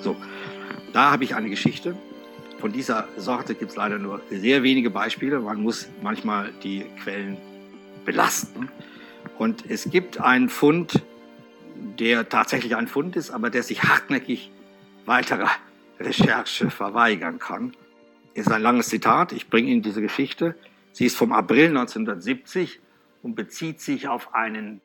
So, 0.00 0.14
da 0.92 1.10
habe 1.10 1.24
ich 1.24 1.34
eine 1.34 1.50
Geschichte. 1.50 1.96
Von 2.60 2.72
dieser 2.72 3.08
Sorte 3.16 3.54
gibt 3.54 3.72
es 3.72 3.76
leider 3.76 3.98
nur 3.98 4.20
sehr 4.30 4.62
wenige 4.62 4.90
Beispiele. 4.90 5.40
Man 5.40 5.60
muss 5.62 5.88
manchmal 6.02 6.52
die 6.62 6.84
Quellen 7.02 7.36
belasten. 8.04 8.68
Und 9.38 9.64
es 9.68 9.90
gibt 9.90 10.20
einen 10.20 10.48
Fund, 10.48 11.02
der 11.98 12.28
tatsächlich 12.28 12.74
ein 12.74 12.88
Fund 12.88 13.14
ist, 13.16 13.30
aber 13.30 13.50
der 13.50 13.62
sich 13.62 13.84
hartnäckig 13.84 14.50
weiterer 15.08 15.50
Recherche 15.98 16.70
verweigern 16.70 17.38
kann. 17.38 17.74
Ist 18.34 18.50
ein 18.52 18.62
langes 18.62 18.88
Zitat, 18.88 19.32
ich 19.32 19.50
bringe 19.50 19.70
Ihnen 19.70 19.82
diese 19.82 20.00
Geschichte. 20.00 20.54
Sie 20.92 21.06
ist 21.06 21.16
vom 21.16 21.32
April 21.32 21.68
1970 21.68 22.80
und 23.22 23.34
bezieht 23.34 23.80
sich 23.80 24.06
auf 24.06 24.34
einen 24.34 24.80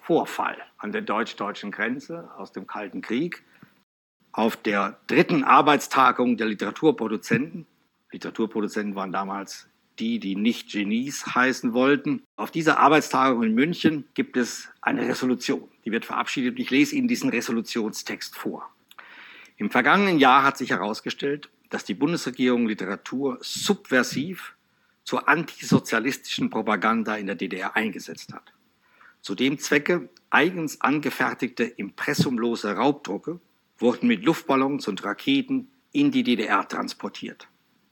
Vorfall 0.00 0.56
an 0.76 0.92
der 0.92 1.02
deutsch-deutschen 1.02 1.70
Grenze 1.70 2.30
aus 2.36 2.52
dem 2.52 2.66
Kalten 2.66 3.00
Krieg. 3.00 3.42
Auf 4.32 4.56
der 4.56 4.98
dritten 5.06 5.44
Arbeitstagung 5.44 6.36
der 6.36 6.46
Literaturproduzenten, 6.48 7.66
Literaturproduzenten 8.12 8.94
waren 8.94 9.12
damals 9.12 9.68
die, 9.98 10.18
die 10.18 10.34
nicht 10.34 10.70
Genies 10.70 11.26
heißen 11.34 11.72
wollten. 11.74 12.22
Auf 12.36 12.50
dieser 12.50 12.78
Arbeitstagung 12.78 13.42
in 13.42 13.54
München 13.54 14.08
gibt 14.14 14.36
es 14.36 14.68
eine 14.80 15.06
Resolution. 15.06 15.68
Die 15.84 15.92
wird 15.92 16.04
verabschiedet. 16.04 16.58
Ich 16.58 16.70
lese 16.70 16.96
Ihnen 16.96 17.08
diesen 17.08 17.30
Resolutionstext 17.30 18.36
vor. 18.36 18.68
Im 19.60 19.68
vergangenen 19.70 20.18
Jahr 20.18 20.42
hat 20.42 20.56
sich 20.56 20.70
herausgestellt, 20.70 21.50
dass 21.68 21.84
die 21.84 21.92
Bundesregierung 21.92 22.66
Literatur 22.66 23.36
subversiv 23.42 24.54
zur 25.04 25.28
antisozialistischen 25.28 26.48
Propaganda 26.48 27.16
in 27.16 27.26
der 27.26 27.34
DDR 27.34 27.76
eingesetzt 27.76 28.32
hat. 28.32 28.54
Zu 29.20 29.34
dem 29.34 29.58
Zwecke 29.58 30.08
eigens 30.30 30.80
angefertigte 30.80 31.64
impressumlose 31.64 32.74
Raubdrucke 32.74 33.38
wurden 33.76 34.08
mit 34.08 34.24
Luftballons 34.24 34.88
und 34.88 35.04
Raketen 35.04 35.68
in 35.92 36.10
die 36.10 36.22
DDR 36.22 36.66
transportiert. 36.66 37.46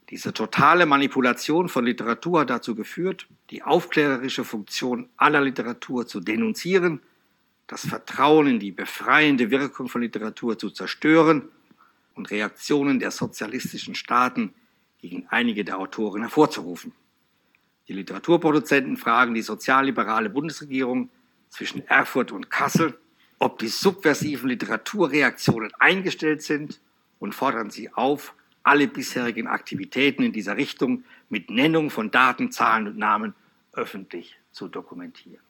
Diese 0.09 0.33
totale 0.33 0.87
Manipulation 0.87 1.69
von 1.69 1.85
Literatur 1.85 2.39
hat 2.39 2.49
dazu 2.49 2.73
geführt, 2.73 3.27
die 3.51 3.61
aufklärerische 3.61 4.43
Funktion 4.43 5.07
aller 5.17 5.41
Literatur 5.41 6.07
zu 6.07 6.19
denunzieren, 6.19 7.01
das 7.67 7.85
Vertrauen 7.85 8.47
in 8.47 8.59
die 8.59 8.71
befreiende 8.71 9.51
Wirkung 9.51 9.87
von 9.87 10.01
Literatur 10.01 10.57
zu 10.57 10.71
zerstören 10.71 11.49
und 12.19 12.31
Reaktionen 12.31 12.99
der 12.99 13.11
sozialistischen 13.11 13.95
Staaten 13.95 14.53
gegen 14.99 15.25
einige 15.29 15.63
der 15.63 15.79
Autoren 15.79 16.21
hervorzurufen. 16.21 16.91
Die 17.87 17.93
Literaturproduzenten 17.93 18.97
fragen 18.97 19.33
die 19.33 19.41
sozialliberale 19.41 20.29
Bundesregierung 20.29 21.09
zwischen 21.47 21.87
Erfurt 21.87 22.33
und 22.33 22.51
Kassel, 22.51 22.99
ob 23.39 23.57
die 23.59 23.69
subversiven 23.69 24.49
Literaturreaktionen 24.49 25.71
eingestellt 25.79 26.41
sind 26.41 26.81
und 27.19 27.33
fordern 27.33 27.69
sie 27.69 27.91
auf, 27.93 28.33
alle 28.63 28.89
bisherigen 28.89 29.47
Aktivitäten 29.47 30.21
in 30.21 30.33
dieser 30.33 30.57
Richtung 30.57 31.05
mit 31.29 31.49
Nennung 31.49 31.89
von 31.89 32.11
Daten, 32.11 32.51
Zahlen 32.51 32.87
und 32.87 32.97
Namen 32.97 33.33
öffentlich 33.71 34.37
zu 34.51 34.67
dokumentieren. 34.67 35.41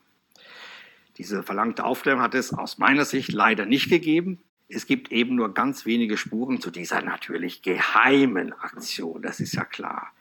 Diese 1.17 1.41
verlangte 1.41 1.83
Aufklärung 1.83 2.21
hat 2.21 2.35
es 2.35 2.53
aus 2.53 2.77
meiner 2.77 3.05
Sicht 3.05 3.33
leider 3.33 3.65
nicht 3.65 3.89
gegeben. 3.89 4.39
Es 4.69 4.85
gibt 4.85 5.11
eben 5.11 5.35
nur 5.35 5.53
ganz 5.53 5.85
wenige 5.85 6.15
Spuren 6.15 6.61
zu 6.61 6.69
dieser 6.69 7.01
natürlich 7.01 7.63
geheimen 7.63 8.53
Aktion, 8.53 9.21
das 9.21 9.39
ist 9.39 9.55
ja 9.55 9.65
klar. 9.65 10.13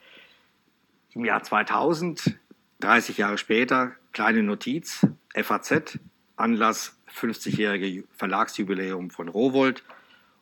Im 1.13 1.25
Jahr 1.25 1.43
2000, 1.43 2.39
30 2.81 3.19
Jahre 3.19 3.39
später, 3.39 3.93
kleine 4.13 4.43
Notiz, 4.43 5.07
FAZ, 5.35 5.99
Anlass 6.37 6.97
50-jährige 7.15 8.05
Verlagsjubiläum 8.17 9.11
von 9.11 9.29
Rowold. 9.29 9.85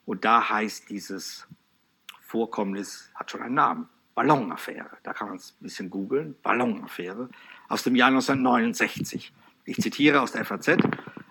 Und 0.05 0.25
da 0.25 0.49
heißt 0.49 0.89
dieses 0.91 1.47
Vorkommnis 2.21 3.11
hat 3.15 3.31
schon 3.31 3.43
einen 3.43 3.55
Namen. 3.55 3.89
Ballonaffäre. 4.15 4.97
Da 5.03 5.13
kann 5.13 5.29
man 5.29 5.37
es 5.37 5.57
ein 5.61 5.65
bisschen 5.65 5.91
googeln. 5.91 6.37
Ballonaffäre 6.43 7.29
aus 7.69 7.83
dem 7.83 7.97
Jahr 7.97 8.09
1969. 8.09 9.33
Ich 9.65 9.77
zitiere 9.77 10.21
aus 10.21 10.33
der 10.33 10.45
FAZ. 10.45 10.79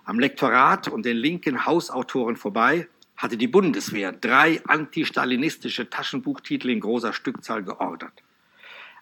Am 0.06 0.20
Lektorat 0.20 0.86
und 0.86 1.04
den 1.04 1.16
linken 1.16 1.66
Hausautoren 1.66 2.36
vorbei 2.36 2.86
hatte 3.16 3.36
die 3.36 3.48
Bundeswehr 3.48 4.12
drei 4.12 4.64
antistalinistische 4.64 5.90
Taschenbuchtitel 5.90 6.70
in 6.70 6.78
großer 6.78 7.12
Stückzahl 7.12 7.64
geordert. 7.64 8.22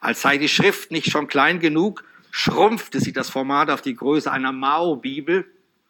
Als 0.00 0.22
sei 0.22 0.38
die 0.38 0.48
Schrift 0.48 0.90
nicht 0.90 1.10
schon 1.10 1.26
klein 1.26 1.60
genug, 1.60 2.04
schrumpfte 2.30 3.00
sie 3.00 3.12
das 3.12 3.28
Format 3.28 3.68
auf 3.68 3.82
die 3.82 3.94
Größe 3.94 4.32
einer 4.32 4.52
Mao-Bibel 4.52 5.44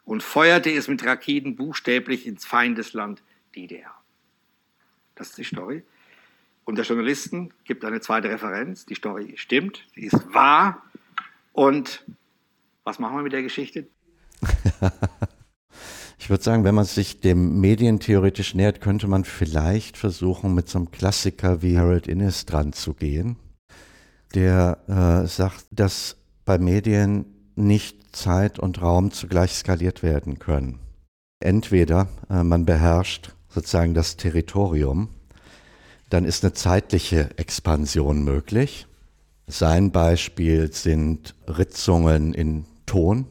und 0.05 0.25
feuerte 0.25 0.71
es 0.73 0.89
mit 0.89 1.05
Raketen 1.05 1.55
buchstäblich 1.55 2.27
ins 2.27 2.45
Feindesland 2.45 3.23
DDR. 3.55 3.95
Das 5.15 5.29
ist 5.31 5.39
die 5.39 5.45
Story. 5.45 5.85
Und 6.65 6.77
der 6.77 6.85
Journalisten 6.85 7.55
gibt 7.63 7.85
eine 7.85 8.01
zweite 8.01 8.31
Referenz. 8.31 8.85
Die 8.85 8.97
Story 8.97 9.35
stimmt, 9.37 9.87
sie 9.95 10.07
ist 10.07 10.35
wahr. 10.35 10.83
Und 11.53 12.05
was 12.83 12.99
machen 12.99 13.17
wir 13.17 13.23
mit 13.23 13.33
der 13.33 13.43
Geschichte? 13.43 13.87
ich 16.19 16.31
würde 16.31 16.43
sagen, 16.43 16.65
wenn 16.65 16.75
man 16.75 16.85
sich 16.85 17.21
dem 17.21 17.61
medientheoretisch 17.61 18.55
nähert, 18.55 18.81
könnte 18.81 19.07
man 19.07 19.25
vielleicht 19.25 19.97
versuchen, 19.97 20.55
mit 20.55 20.69
so 20.69 20.79
einem 20.79 20.91
Klassiker 20.91 21.63
wie 21.63 21.79
Harold 21.79 22.07
Innes 22.07 22.47
dran 22.47 22.73
zu 22.73 22.95
gehen, 22.95 23.37
der 24.35 24.79
äh, 24.89 25.27
sagt, 25.27 25.67
dass 25.71 26.17
bei 26.45 26.59
Medien 26.59 27.27
nicht 27.57 28.17
Zeit 28.17 28.59
und 28.59 28.81
Raum 28.83 29.11
zugleich 29.11 29.55
skaliert 29.55 30.03
werden 30.03 30.39
können. 30.39 30.79
Entweder 31.41 32.09
äh, 32.31 32.43
man 32.43 32.65
beherrscht 32.65 33.35
sozusagen 33.49 33.95
das 33.95 34.17
Territorium, 34.17 35.09
dann 36.11 36.25
ist 36.25 36.45
eine 36.45 36.53
zeitliche 36.53 37.37
Expansion 37.39 38.25
möglich. 38.25 38.87
Sein 39.47 39.91
Beispiel 39.91 40.73
sind 40.73 41.35
Ritzungen 41.47 42.35
in 42.35 42.67
Ton. 42.87 43.27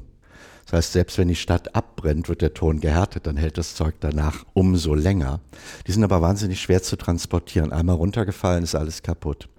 Das 0.73 0.85
heißt, 0.85 0.93
selbst 0.93 1.17
wenn 1.19 1.27
die 1.27 1.35
Stadt 1.35 1.75
abbrennt, 1.75 2.29
wird 2.29 2.41
der 2.41 2.55
Ton 2.55 2.79
gehärtet, 2.79 3.27
dann 3.27 3.37
hält 3.37 3.59
das 3.59 3.75
Zeug 3.75 3.93
danach 3.99 4.43
umso 4.53 4.95
länger. 4.95 5.39
Die 5.85 5.91
sind 5.91 6.03
aber 6.03 6.19
wahnsinnig 6.23 6.59
schwer 6.59 6.81
zu 6.81 6.95
transportieren. 6.95 7.71
Einmal 7.71 7.97
runtergefallen 7.97 8.63
ist 8.63 8.73
alles 8.73 9.03
kaputt. 9.03 9.49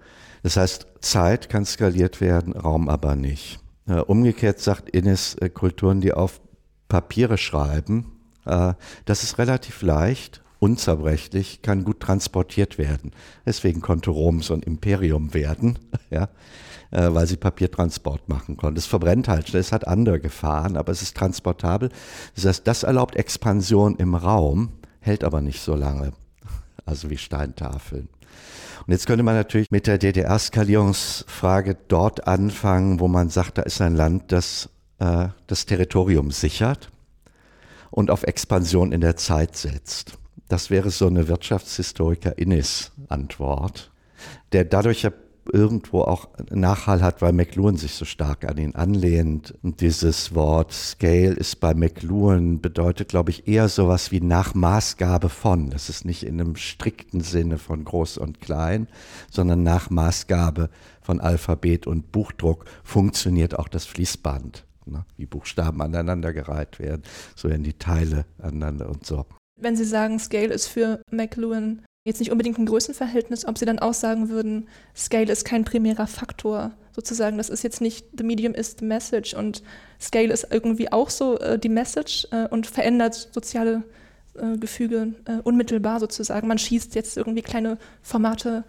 Das 0.43 0.57
heißt, 0.57 0.87
Zeit 0.99 1.47
kann 1.47 1.65
skaliert 1.65 2.19
werden, 2.19 2.51
Raum 2.51 2.89
aber 2.89 3.15
nicht. 3.15 3.61
Äh, 3.87 4.01
umgekehrt 4.01 4.59
sagt 4.59 4.89
Innes, 4.89 5.35
äh, 5.35 5.49
Kulturen, 5.49 6.01
die 6.01 6.11
auf 6.11 6.41
Papiere 6.89 7.37
schreiben, 7.37 8.11
äh, 8.45 8.73
das 9.05 9.23
ist 9.23 9.37
relativ 9.37 9.83
leicht, 9.83 10.43
unzerbrechlich, 10.65 11.61
kann 11.61 11.83
gut 11.83 11.99
transportiert 11.99 12.79
werden. 12.79 13.11
Deswegen 13.45 13.81
konnte 13.81 14.09
Rom 14.09 14.41
so 14.41 14.55
ein 14.55 14.63
Imperium 14.63 15.35
werden, 15.35 15.77
ja, 16.09 16.29
äh, 16.89 17.13
weil 17.13 17.27
sie 17.27 17.37
Papiertransport 17.37 18.27
machen 18.27 18.57
konnte. 18.57 18.79
Es 18.79 18.87
verbrennt 18.87 19.27
halt 19.27 19.47
schnell, 19.49 19.61
es 19.61 19.71
hat 19.71 19.87
andere 19.87 20.19
Gefahren, 20.19 20.75
aber 20.75 20.91
es 20.91 21.03
ist 21.03 21.15
transportabel. 21.15 21.89
Das 22.33 22.45
heißt, 22.45 22.67
das 22.67 22.81
erlaubt 22.81 23.15
Expansion 23.15 23.95
im 23.97 24.15
Raum, 24.15 24.69
hält 25.01 25.23
aber 25.23 25.41
nicht 25.41 25.61
so 25.61 25.75
lange, 25.75 26.13
also 26.85 27.11
wie 27.11 27.17
Steintafeln. 27.17 28.09
Und 28.87 28.91
jetzt 28.91 29.05
könnte 29.05 29.23
man 29.23 29.35
natürlich 29.35 29.69
mit 29.69 29.85
der 29.85 29.99
DDR-Skalierungsfrage 29.99 31.77
dort 31.87 32.27
anfangen, 32.27 32.99
wo 32.99 33.07
man 33.07 33.29
sagt, 33.29 33.59
da 33.59 33.61
ist 33.61 33.81
ein 33.81 33.95
Land, 33.95 34.31
das 34.31 34.69
äh, 34.99 35.27
das 35.47 35.65
Territorium 35.65 36.31
sichert 36.31 36.89
und 37.91 38.11
auf 38.11 38.23
Expansion 38.23 38.91
in 38.91 39.01
der 39.01 39.15
Zeit 39.15 39.55
setzt. 39.55 40.17
Das 40.47 40.69
wäre 40.69 40.91
so 40.91 41.07
eine 41.07 41.27
Wirtschaftshistoriker-Innis-Antwort, 41.27 43.91
der 44.51 44.65
dadurch 44.65 45.01
ja 45.01 45.11
irgendwo 45.51 46.01
auch 46.01 46.29
Nachhall 46.49 47.01
hat, 47.01 47.21
weil 47.21 47.33
McLuhan 47.33 47.77
sich 47.77 47.93
so 47.93 48.05
stark 48.05 48.45
an 48.45 48.57
ihn 48.57 48.75
anlehnt. 48.75 49.53
Und 49.61 49.81
dieses 49.81 50.33
Wort 50.33 50.71
Scale 50.71 51.33
ist 51.33 51.59
bei 51.59 51.73
McLuhan 51.73 52.61
bedeutet, 52.61 53.09
glaube 53.09 53.31
ich, 53.31 53.47
eher 53.47 53.69
sowas 53.69 54.11
wie 54.11 54.21
nach 54.21 54.53
Maßgabe 54.53 55.29
von. 55.29 55.69
Das 55.69 55.89
ist 55.89 56.05
nicht 56.05 56.23
in 56.23 56.39
einem 56.39 56.55
strikten 56.55 57.21
Sinne 57.21 57.57
von 57.57 57.83
groß 57.83 58.17
und 58.17 58.41
klein, 58.41 58.87
sondern 59.29 59.63
nach 59.63 59.89
Maßgabe 59.89 60.69
von 61.01 61.19
Alphabet 61.19 61.87
und 61.87 62.11
Buchdruck 62.11 62.65
funktioniert 62.83 63.57
auch 63.57 63.67
das 63.67 63.85
Fließband. 63.85 64.65
Ne? 64.85 65.05
Wie 65.17 65.25
Buchstaben 65.25 65.81
aneinandergereiht 65.81 66.79
werden, 66.79 67.03
so 67.35 67.49
werden 67.49 67.63
die 67.63 67.73
Teile 67.73 68.25
aneinander 68.39 68.89
und 68.89 69.05
so. 69.05 69.25
Wenn 69.57 69.75
Sie 69.75 69.85
sagen, 69.85 70.19
Scale 70.19 70.53
ist 70.53 70.67
für 70.67 71.01
McLuhan 71.11 71.81
jetzt 72.05 72.19
nicht 72.19 72.31
unbedingt 72.31 72.59
ein 72.59 72.65
Größenverhältnis, 72.65 73.47
ob 73.47 73.57
Sie 73.57 73.65
dann 73.65 73.79
auch 73.79 73.93
sagen 73.93 74.29
würden, 74.29 74.67
Scale 74.95 75.31
ist 75.31 75.43
kein 75.45 75.65
primärer 75.65 76.07
Faktor, 76.07 76.71
sozusagen, 76.91 77.37
das 77.37 77.49
ist 77.49 77.63
jetzt 77.63 77.81
nicht 77.81 78.05
the 78.17 78.23
medium 78.23 78.53
is 78.53 78.75
the 78.79 78.85
message 78.85 79.33
und 79.33 79.63
Scale 79.99 80.31
ist 80.31 80.47
irgendwie 80.51 80.91
auch 80.91 81.09
so 81.09 81.39
äh, 81.39 81.57
die 81.57 81.69
Message 81.69 82.27
äh, 82.31 82.47
und 82.47 82.67
verändert 82.67 83.29
soziale 83.33 83.83
äh, 84.35 84.57
Gefüge 84.57 85.13
äh, 85.25 85.37
unmittelbar 85.43 85.99
sozusagen. 85.99 86.47
Man 86.47 86.57
schießt 86.57 86.93
jetzt 86.95 87.17
irgendwie 87.17 87.41
kleine 87.41 87.77
Formate 88.01 88.63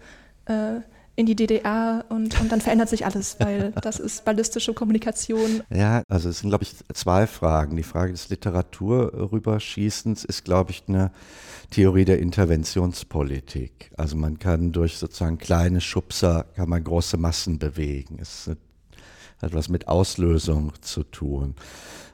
äh, 0.45 0.81
in 1.17 1.25
die 1.25 1.35
DDR 1.35 2.05
und, 2.09 2.39
und 2.39 2.51
dann 2.51 2.61
verändert 2.61 2.89
sich 2.89 3.05
alles, 3.05 3.37
weil 3.39 3.73
das 3.81 3.99
ist 3.99 4.23
ballistische 4.23 4.73
Kommunikation. 4.73 5.63
Ja, 5.71 6.03
also 6.07 6.29
es 6.29 6.39
sind, 6.39 6.49
glaube 6.49 6.63
ich, 6.63 6.75
zwei 6.93 7.25
Fragen. 7.25 7.75
Die 7.75 7.83
Frage 7.83 8.11
des 8.11 8.29
Literaturrüberschießens 8.29 10.23
ist, 10.23 10.45
glaube 10.45 10.71
ich, 10.71 10.83
eine 10.87 11.11
Theorie 11.71 12.05
der 12.05 12.19
Interventionspolitik. 12.19 13.91
Also 13.97 14.15
man 14.15 14.37
kann 14.37 14.71
durch 14.71 14.97
sozusagen 14.97 15.39
kleine 15.39 15.81
Schubser, 15.81 16.45
kann 16.55 16.69
man 16.69 16.83
große 16.83 17.17
Massen 17.17 17.57
bewegen. 17.57 18.19
Es 18.21 18.47
hat 19.41 19.53
was 19.55 19.69
mit 19.69 19.87
Auslösung 19.87 20.71
zu 20.81 21.01
tun. 21.03 21.55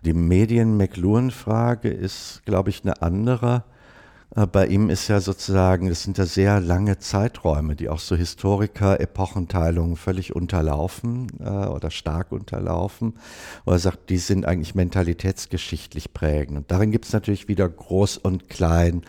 Die 0.06 0.14
Medien-McLuhan-Frage 0.14 1.90
ist, 1.90 2.42
glaube 2.46 2.70
ich, 2.70 2.84
eine 2.84 3.02
andere 3.02 3.66
bei 4.52 4.66
ihm 4.66 4.90
ist 4.90 5.08
ja 5.10 5.20
sozusagen, 5.20 5.90
das 5.90 6.04
sind 6.04 6.18
ja 6.18 6.26
sehr 6.26 6.60
lange 6.60 6.98
Zeiträume, 6.98 7.76
die 7.76 7.90
auch 7.90 8.00
so 8.00 8.16
Historiker 8.16 9.00
Epochenteilungen 9.00 9.96
völlig 9.96 10.36
unterlaufen 10.36 11.28
äh, 11.40 11.50
oder 11.50 11.92
stark 11.92 12.32
unterlaufen. 12.32 13.14
Wo 13.66 13.72
er 13.72 13.80
sagt, 13.80 14.10
die 14.10 14.18
sind 14.18 14.46
eigentlich 14.46 14.74
mentalitätsgeschichtlich 14.74 16.14
prägend. 16.14 16.58
Und 16.58 16.72
darin 16.72 16.92
gibt 16.92 17.06
es 17.06 17.14
natürlich 17.14 17.48
wieder 17.48 17.70
Groß 17.70 18.18
und 18.18 18.50
Klein, 18.50 19.04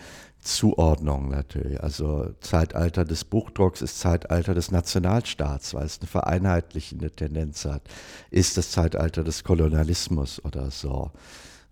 Zuordnung 0.45 1.31
natürlich. 1.31 1.83
Also 1.83 2.35
Zeitalter 2.41 3.07
des 3.07 3.25
Buchdrucks 3.25 3.81
ist 3.81 3.99
Zeitalter 3.99 4.55
des 4.55 4.71
Nationalstaats, 4.71 5.73
weil 5.73 5.87
es 5.87 6.01
eine 6.01 6.09
vereinheitlichende 6.09 7.11
Tendenz 7.11 7.65
hat. 7.65 7.83
Ist 8.31 8.59
das 8.59 8.71
Zeitalter 8.71 9.25
des 9.25 9.43
Kolonialismus 9.43 10.45
oder 10.45 10.71
so. 10.71 11.11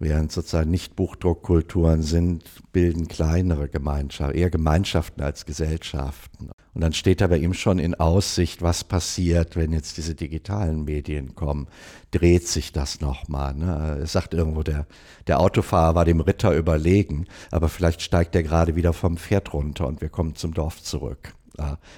Während 0.02 0.32
sozusagen 0.32 0.68
nicht 0.68 0.96
Buchdruckkulturen 0.96 2.02
sind, 2.02 2.42
bilden 2.72 3.06
kleinere 3.06 3.68
Gemeinschaften, 3.68 4.36
eher 4.36 4.50
Gemeinschaften 4.50 5.22
als 5.22 5.46
Gesellschaften. 5.46 6.50
Und 6.74 6.80
dann 6.80 6.92
steht 6.92 7.20
da 7.20 7.28
bei 7.28 7.36
ihm 7.36 7.54
schon 7.54 7.78
in 7.78 7.94
Aussicht, 7.94 8.62
was 8.62 8.82
passiert, 8.82 9.54
wenn 9.54 9.72
jetzt 9.72 9.98
diese 9.98 10.16
digitalen 10.16 10.82
Medien 10.86 11.36
kommen. 11.36 11.68
Dreht 12.10 12.48
sich 12.48 12.72
das 12.72 13.00
nochmal? 13.00 13.54
Ne? 13.54 14.00
Es 14.02 14.10
sagt 14.10 14.34
irgendwo, 14.34 14.64
der, 14.64 14.88
der 15.28 15.38
Autofahrer 15.38 15.94
war 15.94 16.04
dem 16.04 16.20
Ritter 16.20 16.52
überlegen, 16.52 17.28
aber 17.52 17.68
vielleicht 17.68 18.02
steigt 18.02 18.34
er 18.34 18.42
gerade 18.42 18.74
wieder 18.74 18.92
vom 18.92 19.16
Pferd 19.16 19.52
runter 19.52 19.86
und 19.86 20.00
wir 20.00 20.08
kommen 20.08 20.34
zum 20.34 20.52
Dorf 20.52 20.82
zurück. 20.82 21.32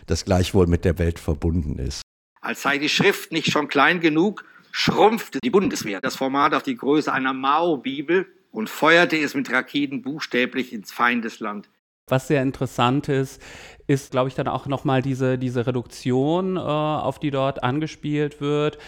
Das 0.04 0.26
gleichwohl 0.26 0.66
mit 0.66 0.84
der 0.84 0.98
Welt 0.98 1.18
verbunden 1.18 1.78
ist. 1.78 2.02
Als 2.42 2.60
sei 2.60 2.76
die 2.76 2.90
Schrift 2.90 3.32
nicht 3.32 3.50
schon 3.50 3.68
klein 3.68 4.00
genug, 4.00 4.44
schrumpfte 4.76 5.38
die 5.38 5.50
Bundeswehr 5.50 6.00
das 6.00 6.16
Format 6.16 6.52
auf 6.52 6.64
die 6.64 6.76
Größe 6.76 7.12
einer 7.12 7.32
Mao-Bibel 7.32 8.26
und 8.50 8.68
feuerte 8.68 9.16
es 9.16 9.34
mit 9.34 9.50
Raketen 9.52 10.02
buchstäblich 10.02 10.72
ins 10.72 10.90
Feindesland. 10.90 11.70
Was 12.08 12.26
sehr 12.26 12.42
interessant 12.42 13.08
ist, 13.08 13.40
ist, 13.86 14.10
glaube 14.10 14.28
ich, 14.28 14.34
dann 14.34 14.48
auch 14.48 14.66
nochmal 14.66 15.00
diese, 15.00 15.38
diese 15.38 15.68
Reduktion, 15.68 16.56
äh, 16.56 16.60
auf 16.60 17.20
die 17.20 17.30
dort 17.30 17.62
angespielt 17.62 18.40
wird 18.40 18.78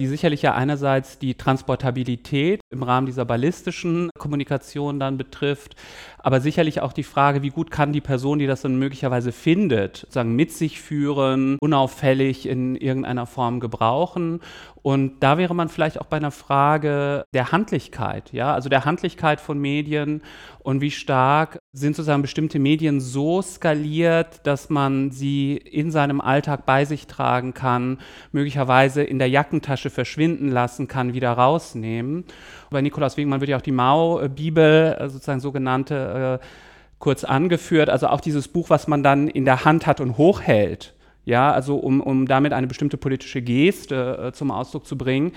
die 0.00 0.06
sicherlich 0.06 0.42
ja 0.42 0.54
einerseits 0.54 1.18
die 1.18 1.34
Transportabilität 1.34 2.60
im 2.70 2.82
Rahmen 2.82 3.06
dieser 3.06 3.26
ballistischen 3.26 4.10
Kommunikation 4.18 4.98
dann 4.98 5.18
betrifft, 5.18 5.76
aber 6.18 6.40
sicherlich 6.40 6.80
auch 6.80 6.92
die 6.92 7.02
Frage, 7.02 7.42
wie 7.42 7.50
gut 7.50 7.70
kann 7.70 7.92
die 7.92 8.00
Person, 8.00 8.38
die 8.38 8.46
das 8.46 8.62
dann 8.62 8.78
möglicherweise 8.78 9.30
findet, 9.30 9.98
sozusagen 9.98 10.34
mit 10.34 10.52
sich 10.52 10.80
führen, 10.80 11.58
unauffällig 11.60 12.46
in 12.46 12.76
irgendeiner 12.76 13.26
Form 13.26 13.60
gebrauchen. 13.60 14.40
Und 14.82 15.20
da 15.20 15.36
wäre 15.36 15.54
man 15.54 15.68
vielleicht 15.68 16.00
auch 16.00 16.06
bei 16.06 16.16
einer 16.16 16.30
Frage 16.30 17.24
der 17.34 17.52
Handlichkeit, 17.52 18.32
ja, 18.32 18.54
also 18.54 18.68
der 18.68 18.84
Handlichkeit 18.84 19.40
von 19.40 19.58
Medien 19.58 20.22
und 20.60 20.80
wie 20.80 20.90
stark 20.90 21.58
sind 21.72 21.94
sozusagen 21.96 22.22
bestimmte 22.22 22.58
Medien 22.58 23.00
so 23.00 23.42
skaliert, 23.42 24.46
dass 24.46 24.70
man 24.70 25.10
sie 25.10 25.56
in 25.56 25.90
seinem 25.90 26.20
Alltag 26.20 26.64
bei 26.64 26.84
sich 26.84 27.06
tragen 27.06 27.52
kann, 27.52 27.98
möglicherweise 28.32 29.02
in 29.02 29.18
der 29.18 29.28
Jackentasche 29.28 29.90
verschwinden 29.90 30.48
lassen 30.48 30.88
kann, 30.88 31.12
wieder 31.12 31.32
rausnehmen. 31.32 32.24
Bei 32.70 32.80
Nikolaus 32.80 33.16
Wegmann 33.16 33.40
wird 33.40 33.50
ja 33.50 33.58
auch 33.58 33.62
die 33.62 33.72
Mao-Bibel, 33.72 34.96
äh, 34.98 35.08
sozusagen 35.08 35.40
sogenannte, 35.40 36.40
äh, 36.40 36.46
kurz 36.98 37.24
angeführt. 37.24 37.90
Also 37.90 38.08
auch 38.08 38.20
dieses 38.20 38.48
Buch, 38.48 38.70
was 38.70 38.86
man 38.86 39.02
dann 39.02 39.28
in 39.28 39.44
der 39.44 39.64
Hand 39.64 39.86
hat 39.86 40.00
und 40.00 40.16
hochhält. 40.16 40.94
Ja, 41.30 41.52
also 41.52 41.76
um, 41.76 42.00
um 42.00 42.26
damit 42.26 42.52
eine 42.52 42.66
bestimmte 42.66 42.96
politische 42.96 43.40
Geste 43.40 44.18
äh, 44.20 44.32
zum 44.32 44.50
Ausdruck 44.50 44.84
zu 44.84 44.98
bringen. 44.98 45.30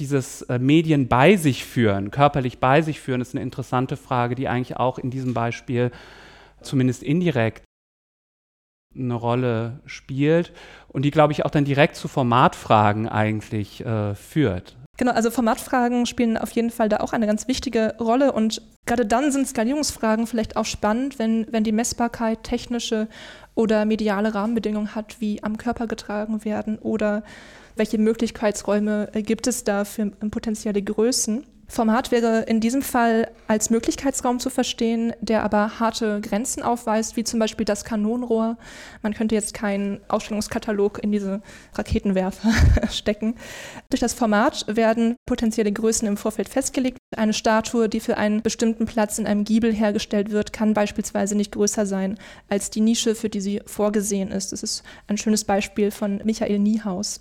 Dieses 0.00 0.42
äh, 0.42 0.58
Medien 0.58 1.06
bei 1.06 1.36
sich 1.36 1.64
führen, 1.64 2.10
körperlich 2.10 2.58
bei 2.58 2.82
sich 2.82 2.98
führen, 2.98 3.20
ist 3.20 3.36
eine 3.36 3.44
interessante 3.44 3.96
Frage, 3.96 4.34
die 4.34 4.48
eigentlich 4.48 4.78
auch 4.78 4.98
in 4.98 5.10
diesem 5.10 5.34
Beispiel 5.34 5.92
zumindest 6.60 7.04
indirekt 7.04 7.62
eine 8.96 9.14
Rolle 9.14 9.78
spielt 9.86 10.52
und 10.88 11.02
die, 11.02 11.12
glaube 11.12 11.32
ich, 11.32 11.44
auch 11.44 11.50
dann 11.50 11.64
direkt 11.64 11.94
zu 11.94 12.08
Formatfragen 12.08 13.08
eigentlich 13.08 13.86
äh, 13.86 14.16
führt. 14.16 14.76
Genau, 14.98 15.12
also 15.12 15.30
Formatfragen 15.30 16.06
spielen 16.06 16.36
auf 16.36 16.50
jeden 16.50 16.70
Fall 16.70 16.88
da 16.88 16.98
auch 16.98 17.12
eine 17.12 17.28
ganz 17.28 17.46
wichtige 17.46 17.94
Rolle 18.00 18.32
und 18.32 18.60
gerade 18.84 19.06
dann 19.06 19.30
sind 19.30 19.46
Skalierungsfragen 19.46 20.26
vielleicht 20.26 20.56
auch 20.56 20.64
spannend, 20.64 21.20
wenn, 21.20 21.46
wenn 21.52 21.62
die 21.62 21.70
Messbarkeit 21.70 22.42
technische 22.42 23.06
oder 23.54 23.84
mediale 23.84 24.34
Rahmenbedingungen 24.34 24.96
hat, 24.96 25.20
wie 25.20 25.40
am 25.44 25.56
Körper 25.56 25.86
getragen 25.86 26.44
werden 26.44 26.78
oder 26.80 27.22
welche 27.76 27.96
Möglichkeitsräume 27.96 29.10
gibt 29.14 29.46
es 29.46 29.62
da 29.62 29.84
für 29.84 30.06
potenzielle 30.06 30.82
Größen. 30.82 31.46
Format 31.70 32.10
wäre 32.10 32.44
in 32.44 32.60
diesem 32.60 32.80
Fall 32.80 33.30
als 33.46 33.68
Möglichkeitsraum 33.68 34.40
zu 34.40 34.48
verstehen, 34.48 35.12
der 35.20 35.42
aber 35.42 35.78
harte 35.78 36.22
Grenzen 36.22 36.62
aufweist, 36.62 37.16
wie 37.16 37.24
zum 37.24 37.38
Beispiel 37.38 37.66
das 37.66 37.84
Kanonenrohr. 37.84 38.56
Man 39.02 39.12
könnte 39.12 39.34
jetzt 39.34 39.52
keinen 39.52 40.00
Ausstellungskatalog 40.08 40.98
in 41.04 41.12
diese 41.12 41.42
Raketenwerfer 41.74 42.50
stecken. 42.90 43.34
Durch 43.90 44.00
das 44.00 44.14
Format 44.14 44.64
werden 44.66 45.16
potenzielle 45.26 45.70
Größen 45.70 46.08
im 46.08 46.16
Vorfeld 46.16 46.48
festgelegt. 46.48 46.96
Eine 47.14 47.34
Statue, 47.34 47.90
die 47.90 48.00
für 48.00 48.16
einen 48.16 48.40
bestimmten 48.40 48.86
Platz 48.86 49.18
in 49.18 49.26
einem 49.26 49.44
Giebel 49.44 49.72
hergestellt 49.72 50.30
wird, 50.30 50.54
kann 50.54 50.72
beispielsweise 50.72 51.34
nicht 51.34 51.52
größer 51.52 51.84
sein 51.84 52.18
als 52.48 52.70
die 52.70 52.80
Nische, 52.80 53.14
für 53.14 53.28
die 53.28 53.42
sie 53.42 53.60
vorgesehen 53.66 54.30
ist. 54.30 54.52
Das 54.52 54.62
ist 54.62 54.82
ein 55.06 55.18
schönes 55.18 55.44
Beispiel 55.44 55.90
von 55.90 56.22
Michael 56.24 56.58
Niehaus. 56.58 57.20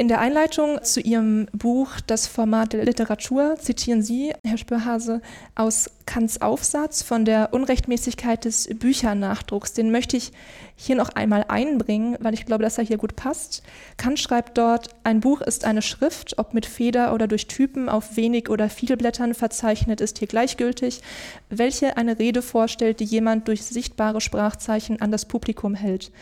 In 0.00 0.06
der 0.06 0.20
Einleitung 0.20 0.78
zu 0.84 1.00
Ihrem 1.00 1.48
Buch 1.52 2.00
Das 2.06 2.28
Format 2.28 2.72
der 2.72 2.84
Literatur 2.84 3.56
zitieren 3.58 4.00
Sie, 4.00 4.32
Herr 4.44 4.56
Spürhase, 4.56 5.20
aus 5.56 5.90
Kants 6.06 6.40
Aufsatz 6.40 7.02
von 7.02 7.24
der 7.24 7.52
Unrechtmäßigkeit 7.52 8.44
des 8.44 8.68
Büchernachdrucks. 8.78 9.72
Den 9.72 9.90
möchte 9.90 10.16
ich 10.16 10.30
hier 10.76 10.94
noch 10.94 11.08
einmal 11.08 11.46
einbringen, 11.48 12.16
weil 12.20 12.32
ich 12.32 12.46
glaube, 12.46 12.62
dass 12.62 12.78
er 12.78 12.84
hier 12.84 12.96
gut 12.96 13.16
passt. 13.16 13.64
Kant 13.96 14.20
schreibt 14.20 14.56
dort, 14.56 14.90
ein 15.02 15.18
Buch 15.18 15.40
ist 15.40 15.64
eine 15.64 15.82
Schrift, 15.82 16.38
ob 16.38 16.54
mit 16.54 16.64
Feder 16.64 17.12
oder 17.12 17.26
durch 17.26 17.48
Typen 17.48 17.88
auf 17.88 18.16
wenig 18.16 18.48
oder 18.50 18.70
viel 18.70 18.96
Blättern 18.96 19.34
verzeichnet, 19.34 20.00
ist 20.00 20.18
hier 20.18 20.28
gleichgültig, 20.28 21.02
welche 21.50 21.96
eine 21.96 22.20
Rede 22.20 22.42
vorstellt, 22.42 23.00
die 23.00 23.04
jemand 23.04 23.48
durch 23.48 23.64
sichtbare 23.64 24.20
Sprachzeichen 24.20 25.02
an 25.02 25.10
das 25.10 25.24
Publikum 25.24 25.74
hält. 25.74 26.12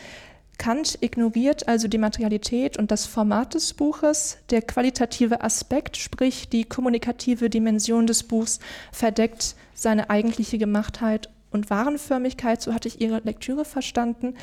Kant 0.59 0.99
ignoriert 1.01 1.69
also 1.69 1.87
die 1.87 1.99
Materialität 1.99 2.79
und 2.79 2.91
das 2.91 3.07
Format 3.07 3.55
des 3.55 3.75
Buches. 3.75 4.39
Der 4.51 4.63
qualitative 4.63 5.43
Aspekt, 5.43 5.97
sprich 5.97 6.49
die 6.49 6.65
kommunikative 6.65 7.51
Dimension 7.51 8.07
des 8.07 8.23
Buchs, 8.23 8.59
verdeckt 8.91 9.55
seine 9.75 10.09
eigentliche 10.11 10.59
Gemachtheit 10.59 11.29
und 11.51 11.71
Warenförmigkeit, 11.71 12.61
so 12.63 12.75
hatte 12.75 12.89
ich 12.89 13.01
Ihre 13.01 13.21
Lektüre 13.21 13.65
verstanden. 13.65 14.35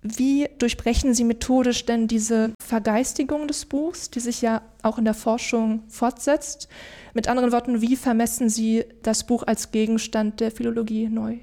Wie 0.00 0.48
durchbrechen 0.58 1.12
Sie 1.12 1.24
methodisch 1.24 1.84
denn 1.84 2.06
diese 2.06 2.52
Vergeistigung 2.64 3.48
des 3.48 3.66
Buchs, 3.66 4.10
die 4.10 4.20
sich 4.20 4.40
ja 4.42 4.62
auch 4.82 4.98
in 4.98 5.04
der 5.04 5.14
Forschung 5.14 5.82
fortsetzt? 5.88 6.68
Mit 7.14 7.26
anderen 7.26 7.50
Worten, 7.50 7.82
wie 7.82 7.96
vermessen 7.96 8.48
Sie 8.48 8.84
das 9.02 9.26
Buch 9.26 9.42
als 9.42 9.72
Gegenstand 9.72 10.38
der 10.38 10.52
Philologie 10.52 11.08
neu? 11.08 11.38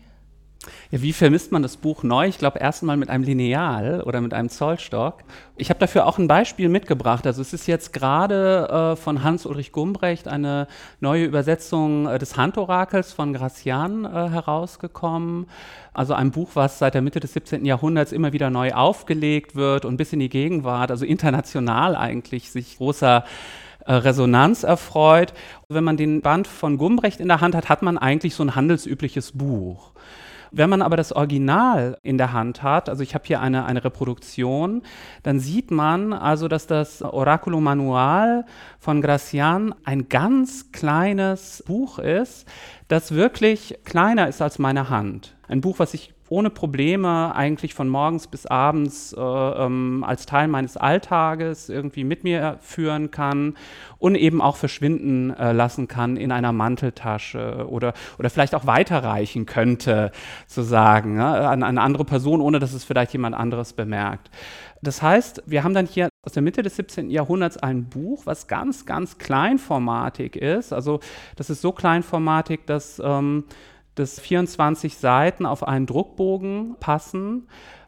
Ja, 0.91 1.01
wie 1.01 1.13
vermisst 1.13 1.51
man 1.51 1.61
das 1.61 1.77
Buch 1.77 2.03
neu? 2.03 2.27
Ich 2.27 2.37
glaube, 2.37 2.59
erstmal 2.59 2.97
mit 2.97 3.09
einem 3.09 3.23
Lineal 3.23 4.01
oder 4.01 4.21
mit 4.21 4.33
einem 4.33 4.49
Zollstock. 4.49 5.23
Ich 5.57 5.69
habe 5.69 5.79
dafür 5.79 6.05
auch 6.05 6.17
ein 6.17 6.27
Beispiel 6.27 6.69
mitgebracht. 6.69 7.25
Also 7.25 7.41
es 7.41 7.53
ist 7.53 7.67
jetzt 7.67 7.93
gerade 7.93 8.93
äh, 8.93 8.95
von 8.95 9.23
Hans-Ulrich 9.23 9.71
Gumbrecht 9.71 10.27
eine 10.27 10.67
neue 10.99 11.25
Übersetzung 11.25 12.07
äh, 12.07 12.19
des 12.19 12.37
Handorakels 12.37 13.13
von 13.13 13.33
Gracian 13.33 14.05
äh, 14.05 14.29
herausgekommen. 14.29 15.47
Also 15.93 16.13
ein 16.13 16.31
Buch, 16.31 16.49
was 16.55 16.79
seit 16.79 16.93
der 16.93 17.01
Mitte 17.01 17.19
des 17.19 17.33
17. 17.33 17.65
Jahrhunderts 17.65 18.11
immer 18.11 18.33
wieder 18.33 18.49
neu 18.49 18.73
aufgelegt 18.73 19.55
wird 19.55 19.85
und 19.85 19.97
bis 19.97 20.13
in 20.13 20.19
die 20.19 20.29
Gegenwart, 20.29 20.91
also 20.91 21.05
international 21.05 21.95
eigentlich, 21.95 22.51
sich 22.51 22.77
großer 22.77 23.23
äh, 23.85 23.93
Resonanz 23.93 24.63
erfreut. 24.63 25.33
Wenn 25.69 25.83
man 25.83 25.97
den 25.97 26.21
Band 26.21 26.47
von 26.47 26.77
Gumbrecht 26.77 27.19
in 27.19 27.27
der 27.27 27.41
Hand 27.41 27.55
hat, 27.55 27.69
hat 27.69 27.81
man 27.81 27.97
eigentlich 27.97 28.35
so 28.35 28.43
ein 28.43 28.55
handelsübliches 28.55 29.31
Buch. 29.33 29.91
Wenn 30.57 30.69
man 30.69 30.81
aber 30.81 30.95
das 30.95 31.11
Original 31.11 31.97
in 32.01 32.17
der 32.17 32.31
Hand 32.31 32.63
hat, 32.63 32.87
also 32.87 33.03
ich 33.03 33.13
habe 33.13 33.25
hier 33.27 33.41
eine, 33.41 33.65
eine 33.65 33.83
Reproduktion, 33.83 34.83
dann 35.21 35.41
sieht 35.41 35.69
man 35.69 36.13
also, 36.13 36.47
dass 36.47 36.65
das 36.65 37.01
Oraculo 37.01 37.59
Manual 37.59 38.45
von 38.79 39.01
Gracian 39.01 39.75
ein 39.83 40.07
ganz 40.07 40.71
kleines 40.71 41.61
Buch 41.67 41.99
ist, 41.99 42.47
das 42.87 43.11
wirklich 43.11 43.79
kleiner 43.83 44.29
ist 44.29 44.41
als 44.41 44.57
meine 44.57 44.89
Hand. 44.89 45.34
Ein 45.47 45.61
Buch, 45.61 45.79
was 45.79 45.93
ich 45.93 46.13
ohne 46.29 46.49
Probleme 46.49 47.35
eigentlich 47.35 47.73
von 47.75 47.87
morgens 47.87 48.27
bis 48.27 48.45
abends 48.47 49.13
äh, 49.13 49.21
ähm, 49.21 50.03
als 50.05 50.25
Teil 50.25 50.47
meines 50.47 50.75
Alltages 50.75 51.69
irgendwie 51.69 52.03
mit 52.03 52.23
mir 52.23 52.57
führen 52.61 53.11
kann 53.11 53.55
und 53.99 54.15
eben 54.15 54.41
auch 54.41 54.55
verschwinden 54.55 55.31
äh, 55.31 55.51
lassen 55.51 55.87
kann 55.87 56.17
in 56.17 56.31
einer 56.31 56.51
Manteltasche 56.51 57.67
oder, 57.69 57.93
oder 58.17 58.29
vielleicht 58.29 58.55
auch 58.55 58.65
weiterreichen 58.65 59.45
könnte, 59.45 60.11
sozusagen, 60.47 61.17
ne, 61.17 61.25
an 61.25 61.61
eine 61.61 61.81
andere 61.81 62.05
Person, 62.05 62.41
ohne 62.41 62.59
dass 62.59 62.73
es 62.73 62.83
vielleicht 62.83 63.13
jemand 63.13 63.35
anderes 63.35 63.73
bemerkt. 63.73 64.31
Das 64.81 65.01
heißt, 65.01 65.43
wir 65.45 65.63
haben 65.63 65.73
dann 65.73 65.85
hier 65.85 66.09
aus 66.23 66.33
der 66.33 66.43
Mitte 66.43 66.63
des 66.63 66.75
17. 66.75 67.09
Jahrhunderts 67.09 67.57
ein 67.57 67.85
Buch, 67.85 68.25
was 68.25 68.47
ganz, 68.47 68.85
ganz 68.85 69.17
kleinformatig 69.17 70.35
ist. 70.35 70.73
Also 70.73 70.99
das 71.35 71.49
ist 71.49 71.61
so 71.61 71.71
kleinformatig, 71.71 72.61
dass 72.65 73.01
ähm, 73.03 73.45
dass 73.95 74.19
24 74.19 74.97
Seiten 74.97 75.45
auf 75.45 75.67
einen 75.67 75.85
Druckbogen 75.85 76.75
passen. 76.79 77.47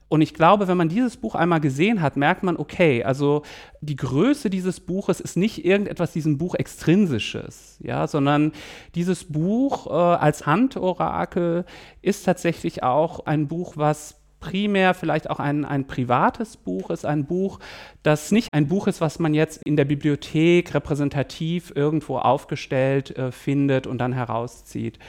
Und 0.09 0.21
ich 0.21 0.33
glaube, 0.33 0.69
wenn 0.69 0.77
man 0.77 0.87
dieses 0.87 1.17
Buch 1.17 1.35
einmal 1.35 1.59
gesehen 1.59 2.01
hat, 2.01 2.15
merkt 2.15 2.41
man, 2.41 2.55
okay, 2.55 3.03
also 3.03 3.43
die 3.81 3.97
Größe 3.97 4.49
dieses 4.49 4.79
Buches 4.79 5.19
ist 5.19 5.35
nicht 5.35 5.65
irgendetwas 5.65 6.13
diesem 6.13 6.37
Buch 6.37 6.55
extrinsisches, 6.55 7.77
ja, 7.81 8.07
sondern 8.07 8.53
dieses 8.95 9.25
Buch 9.25 9.87
äh, 9.87 9.89
als 9.89 10.45
Handorakel 10.45 11.65
ist 12.01 12.23
tatsächlich 12.23 12.83
auch 12.83 13.25
ein 13.25 13.49
Buch, 13.49 13.73
was 13.75 14.15
primär 14.39 14.93
vielleicht 14.93 15.29
auch 15.29 15.39
ein, 15.39 15.65
ein 15.65 15.87
privates 15.87 16.57
Buch 16.57 16.89
ist, 16.89 17.05
ein 17.05 17.25
Buch, 17.25 17.59
das 18.03 18.31
nicht 18.31 18.53
ein 18.53 18.67
Buch 18.67 18.87
ist, 18.87 19.01
was 19.01 19.19
man 19.19 19.33
jetzt 19.33 19.63
in 19.63 19.75
der 19.75 19.85
Bibliothek 19.85 20.73
repräsentativ 20.73 21.73
irgendwo 21.75 22.17
aufgestellt 22.19 23.17
äh, 23.17 23.31
findet 23.31 23.87
und 23.87 23.97
dann 23.97 24.13
herauszieht. 24.13 24.99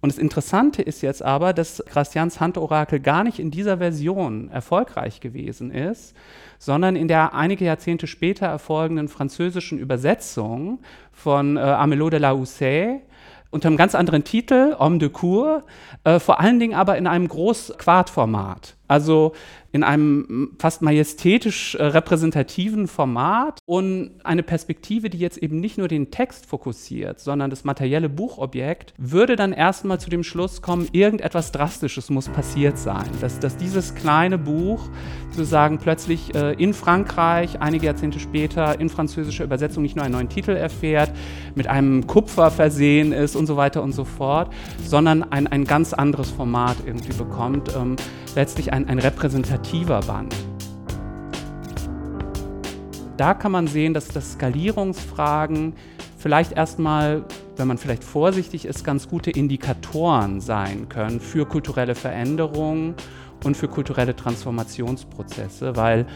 Und 0.00 0.12
das 0.12 0.18
Interessante 0.18 0.80
ist 0.80 1.02
jetzt 1.02 1.22
aber, 1.22 1.52
dass 1.52 1.82
Gracians 1.86 2.38
Handorakel 2.38 3.00
gar 3.00 3.24
nicht 3.24 3.40
in 3.40 3.50
dieser 3.50 3.78
Version 3.78 4.48
erfolgreich 4.48 5.20
gewesen 5.20 5.72
ist, 5.72 6.14
sondern 6.58 6.94
in 6.94 7.08
der 7.08 7.34
einige 7.34 7.64
Jahrzehnte 7.64 8.06
später 8.06 8.46
erfolgenden 8.46 9.08
französischen 9.08 9.78
Übersetzung 9.78 10.78
von 11.12 11.56
äh, 11.56 11.60
Amelot 11.60 12.12
de 12.12 12.20
la 12.20 12.32
Houssaye 12.32 13.00
unter 13.50 13.68
einem 13.68 13.76
ganz 13.76 13.94
anderen 13.94 14.24
Titel, 14.24 14.76
Homme 14.78 14.98
de 14.98 15.08
Cour, 15.08 15.64
äh, 16.04 16.20
vor 16.20 16.38
allen 16.38 16.60
Dingen 16.60 16.74
aber 16.74 16.96
in 16.96 17.06
einem 17.06 17.26
Groß-Quartformat. 17.26 18.77
Also 18.88 19.32
in 19.70 19.82
einem 19.82 20.52
fast 20.58 20.80
majestätisch 20.80 21.74
äh, 21.74 21.84
repräsentativen 21.84 22.88
Format 22.88 23.60
und 23.66 24.12
eine 24.24 24.42
Perspektive, 24.42 25.10
die 25.10 25.18
jetzt 25.18 25.36
eben 25.38 25.60
nicht 25.60 25.76
nur 25.76 25.88
den 25.88 26.10
Text 26.10 26.46
fokussiert, 26.46 27.20
sondern 27.20 27.50
das 27.50 27.64
materielle 27.64 28.08
Buchobjekt, 28.08 28.94
würde 28.96 29.36
dann 29.36 29.52
erstmal 29.52 30.00
zu 30.00 30.08
dem 30.08 30.24
Schluss 30.24 30.62
kommen, 30.62 30.88
irgendetwas 30.92 31.52
Drastisches 31.52 32.08
muss 32.08 32.28
passiert 32.28 32.78
sein. 32.78 33.04
Dass, 33.20 33.40
dass 33.40 33.58
dieses 33.58 33.94
kleine 33.94 34.38
Buch 34.38 34.88
sozusagen 35.30 35.78
plötzlich 35.78 36.34
äh, 36.34 36.54
in 36.54 36.72
Frankreich, 36.72 37.60
einige 37.60 37.86
Jahrzehnte 37.86 38.20
später, 38.20 38.80
in 38.80 38.88
französischer 38.88 39.44
Übersetzung 39.44 39.82
nicht 39.82 39.96
nur 39.96 40.04
einen 40.04 40.14
neuen 40.14 40.30
Titel 40.30 40.52
erfährt, 40.52 41.10
mit 41.54 41.66
einem 41.66 42.06
Kupfer 42.06 42.50
versehen 42.50 43.12
ist 43.12 43.36
und 43.36 43.46
so 43.46 43.56
weiter 43.56 43.82
und 43.82 43.92
so 43.92 44.04
fort, 44.04 44.50
sondern 44.82 45.24
ein, 45.30 45.46
ein 45.46 45.64
ganz 45.64 45.92
anderes 45.92 46.30
Format 46.30 46.78
irgendwie 46.86 47.12
bekommt. 47.12 47.70
Ähm, 47.76 47.96
letztlich 48.38 48.72
ein, 48.72 48.88
ein 48.88 49.00
repräsentativer 49.00 49.98
Band. 50.02 50.32
Da 53.16 53.34
kann 53.34 53.50
man 53.50 53.66
sehen, 53.66 53.94
dass 53.94 54.06
das 54.06 54.34
Skalierungsfragen 54.34 55.72
vielleicht 56.18 56.52
erstmal, 56.52 57.24
wenn 57.56 57.66
man 57.66 57.78
vielleicht 57.78 58.04
vorsichtig 58.04 58.64
ist, 58.64 58.84
ganz 58.84 59.08
gute 59.08 59.32
Indikatoren 59.32 60.40
sein 60.40 60.88
können 60.88 61.18
für 61.18 61.46
kulturelle 61.46 61.96
Veränderungen 61.96 62.94
und 63.42 63.56
für 63.56 63.66
kulturelle 63.66 64.14
Transformationsprozesse, 64.14 65.74
weil 65.74 66.06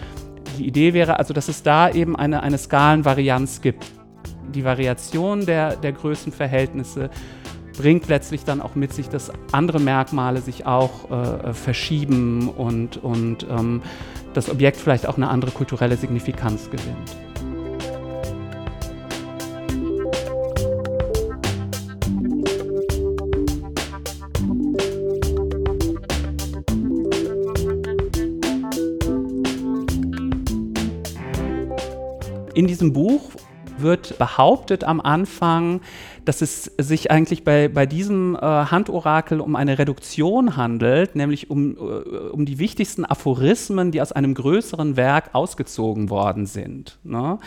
die 0.58 0.68
Idee 0.68 0.94
wäre 0.94 1.18
also, 1.18 1.35
dass 1.35 1.48
es 1.48 1.64
da 1.64 1.90
eben 1.90 2.14
eine, 2.14 2.44
eine 2.44 2.58
Skalenvarianz 2.58 3.62
gibt. 3.62 3.85
Die 4.54 4.64
Variation 4.64 5.44
der, 5.44 5.74
der 5.74 5.90
Größenverhältnisse 5.90 7.11
bringt 7.72 8.08
letztlich 8.08 8.44
dann 8.44 8.61
auch 8.61 8.74
mit 8.74 8.92
sich, 8.92 9.08
dass 9.08 9.32
andere 9.52 9.80
Merkmale 9.80 10.40
sich 10.40 10.66
auch 10.66 11.11
äh, 11.11 11.52
verschieben 11.54 12.48
und, 12.48 13.02
und 13.02 13.46
ähm, 13.50 13.82
das 14.35 14.50
Objekt 14.50 14.76
vielleicht 14.78 15.06
auch 15.06 15.16
eine 15.16 15.28
andere 15.28 15.50
kulturelle 15.50 15.96
Signifikanz 15.96 16.70
gewinnt. 16.70 17.16
In 32.54 32.66
diesem 32.66 32.92
Buch 32.92 33.30
wird 33.78 34.18
behauptet 34.18 34.85
am 34.85 35.00
Anfang, 35.00 35.80
dass 36.24 36.40
es 36.40 36.70
sich 36.78 37.11
eigentlich 37.11 37.44
bei, 37.44 37.68
bei 37.68 37.87
diesem 37.87 38.37
äh, 38.37 38.40
Handorakel 38.40 39.40
um 39.40 39.56
eine 39.56 39.78
Reduktion 39.78 40.56
handelt, 40.56 41.16
nämlich 41.16 41.50
um, 41.50 41.76
äh, 41.76 41.80
um 41.80 42.44
die 42.44 42.58
wichtigsten 42.58 43.04
Aphorismen, 43.04 43.90
die 43.90 44.00
aus 44.00 44.12
einem 44.12 44.35
größeren 44.35 44.96
Werk 44.96 45.30
ausgezogen 45.32 46.11
worden 46.11 46.46
sind. 46.46 46.98
Ne? 47.02 47.38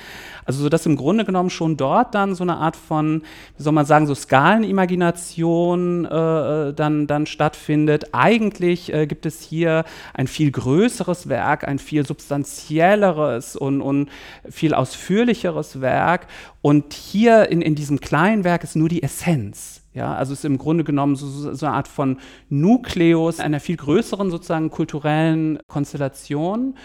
Also 0.44 0.62
so 0.64 0.70
dass 0.70 0.86
im 0.86 0.98
Grunde 0.98 1.24
genommen 1.24 1.50
schon 1.50 1.78
dort 1.78 2.16
dann 2.16 2.36
so 2.36 2.44
eine 2.44 2.58
Art 2.58 2.76
von, 2.76 3.22
wie 3.58 3.64
soll 3.64 3.74
man 3.74 3.86
sagen, 3.86 4.08
so 4.08 4.16
Skalenimagination 4.16 6.06
äh, 6.06 6.74
dann, 6.74 7.08
dann 7.08 7.26
stattfindet. 7.26 8.10
Eigentlich 8.14 8.94
äh, 8.94 9.08
gibt 9.08 9.26
es 9.26 9.42
hier 9.42 9.86
ein 10.14 10.28
viel 10.28 10.52
größeres 10.52 11.30
Werk, 11.30 11.66
ein 11.66 11.80
viel 11.80 12.06
substanzielleres 12.06 13.56
und, 13.56 13.82
und 13.82 14.10
viel 14.50 14.74
ausführlicheres 14.74 15.80
Werk. 15.80 16.15
Und 16.62 16.94
hier 16.94 17.50
in, 17.50 17.62
in 17.62 17.76
diesem 17.76 18.00
kleinen 18.00 18.44
Werk 18.44 18.64
ist 18.64 18.76
nur 18.76 18.90
die 18.90 19.04
Essenz. 19.04 19.82
Ja, 19.94 20.14
also 20.14 20.34
es 20.34 20.40
ist 20.40 20.46
im 20.46 20.58
Grunde 20.58 20.84
genommen 20.84 21.16
so, 21.16 21.54
so 21.54 21.66
eine 21.66 21.74
Art 21.74 21.88
von 21.88 22.18
Nukleus 22.50 23.40
einer 23.40 23.62
viel 23.62 23.78
größeren 23.78 24.30
sozusagen 24.30 24.70
kulturellen 24.70 25.58
Konstellation. 25.68 26.76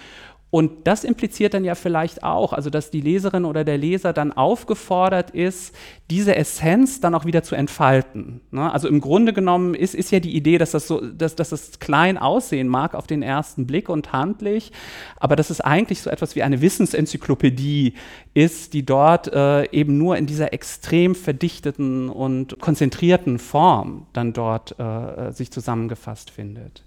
Und 0.50 0.88
das 0.88 1.04
impliziert 1.04 1.54
dann 1.54 1.64
ja 1.64 1.76
vielleicht 1.76 2.24
auch, 2.24 2.52
also 2.52 2.70
dass 2.70 2.90
die 2.90 3.00
Leserin 3.00 3.44
oder 3.44 3.62
der 3.62 3.78
Leser 3.78 4.12
dann 4.12 4.32
aufgefordert 4.32 5.30
ist, 5.30 5.72
diese 6.10 6.34
Essenz 6.34 7.00
dann 7.00 7.14
auch 7.14 7.24
wieder 7.24 7.44
zu 7.44 7.54
entfalten. 7.54 8.40
Ne? 8.50 8.72
Also 8.72 8.88
im 8.88 9.00
Grunde 9.00 9.32
genommen 9.32 9.74
ist, 9.74 9.94
ist 9.94 10.10
ja 10.10 10.18
die 10.18 10.34
Idee, 10.34 10.58
dass 10.58 10.72
das, 10.72 10.88
so, 10.88 11.00
dass, 11.00 11.36
dass 11.36 11.50
das 11.50 11.78
klein 11.78 12.18
aussehen 12.18 12.66
mag 12.66 12.96
auf 12.96 13.06
den 13.06 13.22
ersten 13.22 13.68
Blick 13.68 13.88
und 13.88 14.12
handlich, 14.12 14.72
aber 15.16 15.36
dass 15.36 15.50
es 15.50 15.60
eigentlich 15.60 16.02
so 16.02 16.10
etwas 16.10 16.34
wie 16.34 16.42
eine 16.42 16.60
Wissensenzyklopädie 16.60 17.94
ist, 18.34 18.74
die 18.74 18.84
dort 18.84 19.32
äh, 19.32 19.70
eben 19.70 19.98
nur 19.98 20.16
in 20.16 20.26
dieser 20.26 20.52
extrem 20.52 21.14
verdichteten 21.14 22.08
und 22.08 22.58
konzentrierten 22.58 23.38
Form 23.38 24.06
dann 24.12 24.32
dort 24.32 24.78
äh, 24.80 25.30
sich 25.30 25.52
zusammengefasst 25.52 26.30
findet. 26.30 26.82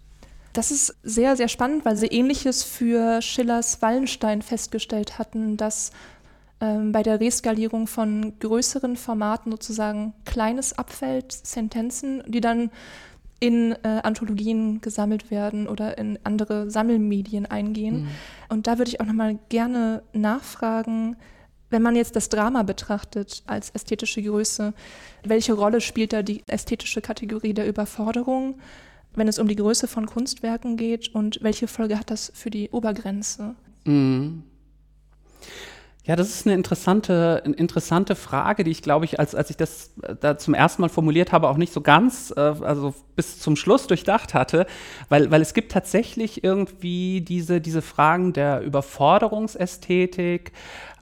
Das 0.53 0.69
ist 0.69 0.95
sehr, 1.01 1.35
sehr 1.35 1.47
spannend, 1.47 1.83
weil 1.83 1.97
sie 1.97 2.07
ähnliches 2.07 2.63
für 2.63 3.21
Schillers 3.21 3.81
Wallenstein 3.81 4.43
festgestellt 4.43 5.17
hatten, 5.17 5.57
dass 5.57 5.91
ähm, 6.61 6.91
bei 6.91 7.01
der 7.01 7.19
Reskalierung 7.19 7.87
von 7.87 8.37
größeren 8.39 8.95
Formaten 8.95 9.51
sozusagen 9.51 10.13
Kleines 10.25 10.77
abfällt, 10.77 11.31
Sentenzen, 11.31 12.23
die 12.27 12.39
dann 12.39 12.69
in 13.39 13.73
äh, 13.83 13.99
Anthologien 14.03 14.79
gesammelt 14.79 15.29
werden 15.29 15.67
oder 15.67 15.97
in 15.97 16.17
andere 16.23 16.69
Sammelmedien 16.69 17.45
eingehen. 17.45 18.03
Mhm. 18.03 18.07
Und 18.47 18.67
da 18.67 18.77
würde 18.77 18.89
ich 18.89 19.01
auch 19.01 19.05
nochmal 19.05 19.39
gerne 19.49 20.03
nachfragen, 20.13 21.17
wenn 21.69 21.81
man 21.81 21.95
jetzt 21.95 22.15
das 22.15 22.29
Drama 22.29 22.63
betrachtet 22.63 23.43
als 23.47 23.71
ästhetische 23.71 24.21
Größe, 24.21 24.73
welche 25.23 25.53
Rolle 25.53 25.81
spielt 25.81 26.13
da 26.13 26.21
die 26.21 26.43
ästhetische 26.47 27.01
Kategorie 27.01 27.53
der 27.53 27.67
Überforderung, 27.67 28.59
wenn 29.15 29.27
es 29.27 29.39
um 29.39 29.47
die 29.47 29.55
Größe 29.55 29.87
von 29.87 30.05
Kunstwerken 30.05 30.77
geht 30.77 31.13
und 31.13 31.39
welche 31.41 31.67
Folge 31.67 31.99
hat 31.99 32.11
das 32.11 32.31
für 32.33 32.49
die 32.49 32.69
Obergrenze? 32.71 33.55
Mhm. 33.85 34.43
Ja, 36.05 36.17
das 36.17 36.27
ist 36.27 36.45
eine 36.45 36.53
interessante, 36.55 37.41
eine 37.45 37.55
interessante 37.55 38.15
Frage, 38.15 38.65
die 38.65 38.71
ich, 38.71 38.81
glaube 38.81 39.05
ich, 39.05 39.21
als, 39.21 39.33
als 39.35 39.49
ich 39.49 39.55
das 39.55 39.93
äh, 40.01 40.15
da 40.19 40.37
zum 40.37 40.53
ersten 40.53 40.81
Mal 40.81 40.89
formuliert 40.89 41.31
habe, 41.31 41.47
auch 41.47 41.55
nicht 41.55 41.71
so 41.71 41.79
ganz, 41.79 42.33
äh, 42.35 42.41
also 42.41 42.93
bis 43.15 43.39
zum 43.39 43.55
Schluss 43.55 43.87
durchdacht 43.87 44.33
hatte, 44.33 44.65
weil, 45.07 45.31
weil 45.31 45.41
es 45.41 45.53
gibt 45.53 45.71
tatsächlich 45.71 46.43
irgendwie 46.43 47.21
diese, 47.21 47.61
diese 47.61 47.81
Fragen 47.81 48.33
der 48.33 48.59
Überforderungsästhetik, 48.63 50.51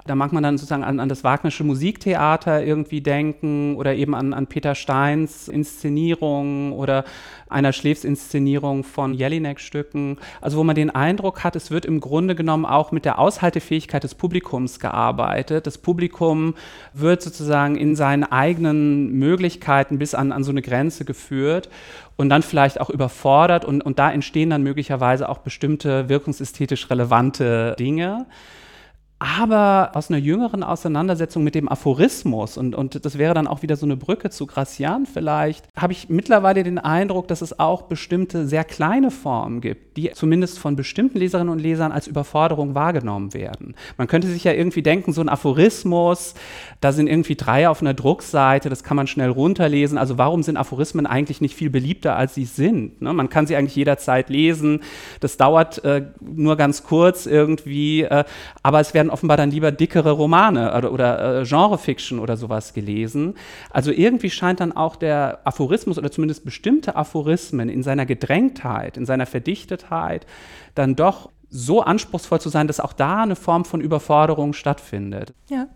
da 0.06 0.16
mag 0.16 0.34
man 0.34 0.42
dann 0.42 0.58
sozusagen 0.58 0.84
an, 0.84 1.00
an 1.00 1.10
das 1.10 1.24
Wagnersche 1.24 1.64
Musiktheater 1.64 2.64
irgendwie 2.64 3.02
denken 3.02 3.76
oder 3.76 3.94
eben 3.94 4.16
an, 4.16 4.34
an 4.34 4.48
Peter 4.48 4.74
Steins 4.74 5.48
Inszenierung 5.48 6.74
oder 6.74 7.04
einer 7.50 7.72
Schläfsinszenierung 7.72 8.84
von 8.84 9.14
Jelinek-Stücken. 9.14 10.18
Also 10.40 10.58
wo 10.58 10.64
man 10.64 10.76
den 10.76 10.90
Eindruck 10.90 11.44
hat, 11.44 11.56
es 11.56 11.70
wird 11.70 11.86
im 11.86 12.00
Grunde 12.00 12.34
genommen 12.34 12.66
auch 12.66 12.92
mit 12.92 13.06
der 13.06 13.20
Aushaltefähigkeit 13.20 14.04
des 14.04 14.16
Publikums 14.16 14.80
gearbeitet. 14.80 15.68
Das 15.68 15.78
Publikum 15.78 16.56
wird 16.94 17.22
sozusagen 17.22 17.76
in 17.76 17.96
seinen 17.96 18.24
eigenen 18.24 19.12
Möglichkeiten 19.12 20.00
bis 20.00 20.16
an, 20.16 20.32
an 20.32 20.44
so 20.44 20.52
eine 20.52 20.62
Grenze 20.64 21.06
geführt 21.06 21.70
und 22.16 22.30
dann 22.30 22.42
vielleicht 22.42 22.82
auch 22.82 22.90
überfordert 22.90 23.66
und, 23.66 23.82
und 23.82 24.00
da 24.00 24.12
entstehen 24.12 24.50
dann 24.50 24.64
möglicherweise 24.64 25.30
auch 25.30 25.40
bestimmte 25.40 26.10
wirkungsästhetisch 26.10 26.90
relevante 26.90 27.76
Dinge 27.78 28.26
aber 29.22 29.92
aus 29.94 30.10
einer 30.10 30.18
jüngeren 30.18 30.64
Auseinandersetzung 30.64 31.44
mit 31.44 31.54
dem 31.54 31.70
Aphorismus, 31.70 32.58
und, 32.58 32.74
und 32.74 33.06
das 33.06 33.20
wäre 33.20 33.36
dann 33.36 33.46
auch 33.46 33.62
wieder 33.62 33.76
so 33.76 33.86
eine 33.86 33.96
Brücke 33.96 34.32
zu 34.32 34.48
Gracian 34.48 35.06
vielleicht, 35.06 35.68
habe 35.78 35.94
ich 35.94 36.10
mittlerweile 36.10 36.64
den 36.64 36.80
Eindruck, 36.80 37.28
dass 37.28 37.44
es 37.44 37.60
auch 37.60 37.84
bestimmte 37.84 38.48
sehr 38.48 38.64
kleine 38.64 39.12
Formen 39.12 39.62
gibt, 39.62 39.96
die 39.96 40.10
zumindest 40.14 40.58
von 40.58 40.76
bestimmten 40.76 41.20
Leserinnen 41.20 41.54
und 41.54 41.60
Lesern 41.60 41.92
als 41.92 42.08
Überforderung 42.08 42.74
wahrgenommen 42.74 43.36
werden. 43.36 43.76
Man 43.96 44.08
könnte 44.08 44.28
sich 44.28 44.44
ja 44.44 44.54
irgendwie 44.54 44.82
denken, 44.82 45.14
so 45.14 45.22
ein 45.22 45.30
Aphorismus, 45.30 46.34
da 46.80 46.92
sind 46.92 47.06
irgendwie 47.06 47.36
drei 47.36 47.70
auf 47.70 47.82
einer 47.82 47.94
Druckseite, 47.94 48.70
das 48.70 48.84
kann 48.84 48.98
man 48.98 49.06
schnell 49.06 49.30
runterlesen. 49.30 50.00
Also 50.00 50.18
warum 50.18 50.42
sind 50.42 50.58
Aphorismen 50.58 51.06
eigentlich 51.06 51.42
nicht 51.42 51.54
viel 51.54 51.70
beliebter, 51.70 52.16
als 52.16 52.34
sie 52.34 52.46
sind? 52.46 53.04
Ne? 53.04 53.14
Man 53.14 53.30
kann 53.30 53.46
sie 53.46 53.56
eigentlich 53.56 53.76
jederzeit 53.76 54.32
lesen, 54.32 54.80
das 55.20 55.38
dauert 55.38 55.84
äh, 55.86 56.08
nur 56.20 56.56
ganz 56.56 56.82
kurz 56.82 57.28
irgendwie, 57.28 58.02
äh, 58.02 58.24
aber 58.64 58.80
es 58.80 58.96
werden 58.96 59.11
offenbar 59.12 59.38
dann 59.38 59.52
lieber 59.52 59.72
dickere 59.72 60.12
Romane 60.12 60.76
oder, 60.76 60.92
oder 60.92 61.42
äh, 61.42 61.44
Genrefiction 61.46 62.20
oder 62.20 62.38
sowas 62.38 62.74
gelesen. 62.74 63.36
Also 63.70 63.92
irgendwie 63.92 64.30
scheint 64.30 64.60
dann 64.60 64.72
auch 64.72 64.96
der 64.96 65.40
Aphorismus 65.44 65.98
oder 65.98 66.12
zumindest 66.12 66.46
bestimmte 66.46 66.96
Aphorismen 66.96 67.70
in 67.70 67.84
seiner 67.84 68.06
Gedrängtheit, 68.06 68.98
in 68.98 69.06
seiner 69.06 69.26
Verdichtetheit 69.26 70.26
dann 70.76 70.96
doch 70.96 71.30
so 71.50 71.82
anspruchsvoll 71.82 72.40
zu 72.40 72.50
sein, 72.50 72.68
dass 72.68 72.80
auch 72.80 72.94
da 72.94 73.24
eine 73.24 73.36
Form 73.36 73.66
von 73.66 73.82
Überforderung 73.82 74.54
stattfindet. 74.54 75.34
Ja. 75.50 75.68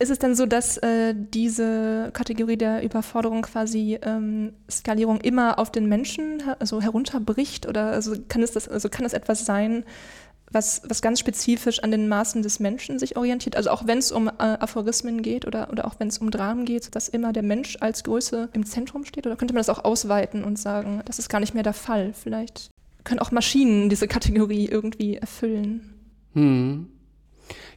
Ist 0.00 0.10
es 0.10 0.18
denn 0.18 0.34
so, 0.34 0.44
dass 0.44 0.76
äh, 0.78 1.14
diese 1.16 2.10
Kategorie 2.12 2.56
der 2.56 2.82
Überforderung 2.82 3.42
quasi 3.42 3.96
ähm, 4.02 4.52
Skalierung 4.68 5.20
immer 5.20 5.60
auf 5.60 5.70
den 5.70 5.88
Menschen 5.88 6.42
also 6.58 6.82
herunterbricht? 6.82 7.68
Oder 7.68 7.92
also 7.92 8.14
kann 8.28 8.42
es 8.42 8.50
das, 8.50 8.66
also 8.68 8.88
kann 8.88 9.06
es 9.06 9.12
etwas 9.12 9.46
sein, 9.46 9.84
was, 10.54 10.82
was 10.88 11.02
ganz 11.02 11.20
spezifisch 11.20 11.82
an 11.82 11.90
den 11.90 12.08
Maßen 12.08 12.42
des 12.42 12.60
Menschen 12.60 12.98
sich 12.98 13.16
orientiert. 13.16 13.56
Also 13.56 13.70
auch 13.70 13.86
wenn 13.86 13.98
es 13.98 14.12
um 14.12 14.28
äh, 14.28 14.32
Aphorismen 14.38 15.22
geht 15.22 15.46
oder, 15.46 15.70
oder 15.70 15.86
auch 15.86 15.96
wenn 15.98 16.08
es 16.08 16.18
um 16.18 16.30
Dramen 16.30 16.64
geht, 16.64 16.94
dass 16.94 17.08
immer 17.08 17.32
der 17.32 17.42
Mensch 17.42 17.76
als 17.80 18.04
Größe 18.04 18.48
im 18.52 18.64
Zentrum 18.64 19.04
steht? 19.04 19.26
Oder 19.26 19.36
könnte 19.36 19.54
man 19.54 19.60
das 19.60 19.68
auch 19.68 19.84
ausweiten 19.84 20.44
und 20.44 20.58
sagen, 20.58 21.02
das 21.04 21.18
ist 21.18 21.28
gar 21.28 21.40
nicht 21.40 21.54
mehr 21.54 21.62
der 21.62 21.74
Fall? 21.74 22.12
Vielleicht 22.14 22.70
können 23.02 23.20
auch 23.20 23.32
Maschinen 23.32 23.90
diese 23.90 24.08
Kategorie 24.08 24.66
irgendwie 24.66 25.16
erfüllen. 25.16 25.94
Hm. 26.32 26.88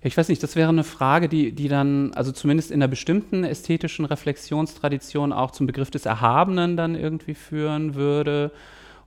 Ja, 0.01 0.07
ich 0.07 0.17
weiß 0.17 0.29
nicht, 0.29 0.41
das 0.41 0.55
wäre 0.55 0.69
eine 0.69 0.83
Frage, 0.83 1.27
die, 1.27 1.51
die 1.51 1.67
dann, 1.67 2.13
also 2.13 2.31
zumindest 2.31 2.71
in 2.71 2.75
einer 2.75 2.87
bestimmten 2.87 3.43
ästhetischen 3.43 4.05
Reflexionstradition 4.05 5.33
auch 5.33 5.51
zum 5.51 5.67
Begriff 5.67 5.91
des 5.91 6.05
Erhabenen 6.05 6.77
dann 6.77 6.95
irgendwie 6.95 7.33
führen 7.33 7.95
würde 7.95 8.51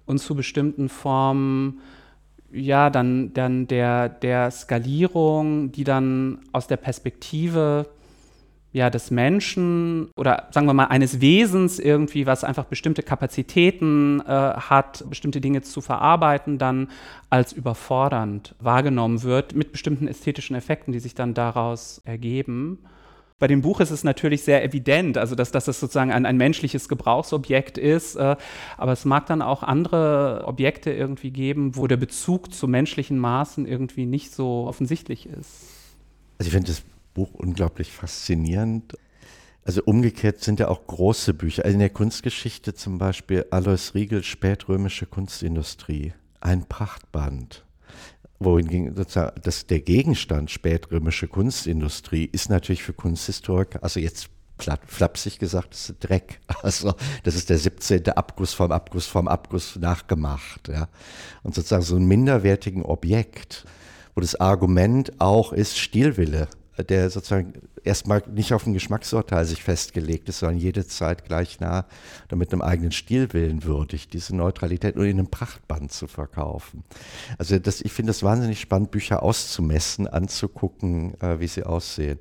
und 0.07 0.19
zu 0.19 0.35
bestimmten 0.35 0.89
Formen 0.89 1.81
ja, 2.53 2.91
dann, 2.91 3.33
dann 3.33 3.67
der, 3.67 4.09
der 4.09 4.51
Skalierung, 4.51 5.73
die 5.73 5.85
dann 5.85 6.41
aus 6.53 6.67
der 6.67 6.77
Perspektive 6.77 7.87
ja, 8.73 8.89
des 8.89 9.11
Menschen 9.11 10.11
oder 10.17 10.49
sagen 10.53 10.67
wir 10.67 10.75
mal 10.75 10.87
eines 10.87 11.21
Wesens 11.21 11.81
irgendwie, 11.81 12.27
was 12.27 12.45
einfach 12.45 12.67
bestimmte 12.67 13.03
Kapazitäten 13.03 14.21
äh, 14.21 14.31
hat, 14.31 15.05
bestimmte 15.09 15.41
Dinge 15.41 15.63
zu 15.63 15.81
verarbeiten, 15.81 16.59
dann 16.59 16.89
als 17.31 17.53
überfordernd 17.53 18.55
wahrgenommen 18.61 19.23
wird 19.25 19.55
mit 19.57 19.73
bestimmten 19.73 20.07
ästhetischen 20.07 20.55
Effekten, 20.55 20.93
die 20.93 21.01
sich 21.01 21.15
dann 21.15 21.35
daraus 21.35 22.01
ergeben. 22.05 22.79
Bei 23.41 23.47
dem 23.47 23.63
Buch 23.63 23.81
ist 23.81 23.91
es 23.91 24.05
natürlich 24.05 24.43
sehr 24.43 24.63
evident, 24.63 25.17
also 25.17 25.35
dass, 25.35 25.51
dass 25.51 25.67
es 25.67 25.81
sozusagen 25.81 26.13
ein, 26.13 26.27
ein 26.27 26.37
menschliches 26.37 26.91
Gebrauchsobjekt 26.91 27.79
ist, 27.79 28.17
äh, 28.17 28.37
aber 28.77 28.93
es 28.93 29.07
mag 29.07 29.25
dann 29.27 29.41
auch 29.41 29.63
andere 29.63 30.45
Objekte 30.47 30.93
irgendwie 30.93 31.31
geben, 31.31 31.75
wo 31.75 31.87
der 31.87 31.97
Bezug 31.97 32.53
zu 32.53 32.69
menschlichen 32.69 33.19
Maßen 33.19 33.67
irgendwie 33.67 34.05
nicht 34.05 34.33
so 34.33 34.67
offensichtlich 34.67 35.27
ist. 35.27 35.49
Also 36.39 36.49
ich 36.49 36.53
finde 36.53 36.69
das 36.69 36.83
Buch 37.15 37.33
unglaublich 37.33 37.91
faszinierend. 37.91 38.99
Also 39.65 39.83
umgekehrt 39.85 40.41
sind 40.41 40.61
ja 40.61 40.69
auch 40.69 40.87
große 40.87 41.33
Bücher. 41.33 41.65
Also 41.65 41.73
in 41.75 41.81
der 41.81 41.91
Kunstgeschichte 41.91 42.75
zum 42.75 42.99
Beispiel 42.99 43.47
Alois 43.51 43.93
Riegel, 43.95 44.23
Spätrömische 44.23 45.07
Kunstindustrie, 45.07 46.13
ein 46.41 46.67
Prachtband 46.67 47.65
wohingegen 48.41 48.97
sozusagen 48.97 49.41
das, 49.43 49.67
der 49.67 49.81
Gegenstand 49.81 50.51
spätrömische 50.51 51.29
Kunstindustrie 51.29 52.25
ist 52.25 52.51
natürlich 52.51 52.83
für 52.83 52.95
Kunsthistoriker, 52.95 53.83
also 53.83 54.01
jetzt 54.01 54.31
flapsig 54.87 55.39
gesagt, 55.39 55.73
das 55.73 55.91
ist 55.91 55.97
Dreck. 56.01 56.41
Also 56.63 56.95
das 57.23 57.35
ist 57.35 57.49
der 57.49 57.59
17. 57.59 58.09
Abguss 58.11 58.53
vom 58.53 58.73
Abguss 58.73 59.07
vom 59.07 59.29
Abguss 59.29 59.77
nachgemacht. 59.77 60.69
Ja. 60.69 60.89
Und 61.43 61.55
sozusagen 61.55 61.83
so 61.83 61.97
ein 61.97 62.05
minderwertigen 62.05 62.83
Objekt, 62.83 63.65
wo 64.15 64.21
das 64.21 64.39
Argument 64.39 65.19
auch 65.19 65.55
ist 65.55 65.79
Stilwille 65.79 66.49
der 66.83 67.11
sozusagen 67.11 67.55
erstmal 67.85 68.23
nicht 68.27 68.53
auf 68.53 68.67
ein 68.67 68.75
Geschmacksurteil 68.75 69.45
sich 69.45 69.63
festgelegt 69.63 70.29
ist, 70.29 70.41
sondern 70.41 70.59
jede 70.59 70.87
Zeit 70.87 71.25
gleich 71.25 71.61
nah 71.61 71.87
und 72.31 72.39
mit 72.39 72.53
einem 72.53 72.63
eigenen 72.63 72.93
Stilwillen 72.93 73.65
würdig, 73.65 74.09
diese 74.09 74.37
Neutralität 74.37 74.97
nur 74.97 75.05
in 75.05 75.19
einem 75.19 75.31
Prachtband 75.31 75.93
zu 75.93 76.07
verkaufen. 76.07 76.85
Also 77.39 77.59
das, 77.59 77.81
ich 77.81 77.93
finde 77.93 78.11
es 78.11 78.23
wahnsinnig 78.23 78.61
spannend, 78.61 78.91
Bücher 78.91 79.23
auszumessen, 79.23 80.07
anzugucken, 80.07 81.21
äh, 81.21 81.41
wie 81.41 81.49
sie 81.49 81.65
aussehen. 81.65 82.19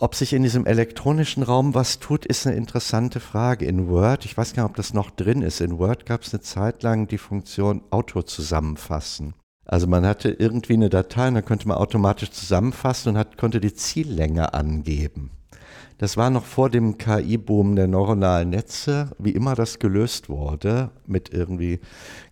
Ob 0.00 0.14
sich 0.14 0.32
in 0.32 0.44
diesem 0.44 0.64
elektronischen 0.64 1.42
Raum 1.42 1.74
was 1.74 1.98
tut, 1.98 2.24
ist 2.24 2.46
eine 2.46 2.54
interessante 2.54 3.18
Frage. 3.18 3.66
In 3.66 3.88
Word, 3.88 4.24
ich 4.24 4.36
weiß 4.36 4.54
gar 4.54 4.62
nicht, 4.62 4.70
ob 4.70 4.76
das 4.76 4.94
noch 4.94 5.10
drin 5.10 5.42
ist, 5.42 5.60
in 5.60 5.76
Word 5.78 6.06
gab 6.06 6.22
es 6.22 6.32
eine 6.32 6.40
Zeit 6.40 6.84
lang 6.84 7.08
die 7.08 7.18
Funktion 7.18 7.82
Auto 7.90 8.22
zusammenfassen. 8.22 9.34
Also 9.68 9.86
man 9.86 10.06
hatte 10.06 10.30
irgendwie 10.30 10.72
eine 10.72 10.88
Datei 10.88 11.28
und 11.28 11.34
dann 11.34 11.44
konnte 11.44 11.68
man 11.68 11.76
automatisch 11.76 12.30
zusammenfassen 12.30 13.10
und 13.10 13.18
hat, 13.18 13.36
konnte 13.36 13.60
die 13.60 13.74
Ziellänge 13.74 14.54
angeben. 14.54 15.30
Das 15.98 16.16
war 16.16 16.30
noch 16.30 16.44
vor 16.44 16.70
dem 16.70 16.96
KI-Boom 16.96 17.76
der 17.76 17.86
neuronalen 17.86 18.50
Netze, 18.50 19.10
wie 19.18 19.32
immer 19.32 19.54
das 19.54 19.78
gelöst 19.78 20.28
wurde, 20.28 20.90
mit 21.06 21.34
irgendwie 21.34 21.80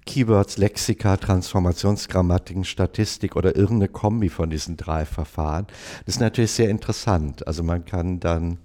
Keywords, 0.06 0.56
Lexika, 0.56 1.16
Transformationsgrammatiken, 1.16 2.64
Statistik 2.64 3.36
oder 3.36 3.54
irgendeine 3.54 3.88
Kombi 3.88 4.28
von 4.28 4.48
diesen 4.48 4.76
drei 4.76 5.04
Verfahren. 5.04 5.66
Das 6.06 6.14
ist 6.14 6.20
natürlich 6.20 6.52
sehr 6.52 6.70
interessant. 6.70 7.46
Also 7.46 7.64
man 7.64 7.84
kann 7.84 8.18
dann, 8.18 8.58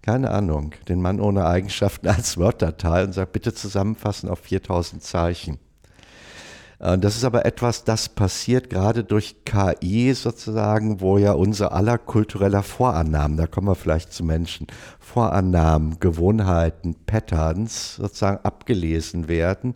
keine 0.00 0.30
Ahnung, 0.30 0.72
den 0.88 1.02
Mann 1.02 1.20
ohne 1.20 1.44
Eigenschaften 1.44 2.06
als 2.06 2.38
Word-Datei 2.38 3.04
und 3.04 3.12
sagt, 3.12 3.32
bitte 3.32 3.52
zusammenfassen 3.52 4.30
auf 4.30 4.38
4000 4.38 5.02
Zeichen. 5.02 5.58
Äh, 6.78 6.98
das 6.98 7.16
ist 7.16 7.24
aber 7.24 7.44
etwas, 7.44 7.84
das 7.84 8.08
passiert 8.08 8.70
gerade 8.70 9.04
durch 9.04 9.44
KI 9.44 10.12
sozusagen, 10.14 11.00
wo 11.00 11.18
ja 11.18 11.32
unser 11.32 11.72
aller 11.72 11.98
kultureller 11.98 12.62
Vorannahmen, 12.62 13.36
da 13.36 13.46
kommen 13.46 13.68
wir 13.68 13.74
vielleicht 13.74 14.12
zu 14.12 14.24
Menschen, 14.24 14.66
Vorannahmen, 14.98 15.98
Gewohnheiten, 16.00 16.94
Patterns 17.06 17.96
sozusagen 17.96 18.44
abgelesen 18.44 19.28
werden 19.28 19.74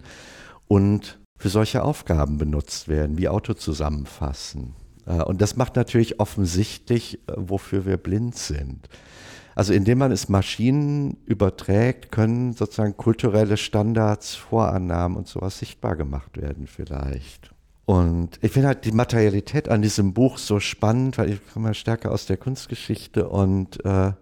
und 0.69 1.19
für 1.39 1.49
solche 1.49 1.83
Aufgaben 1.83 2.37
benutzt 2.37 2.89
werden, 2.89 3.17
wie 3.17 3.29
Auto 3.29 3.55
zusammenfassen. 3.55 4.75
Äh, 5.07 5.23
und 5.23 5.41
das 5.41 5.57
macht 5.57 5.77
natürlich 5.77 6.21
offensichtlich, 6.21 7.15
äh, 7.27 7.33
wofür 7.37 7.87
wir 7.87 7.97
blind 7.97 8.37
sind. 8.37 8.89
Also 9.61 9.75
indem 9.75 9.99
man 9.99 10.11
es 10.11 10.31
Maschinen 10.31 11.19
überträgt, 11.27 12.11
können 12.11 12.55
sozusagen 12.55 12.97
kulturelle 12.97 13.59
Standards, 13.59 14.35
Vorannahmen 14.35 15.19
und 15.19 15.29
sowas 15.29 15.59
sichtbar 15.59 15.97
gemacht 15.97 16.41
werden 16.41 16.67
vielleicht. 16.67 17.51
Und 17.85 18.39
ich 18.41 18.53
finde 18.53 18.69
halt 18.69 18.87
die 18.87 18.93
Materialität 18.93 19.69
an 19.69 19.83
diesem 19.83 20.15
Buch 20.15 20.39
so 20.39 20.61
spannend, 20.61 21.19
weil 21.19 21.33
ich 21.33 21.41
komme 21.53 21.69
ja 21.69 21.75
stärker 21.75 22.11
aus 22.11 22.25
der 22.25 22.39
Kunstgeschichte 22.39 23.29
und 23.29 23.85
äh, 23.85 24.13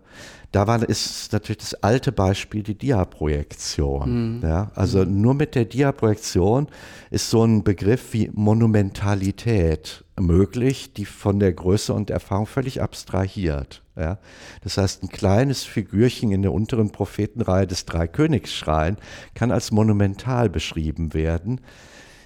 da 0.51 0.67
war, 0.67 0.83
ist 0.89 1.33
natürlich 1.33 1.59
das 1.59 1.75
alte 1.85 2.11
Beispiel 2.11 2.65
die 2.65 2.77
Diaprojektion. 2.77 4.39
Mhm. 4.39 4.43
Ja? 4.43 4.73
Also 4.75 5.05
nur 5.05 5.35
mit 5.35 5.55
der 5.55 5.67
Diaprojektion 5.67 6.67
ist 7.11 7.31
so 7.31 7.45
ein 7.45 7.63
Begriff 7.63 8.13
wie 8.13 8.29
Monumentalität 8.33 10.05
möglich, 10.19 10.95
die 10.95 11.05
von 11.05 11.39
der 11.39 11.53
Größe 11.53 11.95
und 11.95 12.11
Erfahrung 12.11 12.47
völlig 12.47 12.83
abstrahiert. 12.83 13.85
Ja? 13.99 14.19
Das 14.63 14.79
heißt, 14.79 15.03
ein 15.03 15.09
kleines 15.09 15.65
Figürchen 15.65 16.31
in 16.31 16.43
der 16.43 16.53
unteren 16.53 16.91
Prophetenreihe 16.91 17.67
des 17.67 17.85
Dreikönigsschrein 17.85 18.97
kann 19.35 19.51
als 19.51 19.71
monumental 19.71 20.49
beschrieben 20.49 21.15
werden, 21.15 21.61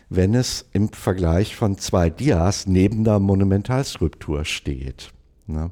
wenn 0.08 0.34
es 0.34 0.66
im 0.72 0.90
Vergleich 0.90 1.56
von 1.56 1.78
zwei 1.78 2.10
Dias 2.10 2.66
neben 2.66 3.04
der 3.04 3.18
Monumentalskulptur 3.18 4.44
steht. 4.44 5.12
Ne? 5.46 5.70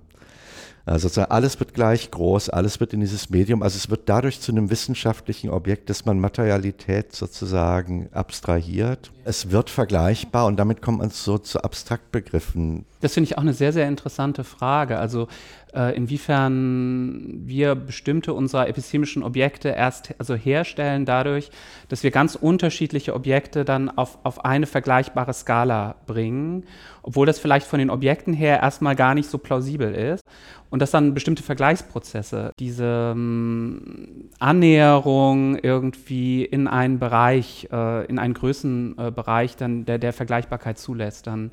Also 0.86 1.22
alles 1.22 1.60
wird 1.60 1.74
gleich 1.74 2.10
groß, 2.10 2.48
alles 2.48 2.80
wird 2.80 2.92
in 2.94 3.00
dieses 3.00 3.30
Medium, 3.30 3.62
also 3.62 3.76
es 3.76 3.90
wird 3.90 4.08
dadurch 4.08 4.40
zu 4.40 4.50
einem 4.50 4.70
wissenschaftlichen 4.70 5.50
Objekt, 5.50 5.90
dass 5.90 6.04
man 6.04 6.18
Materialität 6.18 7.14
sozusagen 7.14 8.08
abstrahiert. 8.12 9.12
Es 9.24 9.50
wird 9.52 9.70
vergleichbar 9.70 10.46
und 10.46 10.56
damit 10.56 10.82
kommt 10.82 10.98
man 10.98 11.10
so 11.10 11.38
zu 11.38 11.62
Abstraktbegriffen. 11.62 12.86
Das 13.00 13.14
finde 13.14 13.26
ich 13.26 13.38
auch 13.38 13.42
eine 13.42 13.54
sehr, 13.54 13.72
sehr 13.72 13.86
interessante 13.86 14.42
Frage. 14.42 14.98
Also 14.98 15.28
äh, 15.74 15.94
inwiefern 15.96 17.40
wir 17.44 17.74
bestimmte 17.74 18.34
unserer 18.34 18.68
epistemischen 18.68 19.22
Objekte 19.22 19.68
erst 19.68 20.14
also 20.18 20.34
herstellen 20.34 21.04
dadurch, 21.04 21.50
dass 21.88 22.02
wir 22.02 22.10
ganz 22.10 22.34
unterschiedliche 22.34 23.14
Objekte 23.14 23.64
dann 23.64 23.88
auf, 23.88 24.18
auf 24.24 24.44
eine 24.44 24.66
vergleichbare 24.66 25.32
Skala 25.32 25.96
bringen, 26.06 26.64
obwohl 27.02 27.26
das 27.26 27.38
vielleicht 27.38 27.66
von 27.66 27.78
den 27.78 27.90
Objekten 27.90 28.32
her 28.34 28.60
erstmal 28.60 28.96
gar 28.96 29.14
nicht 29.14 29.30
so 29.30 29.38
plausibel 29.38 29.94
ist. 29.94 30.22
Und 30.70 30.80
dass 30.80 30.92
dann 30.92 31.14
bestimmte 31.14 31.42
Vergleichsprozesse, 31.42 32.52
diese 32.60 33.12
ähm, 33.12 34.30
Annäherung 34.38 35.56
irgendwie 35.56 36.44
in 36.44 36.68
einen 36.68 37.00
Bereich, 37.00 37.68
äh, 37.72 38.06
in 38.06 38.20
einen 38.20 38.34
Größenbereich, 38.34 39.56
dann 39.56 39.84
der, 39.84 39.98
der 39.98 40.12
Vergleichbarkeit 40.12 40.78
zulässt, 40.78 41.26
dann 41.26 41.50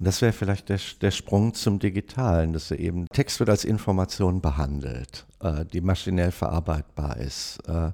und 0.00 0.06
das 0.06 0.22
wäre 0.22 0.32
vielleicht 0.32 0.70
der, 0.70 0.80
der, 1.02 1.10
Sprung 1.10 1.52
zum 1.52 1.78
Digitalen, 1.78 2.54
dass 2.54 2.70
eben 2.70 3.06
Text 3.12 3.38
wird 3.38 3.50
als 3.50 3.66
Information 3.66 4.40
behandelt, 4.40 5.26
äh, 5.40 5.66
die 5.66 5.82
maschinell 5.82 6.32
verarbeitbar 6.32 7.18
ist. 7.18 7.58
Äh, 7.68 7.92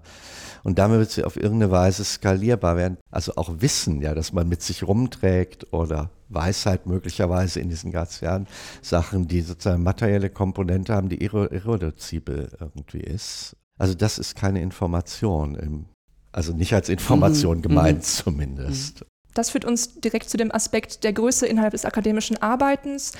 und 0.62 0.78
damit 0.78 1.00
wird 1.00 1.10
sie 1.10 1.24
auf 1.24 1.36
irgendeine 1.36 1.72
Weise 1.72 2.04
skalierbar 2.04 2.76
werden. 2.76 2.96
Also 3.10 3.32
auch 3.34 3.60
Wissen, 3.60 4.02
ja, 4.02 4.14
dass 4.14 4.32
man 4.32 4.48
mit 4.48 4.62
sich 4.62 4.84
rumträgt 4.84 5.72
oder 5.72 6.10
Weisheit 6.28 6.86
möglicherweise 6.86 7.58
in 7.58 7.70
diesen 7.70 7.90
Grazianen 7.90 8.46
Sachen, 8.82 9.26
die 9.26 9.40
sozusagen 9.40 9.82
materielle 9.82 10.30
Komponente 10.30 10.94
haben, 10.94 11.08
die 11.08 11.20
irre, 11.20 11.46
irreduzibel 11.48 12.56
irgendwie 12.60 13.00
ist. 13.00 13.56
Also 13.78 13.94
das 13.94 14.20
ist 14.20 14.36
keine 14.36 14.62
Information, 14.62 15.56
im, 15.56 15.86
also 16.30 16.52
nicht 16.52 16.72
als 16.72 16.88
Information 16.88 17.58
mhm. 17.58 17.62
gemeint 17.62 17.98
mhm. 17.98 18.02
zumindest. 18.02 19.04
Das 19.36 19.50
führt 19.50 19.64
uns 19.64 20.00
direkt 20.00 20.30
zu 20.30 20.36
dem 20.36 20.52
Aspekt 20.52 21.04
der 21.04 21.12
Größe 21.12 21.46
innerhalb 21.46 21.72
des 21.72 21.84
akademischen 21.84 22.40
Arbeitens. 22.40 23.12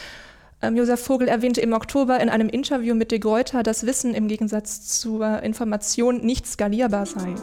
Ähm, 0.63 0.75
Josef 0.75 1.05
Vogel 1.05 1.29
erwähnte 1.29 1.61
im 1.61 1.75
Oktober 1.75 2.19
in 2.19 2.31
einem 2.31 2.49
Interview 2.49 2.95
mit 2.95 3.11
de 3.11 3.19
Gruyter, 3.19 3.63
dass 3.63 3.85
Wissen 3.85 4.15
im 4.15 4.27
Gegensatz 4.27 4.99
zur 4.99 5.43
Information 5.43 6.25
nicht 6.25 6.47
skalierbar 6.47 7.05
sei. 7.05 7.35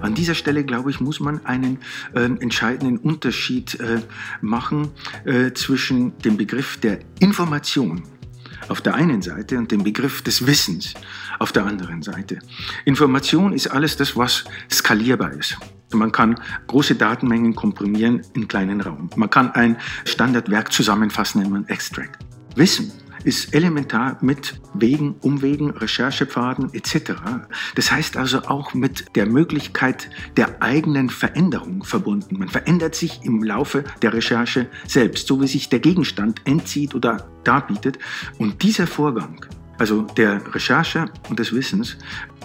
An 0.00 0.14
dieser 0.14 0.36
Stelle, 0.36 0.62
glaube 0.62 0.90
ich, 0.90 1.00
muss 1.00 1.18
man 1.18 1.44
einen 1.44 1.80
äh, 2.14 2.20
entscheidenden 2.20 2.98
Unterschied 2.98 3.80
äh, 3.80 4.00
machen 4.40 4.92
äh, 5.24 5.52
zwischen 5.52 6.16
dem 6.18 6.36
Begriff 6.36 6.78
der 6.78 7.00
Information 7.18 8.04
auf 8.68 8.80
der 8.80 8.94
einen 8.94 9.22
Seite 9.22 9.58
und 9.58 9.72
dem 9.72 9.82
Begriff 9.82 10.22
des 10.22 10.46
Wissens 10.46 10.94
auf 11.40 11.50
der 11.50 11.64
anderen 11.64 12.02
Seite. 12.02 12.38
Information 12.84 13.52
ist 13.52 13.66
alles 13.66 13.96
das, 13.96 14.16
was 14.16 14.44
skalierbar 14.70 15.32
ist. 15.32 15.58
Man 15.92 16.12
kann 16.12 16.40
große 16.66 16.94
Datenmengen 16.94 17.54
komprimieren 17.54 18.22
in 18.34 18.46
kleinen 18.46 18.80
Raum. 18.80 19.08
Man 19.16 19.30
kann 19.30 19.50
ein 19.52 19.76
Standardwerk 20.04 20.72
zusammenfassen 20.72 21.42
in 21.42 21.54
einem 21.54 21.66
Extract. 21.66 22.18
Wissen 22.56 22.92
ist 23.24 23.54
elementar 23.54 24.16
mit 24.20 24.60
Wegen, 24.74 25.16
Umwegen, 25.22 25.70
Recherchepfaden 25.70 26.72
etc. 26.72 27.12
Das 27.74 27.90
heißt 27.90 28.16
also 28.16 28.42
auch 28.42 28.74
mit 28.74 29.04
der 29.16 29.26
Möglichkeit 29.26 30.08
der 30.36 30.62
eigenen 30.62 31.10
Veränderung 31.10 31.84
verbunden. 31.84 32.38
Man 32.38 32.48
verändert 32.48 32.94
sich 32.94 33.20
im 33.24 33.42
Laufe 33.42 33.84
der 34.02 34.12
Recherche 34.12 34.68
selbst, 34.86 35.26
so 35.26 35.40
wie 35.40 35.48
sich 35.48 35.68
der 35.68 35.80
Gegenstand 35.80 36.42
entzieht 36.44 36.94
oder 36.94 37.28
darbietet. 37.44 37.98
Und 38.38 38.62
dieser 38.62 38.86
Vorgang, 38.86 39.44
also 39.78 40.02
der 40.02 40.54
Recherche 40.54 41.06
und 41.28 41.38
des 41.38 41.52
Wissens, 41.52 41.96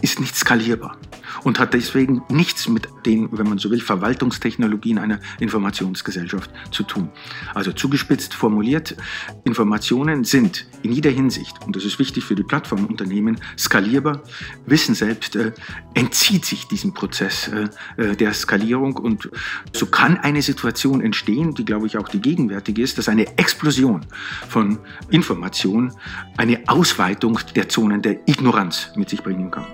ist 0.03 0.19
nicht 0.19 0.35
skalierbar 0.35 0.97
und 1.43 1.59
hat 1.59 1.73
deswegen 1.73 2.23
nichts 2.27 2.67
mit 2.67 2.89
den, 3.05 3.29
wenn 3.31 3.47
man 3.47 3.57
so 3.57 3.71
will, 3.71 3.79
Verwaltungstechnologien 3.79 4.97
einer 4.97 5.19
Informationsgesellschaft 5.39 6.51
zu 6.71 6.83
tun. 6.83 7.09
Also 7.53 7.71
zugespitzt 7.71 8.33
formuliert, 8.33 8.97
Informationen 9.45 10.25
sind 10.25 10.67
in 10.81 10.91
jeder 10.91 11.09
Hinsicht, 11.09 11.55
und 11.65 11.77
das 11.77 11.85
ist 11.85 11.99
wichtig 11.99 12.25
für 12.25 12.35
die 12.35 12.43
Plattformunternehmen, 12.43 13.39
skalierbar. 13.57 14.21
Wissen 14.65 14.93
selbst 14.93 15.37
äh, 15.37 15.53
entzieht 15.93 16.43
sich 16.43 16.67
diesem 16.67 16.93
Prozess 16.93 17.47
äh, 17.47 17.69
äh 18.01 18.15
der 18.17 18.33
Skalierung 18.33 18.97
und 18.97 19.29
so 19.71 19.85
kann 19.85 20.17
eine 20.17 20.41
Situation 20.41 20.99
entstehen, 20.99 21.55
die 21.55 21.63
glaube 21.63 21.87
ich 21.87 21.97
auch 21.97 22.09
die 22.09 22.21
gegenwärtige 22.21 22.81
ist, 22.81 22.97
dass 22.97 23.07
eine 23.07 23.37
Explosion 23.37 24.05
von 24.49 24.79
Information 25.09 25.93
eine 26.35 26.59
Ausweitung 26.67 27.39
der 27.55 27.69
Zonen 27.69 28.01
der 28.01 28.27
Ignoranz 28.27 28.91
mit 28.97 29.09
sich 29.09 29.23
bringen 29.23 29.49
kann. 29.49 29.65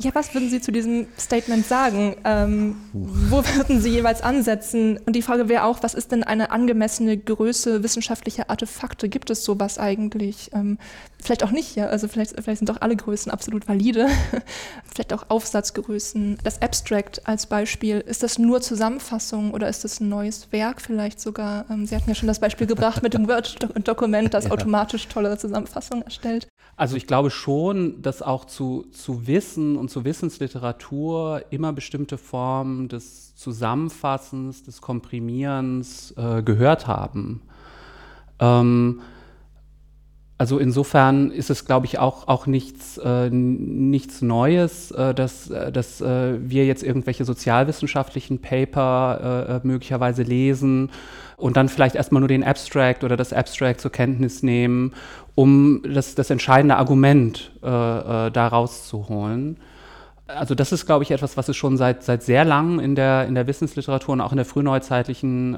Ja, 0.00 0.14
was 0.14 0.32
würden 0.32 0.48
Sie 0.48 0.60
zu 0.60 0.70
diesem 0.70 1.08
Statement 1.18 1.66
sagen? 1.66 2.14
Ähm, 2.22 2.76
wo 2.92 3.38
würden 3.38 3.80
Sie 3.80 3.90
jeweils 3.90 4.22
ansetzen? 4.22 4.96
Und 5.04 5.16
die 5.16 5.22
Frage 5.22 5.48
wäre 5.48 5.64
auch, 5.64 5.82
was 5.82 5.94
ist 5.94 6.12
denn 6.12 6.22
eine 6.22 6.52
angemessene 6.52 7.18
Größe 7.18 7.82
wissenschaftlicher 7.82 8.48
Artefakte? 8.48 9.08
Gibt 9.08 9.28
es 9.30 9.42
sowas 9.42 9.76
eigentlich? 9.76 10.52
Ähm, 10.54 10.78
vielleicht 11.20 11.42
auch 11.42 11.50
nicht, 11.50 11.74
ja. 11.74 11.86
Also 11.86 12.06
vielleicht, 12.06 12.40
vielleicht 12.40 12.58
sind 12.58 12.68
doch 12.68 12.80
alle 12.80 12.94
Größen 12.94 13.32
absolut 13.32 13.66
valide. 13.66 14.06
vielleicht 14.84 15.12
auch 15.12 15.30
Aufsatzgrößen. 15.30 16.38
Das 16.44 16.62
Abstract 16.62 17.26
als 17.26 17.46
Beispiel, 17.46 17.98
ist 17.98 18.22
das 18.22 18.38
nur 18.38 18.60
Zusammenfassung 18.60 19.50
oder 19.50 19.68
ist 19.68 19.82
das 19.82 19.98
ein 19.98 20.08
neues 20.08 20.52
Werk 20.52 20.80
vielleicht 20.80 21.18
sogar? 21.18 21.66
Ähm, 21.68 21.86
Sie 21.86 21.96
hatten 21.96 22.08
ja 22.08 22.14
schon 22.14 22.28
das 22.28 22.38
Beispiel 22.38 22.68
gebracht 22.68 23.02
mit 23.02 23.14
dem 23.14 23.26
Word-Dokument, 23.28 24.32
das 24.32 24.44
ja. 24.44 24.52
automatisch 24.52 25.08
tolle 25.08 25.36
Zusammenfassungen 25.36 26.04
erstellt. 26.04 26.46
Also 26.78 26.96
ich 26.96 27.08
glaube 27.08 27.30
schon, 27.30 28.00
dass 28.02 28.22
auch 28.22 28.44
zu, 28.44 28.86
zu 28.92 29.26
Wissen 29.26 29.76
und 29.76 29.87
zu 29.88 30.04
Wissensliteratur 30.04 31.42
immer 31.50 31.72
bestimmte 31.72 32.18
Formen 32.18 32.88
des 32.88 33.34
Zusammenfassens, 33.36 34.62
des 34.62 34.80
Komprimierens 34.80 36.14
äh, 36.16 36.42
gehört 36.42 36.86
haben. 36.86 37.42
Ähm, 38.40 39.00
also 40.40 40.60
insofern 40.60 41.32
ist 41.32 41.50
es, 41.50 41.64
glaube 41.64 41.86
ich, 41.86 41.98
auch, 41.98 42.28
auch 42.28 42.46
nichts, 42.46 42.96
äh, 42.98 43.28
nichts 43.28 44.22
Neues, 44.22 44.92
äh, 44.92 45.12
dass, 45.12 45.50
äh, 45.50 45.72
dass 45.72 46.00
äh, 46.00 46.38
wir 46.40 46.64
jetzt 46.64 46.84
irgendwelche 46.84 47.24
sozialwissenschaftlichen 47.24 48.40
Paper 48.40 49.48
äh, 49.48 49.56
äh, 49.56 49.60
möglicherweise 49.64 50.22
lesen 50.22 50.90
und 51.36 51.56
dann 51.56 51.68
vielleicht 51.68 51.96
erstmal 51.96 52.20
nur 52.20 52.28
den 52.28 52.44
Abstract 52.44 53.02
oder 53.02 53.16
das 53.16 53.32
Abstract 53.32 53.80
zur 53.80 53.90
Kenntnis 53.90 54.44
nehmen, 54.44 54.92
um 55.34 55.82
das, 55.82 56.14
das 56.14 56.30
entscheidende 56.30 56.76
Argument 56.76 57.52
da 57.60 58.48
rauszuholen. 58.48 59.56
Also 60.28 60.54
das 60.54 60.72
ist, 60.72 60.86
glaube 60.86 61.04
ich, 61.04 61.10
etwas, 61.10 61.36
was 61.36 61.48
es 61.48 61.56
schon 61.56 61.76
seit, 61.76 62.04
seit 62.04 62.22
sehr 62.22 62.44
langem 62.44 62.78
in 62.80 62.94
der, 62.94 63.26
in 63.26 63.34
der 63.34 63.46
Wissensliteratur 63.46 64.12
und 64.12 64.20
auch 64.20 64.32
in 64.32 64.36
der 64.36 64.44
frühneuzeitlichen 64.44 65.54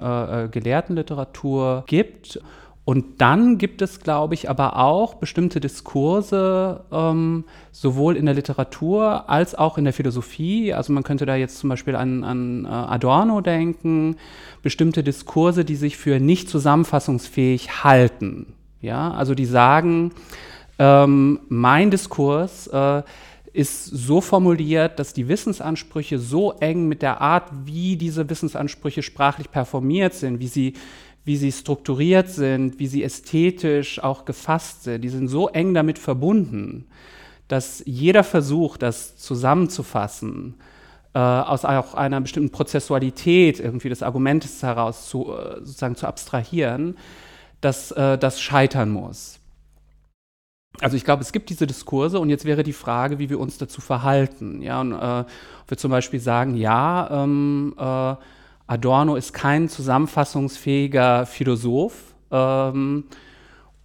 Gelehrtenliteratur 0.50 1.84
gibt. 1.86 2.40
Und 2.90 3.20
dann 3.20 3.58
gibt 3.58 3.82
es, 3.82 4.00
glaube 4.00 4.34
ich, 4.34 4.50
aber 4.50 4.76
auch 4.76 5.14
bestimmte 5.14 5.60
Diskurse, 5.60 6.82
ähm, 6.90 7.44
sowohl 7.70 8.16
in 8.16 8.26
der 8.26 8.34
Literatur 8.34 9.30
als 9.30 9.54
auch 9.54 9.78
in 9.78 9.84
der 9.84 9.92
Philosophie. 9.92 10.72
Also 10.72 10.92
man 10.92 11.04
könnte 11.04 11.26
da 11.26 11.36
jetzt 11.36 11.58
zum 11.58 11.68
Beispiel 11.70 11.94
an, 11.94 12.24
an 12.24 12.64
äh, 12.64 12.68
Adorno 12.68 13.42
denken, 13.42 14.16
bestimmte 14.62 15.04
Diskurse, 15.04 15.64
die 15.64 15.76
sich 15.76 15.98
für 15.98 16.18
nicht 16.18 16.48
zusammenfassungsfähig 16.48 17.84
halten. 17.84 18.54
Ja, 18.80 19.12
also 19.12 19.34
die 19.34 19.44
sagen, 19.44 20.10
ähm, 20.80 21.38
mein 21.48 21.90
Diskurs 21.90 22.66
äh, 22.66 23.02
ist 23.52 23.84
so 23.84 24.20
formuliert, 24.20 24.98
dass 24.98 25.12
die 25.12 25.28
Wissensansprüche 25.28 26.18
so 26.18 26.52
eng 26.52 26.88
mit 26.88 27.02
der 27.02 27.20
Art, 27.20 27.50
wie 27.64 27.96
diese 27.96 28.28
Wissensansprüche 28.28 29.02
sprachlich 29.02 29.50
performiert 29.50 30.14
sind, 30.14 30.40
wie 30.40 30.48
sie 30.48 30.74
wie 31.24 31.36
sie 31.36 31.52
strukturiert 31.52 32.28
sind, 32.28 32.78
wie 32.78 32.86
sie 32.86 33.04
ästhetisch 33.04 34.02
auch 34.02 34.24
gefasst 34.24 34.84
sind, 34.84 35.02
die 35.02 35.08
sind 35.08 35.28
so 35.28 35.48
eng 35.48 35.74
damit 35.74 35.98
verbunden, 35.98 36.86
dass 37.48 37.82
jeder 37.84 38.24
Versuch, 38.24 38.76
das 38.76 39.16
zusammenzufassen, 39.16 40.54
äh, 41.12 41.18
aus 41.18 41.64
auch 41.64 41.94
einer 41.94 42.20
bestimmten 42.20 42.50
Prozessualität 42.50 43.60
irgendwie 43.60 43.88
des 43.88 44.02
Argumentes 44.02 44.62
heraus 44.62 45.08
zu, 45.08 45.32
äh, 45.32 45.56
sozusagen 45.58 45.96
zu 45.96 46.06
abstrahieren, 46.06 46.96
dass 47.60 47.90
äh, 47.90 48.16
das 48.16 48.40
scheitern 48.40 48.90
muss. 48.90 49.39
Also 50.78 50.96
ich 50.96 51.04
glaube, 51.04 51.22
es 51.22 51.32
gibt 51.32 51.50
diese 51.50 51.66
Diskurse 51.66 52.20
und 52.20 52.30
jetzt 52.30 52.44
wäre 52.44 52.62
die 52.62 52.72
Frage, 52.72 53.18
wie 53.18 53.28
wir 53.28 53.40
uns 53.40 53.58
dazu 53.58 53.80
verhalten. 53.80 54.62
Ja, 54.62 54.80
und 54.80 54.92
äh, 54.92 55.24
wir 55.66 55.76
zum 55.76 55.90
Beispiel 55.90 56.20
sagen, 56.20 56.54
ja, 56.54 57.24
ähm, 57.24 57.74
äh, 57.76 58.14
Adorno 58.66 59.16
ist 59.16 59.32
kein 59.32 59.68
zusammenfassungsfähiger 59.68 61.26
Philosoph. 61.26 62.14
Ähm, 62.30 63.04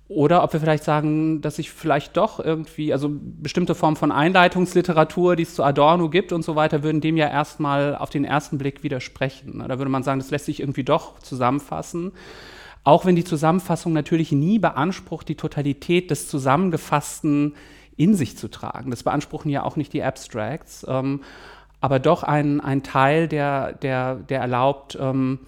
oder 0.08 0.44
ob 0.44 0.54
wir 0.54 0.60
vielleicht 0.60 0.84
sagen, 0.84 1.42
dass 1.42 1.56
sich 1.56 1.72
vielleicht 1.72 2.16
doch 2.16 2.40
irgendwie, 2.40 2.94
also 2.94 3.10
bestimmte 3.12 3.74
Formen 3.74 3.96
von 3.96 4.12
Einleitungsliteratur, 4.12 5.36
die 5.36 5.44
es 5.44 5.56
zu 5.56 5.64
Adorno 5.64 6.10
gibt 6.10 6.32
und 6.32 6.44
so 6.44 6.56
weiter, 6.56 6.84
würden 6.84 7.02
dem 7.02 7.18
ja 7.18 7.28
erstmal 7.28 7.96
auf 7.96 8.12
den 8.12 8.24
ersten 8.24 8.60
Blick 8.60 8.84
widersprechen. 8.84 9.64
Da 9.68 9.80
würde 9.80 9.90
man 9.90 10.04
sagen, 10.04 10.20
das 10.20 10.30
lässt 10.30 10.46
sich 10.46 10.60
irgendwie 10.60 10.84
doch 10.84 11.18
zusammenfassen. 11.20 12.12
Auch 12.86 13.04
wenn 13.04 13.16
die 13.16 13.24
Zusammenfassung 13.24 13.94
natürlich 13.94 14.32
nie 14.32 14.60
beansprucht, 14.60 15.28
die 15.28 15.36
Totalität 15.36 16.12
des 16.12 16.30
Zusammengefassten 16.30 17.56
in 17.98 18.14
sich 18.14 18.38
zu 18.38 18.48
tragen. 18.48 18.92
Das 18.92 19.02
beanspruchen 19.02 19.50
ja 19.50 19.64
auch 19.64 19.76
nicht 19.76 19.92
die 19.92 20.04
Abstracts, 20.04 20.86
ähm, 20.88 21.22
aber 21.82 22.00
doch 22.00 22.22
ein, 22.22 22.62
ein 22.62 22.84
Teil, 22.84 23.28
der, 23.28 23.74
der, 23.74 24.16
der 24.16 24.40
erlaubt, 24.40 24.98
ähm, 25.02 25.40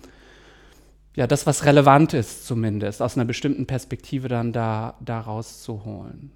ja, 1.16 1.28
das, 1.28 1.46
was 1.46 1.66
relevant 1.66 2.14
ist, 2.14 2.46
zumindest 2.46 3.02
aus 3.02 3.16
einer 3.16 3.26
bestimmten 3.26 3.68
Perspektive 3.68 4.28
dann 4.28 4.52
da, 4.52 4.96
da 5.00 5.20
rauszuholen. 5.20 6.32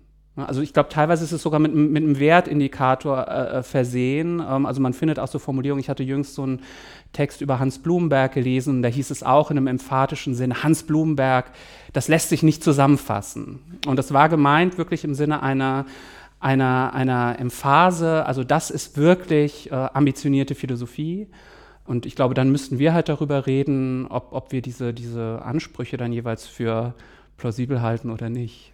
Also 0.47 0.61
ich 0.61 0.73
glaube, 0.73 0.89
teilweise 0.89 1.23
ist 1.23 1.31
es 1.31 1.41
sogar 1.41 1.59
mit, 1.59 1.73
mit 1.73 2.03
einem 2.03 2.19
Wertindikator 2.19 3.27
äh, 3.27 3.59
äh, 3.59 3.63
versehen. 3.63 4.39
Ähm, 4.39 4.65
also 4.65 4.81
man 4.81 4.93
findet 4.93 5.19
auch 5.19 5.27
so 5.27 5.39
Formulierungen. 5.39 5.81
Ich 5.81 5.89
hatte 5.89 6.03
jüngst 6.03 6.35
so 6.35 6.43
einen 6.43 6.61
Text 7.13 7.41
über 7.41 7.59
Hans 7.59 7.79
Blumenberg 7.79 8.33
gelesen. 8.33 8.81
Da 8.81 8.89
hieß 8.89 9.11
es 9.11 9.23
auch 9.23 9.51
in 9.51 9.57
einem 9.57 9.67
emphatischen 9.67 10.35
Sinne, 10.35 10.63
Hans 10.63 10.83
Blumenberg, 10.83 11.51
das 11.93 12.07
lässt 12.07 12.29
sich 12.29 12.43
nicht 12.43 12.63
zusammenfassen. 12.63 13.59
Und 13.85 13.97
das 13.97 14.13
war 14.13 14.29
gemeint 14.29 14.77
wirklich 14.77 15.03
im 15.03 15.13
Sinne 15.13 15.43
einer, 15.43 15.85
einer, 16.39 16.93
einer 16.93 17.37
Emphase. 17.39 18.25
Also 18.25 18.43
das 18.43 18.71
ist 18.71 18.97
wirklich 18.97 19.71
äh, 19.71 19.75
ambitionierte 19.75 20.55
Philosophie. 20.55 21.27
Und 21.85 22.05
ich 22.05 22.15
glaube, 22.15 22.33
dann 22.33 22.51
müssten 22.51 22.79
wir 22.79 22.93
halt 22.93 23.09
darüber 23.09 23.47
reden, 23.47 24.07
ob, 24.07 24.31
ob 24.31 24.51
wir 24.51 24.61
diese, 24.61 24.93
diese 24.93 25.41
Ansprüche 25.43 25.97
dann 25.97 26.13
jeweils 26.13 26.47
für 26.47 26.93
plausibel 27.37 27.81
halten 27.81 28.09
oder 28.09 28.29
nicht. 28.29 28.70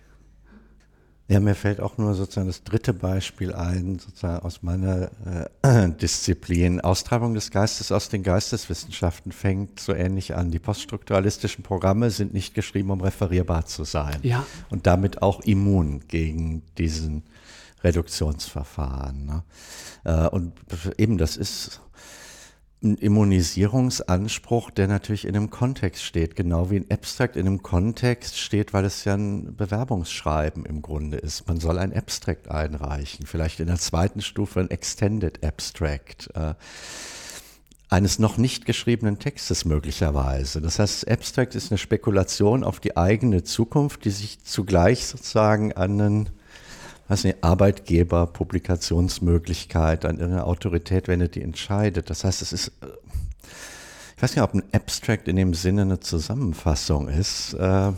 Ja, 1.30 1.42
mir 1.42 1.56
fällt 1.56 1.82
auch 1.82 1.98
nur 1.98 2.14
sozusagen 2.14 2.48
das 2.48 2.64
dritte 2.64 2.94
Beispiel 2.94 3.54
ein, 3.54 4.00
sozusagen 4.00 4.46
aus 4.46 4.64
meiner 4.64 5.10
äh, 5.62 5.90
Disziplin. 6.02 6.80
Austreibung 6.80 7.34
des 7.34 7.52
Geistes 7.52 7.92
aus 7.92 8.08
den 8.08 8.24
Geisteswissenschaften 8.24 9.34
fängt 9.34 9.82
so 9.82 9.94
ähnlich 9.94 10.36
an. 10.36 10.52
Die 10.52 10.60
poststrukturalistischen 10.60 11.64
Programme 11.64 12.12
sind 12.12 12.34
nicht 12.34 12.54
geschrieben, 12.54 12.92
um 12.92 13.02
referierbar 13.02 13.66
zu 13.66 13.84
sein. 13.84 14.20
Ja. 14.24 14.46
Und 14.70 14.88
damit 14.88 15.22
auch 15.22 15.42
immun 15.42 16.08
gegen 16.08 16.64
diesen 16.78 17.24
Reduktionsverfahren. 17.84 19.26
Ne? 19.26 19.44
Äh, 20.06 20.28
und 20.30 20.54
eben, 20.98 21.18
das 21.18 21.36
ist 21.36 21.82
ein 22.84 22.96
Immunisierungsanspruch, 22.96 24.70
der 24.70 24.88
natürlich 24.88 25.26
in 25.26 25.36
einem 25.36 25.50
Kontext 25.50 26.04
steht, 26.04 26.36
genau 26.36 26.70
wie 26.70 26.78
ein 26.78 26.92
Abstract 26.92 27.36
in 27.36 27.48
einem 27.48 27.64
Kontext 27.64 28.38
steht, 28.38 28.72
weil 28.72 28.86
es 28.86 29.04
ja 29.04 29.16
ein 29.16 29.56
Bewerbungsschreiben 29.56 30.66
im 30.66 30.84
Grunde 30.84 31.18
ist. 31.18 31.48
Man 31.48 31.60
soll 31.60 31.80
ein 31.80 31.96
Abstract 31.96 32.52
einreichen, 32.52 33.26
vielleicht 33.26 33.60
in 33.60 33.68
der 33.68 33.78
zweiten 33.78 34.22
Stufe 34.22 34.60
ein 34.60 34.70
Extended 34.70 35.44
Abstract. 35.44 36.30
Äh, 36.36 36.54
eines 37.90 38.20
noch 38.20 38.38
nicht 38.38 38.66
geschriebenen 38.66 39.18
Textes 39.18 39.64
möglicherweise. 39.64 40.62
Das 40.62 40.78
heißt, 40.78 41.08
Abstract 41.10 41.56
ist 41.56 41.72
eine 41.72 41.78
Spekulation 41.78 42.64
auf 42.64 42.80
die 42.80 42.98
eigene 42.98 43.44
Zukunft, 43.44 44.04
die 44.04 44.10
sich 44.10 44.44
zugleich 44.44 45.06
sozusagen 45.06 45.72
an 45.74 46.02
einen 46.02 46.30
weiß 47.08 47.24
nicht, 47.24 47.44
Arbeitgeber, 47.44 48.28
Publikationsmöglichkeit, 48.28 50.06
an 50.06 50.18
irgendeine 50.18 50.46
Autorität 50.46 51.08
wendet, 51.08 51.36
die 51.36 51.42
entscheidet. 51.42 52.10
Das 52.10 52.24
heißt, 52.24 52.42
es 52.42 52.54
ist, 52.54 52.68
äh, 52.82 52.88
ich 54.16 54.24
weiß 54.24 54.36
nicht, 54.36 54.44
ob 54.44 54.54
ein 54.54 54.64
Abstract 54.72 55.28
in 55.28 55.36
dem 55.36 55.54
Sinne 55.54 55.84
eine 55.84 56.00
Zusammenfassung 56.00 57.08
ist. 57.08 57.54
Äh, 57.54 57.92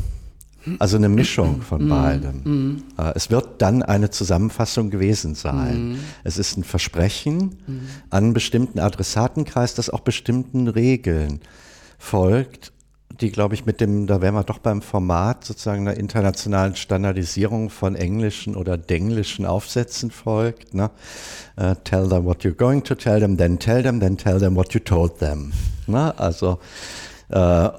also 0.78 0.98
eine 0.98 1.10
Mischung 1.10 1.62
von 1.62 1.86
mm, 1.86 1.90
beidem. 1.90 2.42
Mm. 2.44 2.84
Äh, 2.98 3.14
es 3.16 3.32
wird 3.32 3.62
dann 3.62 3.82
eine 3.82 4.10
Zusammenfassung 4.10 4.90
gewesen 4.90 5.34
sein. 5.34 5.94
Mm. 5.94 6.00
Es 6.26 6.38
ist 6.38 6.58
ein 6.58 6.66
Versprechen 6.66 7.58
an 8.10 8.26
einen 8.26 8.34
bestimmten 8.34 8.80
Adressatenkreis, 8.80 9.74
das 9.74 9.90
auch 9.90 10.02
bestimmten 10.02 10.68
Regeln 10.68 11.40
folgt 11.98 12.74
die, 13.22 13.32
glaube 13.32 13.54
ich, 13.54 13.66
mit 13.66 13.82
dem, 13.82 14.08
da 14.08 14.22
wären 14.22 14.34
wir 14.34 14.44
doch 14.44 14.60
beim 14.60 14.82
Format 14.82 15.44
sozusagen 15.44 15.88
einer 15.88 15.98
internationalen 15.98 16.76
Standardisierung 16.76 17.70
von 17.70 17.96
englischen 17.96 18.56
oder 18.56 18.78
denglischen 18.78 19.46
Aufsätzen 19.46 20.12
folgt. 20.12 20.74
Ne? 20.74 20.90
Uh, 21.60 21.76
tell 21.84 22.08
them 22.08 22.26
what 22.26 22.44
you're 22.44 22.54
going 22.54 22.84
to 22.84 22.96
tell 22.96 23.20
them, 23.20 23.38
then 23.38 23.60
tell 23.60 23.84
them, 23.84 24.00
then 24.00 24.18
tell 24.18 24.40
them 24.40 24.56
what 24.56 24.74
you 24.74 24.80
told 24.80 25.20
them. 25.20 25.52
Ne? 25.88 26.18
Also, 26.18 26.60
uh, 27.34 27.70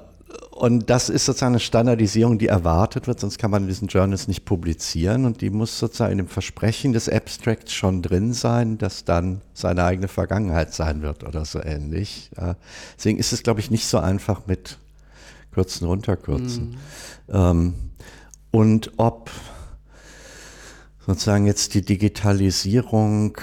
und 0.51 0.91
das 0.91 1.09
ist 1.09 1.25
sozusagen 1.25 1.53
eine 1.53 1.59
Standardisierung, 1.59 2.37
die 2.37 2.45
erwartet 2.45 3.07
wird, 3.07 3.19
sonst 3.19 3.39
kann 3.39 3.49
man 3.49 3.65
diesen 3.65 3.87
Journals 3.87 4.27
nicht 4.27 4.45
publizieren 4.45 5.25
und 5.25 5.41
die 5.41 5.49
muss 5.49 5.79
sozusagen 5.79 6.11
in 6.11 6.19
dem 6.19 6.27
Versprechen 6.27 6.93
des 6.93 7.09
Abstracts 7.09 7.73
schon 7.73 8.03
drin 8.03 8.33
sein, 8.33 8.77
dass 8.77 9.03
dann 9.03 9.41
seine 9.55 9.83
eigene 9.83 10.07
Vergangenheit 10.07 10.71
sein 10.71 11.01
wird 11.01 11.23
oder 11.23 11.45
so 11.45 11.59
ähnlich. 11.63 12.29
Deswegen 12.95 13.17
ist 13.17 13.33
es, 13.33 13.41
glaube 13.41 13.59
ich, 13.59 13.71
nicht 13.71 13.87
so 13.87 13.97
einfach 13.97 14.45
mit 14.45 14.77
kürzen, 15.51 15.87
runterkürzen. 15.87 16.69
Mhm. 16.69 16.75
Ähm, 17.29 17.73
und 18.51 18.91
ob 18.97 19.31
sozusagen 21.05 21.45
jetzt 21.45 21.73
die 21.73 21.83
Digitalisierung 21.83 23.37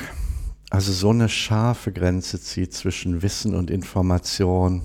also 0.71 0.93
so 0.93 1.11
eine 1.11 1.29
scharfe 1.29 1.93
Grenze 1.93 2.41
zieht 2.41 2.75
zwischen 2.75 3.23
Wissen 3.23 3.55
und 3.55 3.71
Information. 3.71 4.83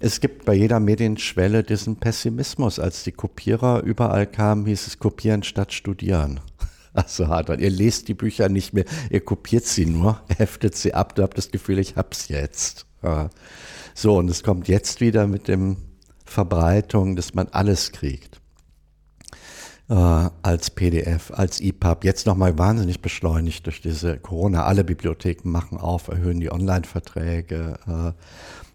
Es 0.00 0.20
gibt 0.20 0.44
bei 0.44 0.54
jeder 0.54 0.80
Medienschwelle 0.80 1.62
diesen 1.62 1.96
Pessimismus. 1.96 2.78
Als 2.78 3.04
die 3.04 3.12
Kopierer 3.12 3.82
überall 3.82 4.26
kamen, 4.26 4.66
hieß 4.66 4.86
es 4.86 4.98
kopieren 4.98 5.42
statt 5.42 5.72
studieren. 5.72 6.40
Also 6.92 7.28
hart. 7.28 7.48
Ihr 7.60 7.70
lest 7.70 8.08
die 8.08 8.14
Bücher 8.14 8.48
nicht 8.48 8.74
mehr, 8.74 8.84
ihr 9.10 9.20
kopiert 9.20 9.64
sie 9.64 9.86
nur, 9.86 10.20
heftet 10.38 10.74
sie 10.74 10.92
ab, 10.92 11.14
du 11.14 11.22
habt 11.22 11.38
das 11.38 11.52
Gefühl, 11.52 11.78
ich 11.78 11.94
hab's 11.94 12.26
jetzt. 12.26 12.84
Ja. 13.00 13.30
So, 13.94 14.18
und 14.18 14.30
es 14.30 14.42
kommt 14.42 14.68
jetzt 14.68 15.00
wieder 15.00 15.26
mit 15.26 15.48
dem 15.48 15.76
Verbreitung, 16.24 17.16
dass 17.16 17.34
man 17.34 17.48
alles 17.48 17.92
kriegt. 17.92 18.40
Äh, 19.90 19.94
als 20.42 20.70
PDF, 20.70 21.32
als 21.32 21.60
EPUB. 21.60 22.04
Jetzt 22.04 22.24
nochmal 22.24 22.56
wahnsinnig 22.56 23.02
beschleunigt 23.02 23.66
durch 23.66 23.80
diese 23.80 24.18
Corona. 24.18 24.64
Alle 24.64 24.84
Bibliotheken 24.84 25.48
machen 25.50 25.78
auf, 25.78 26.06
erhöhen 26.06 26.38
die 26.38 26.52
Online-Verträge, 26.52 27.78
äh, 27.88 28.12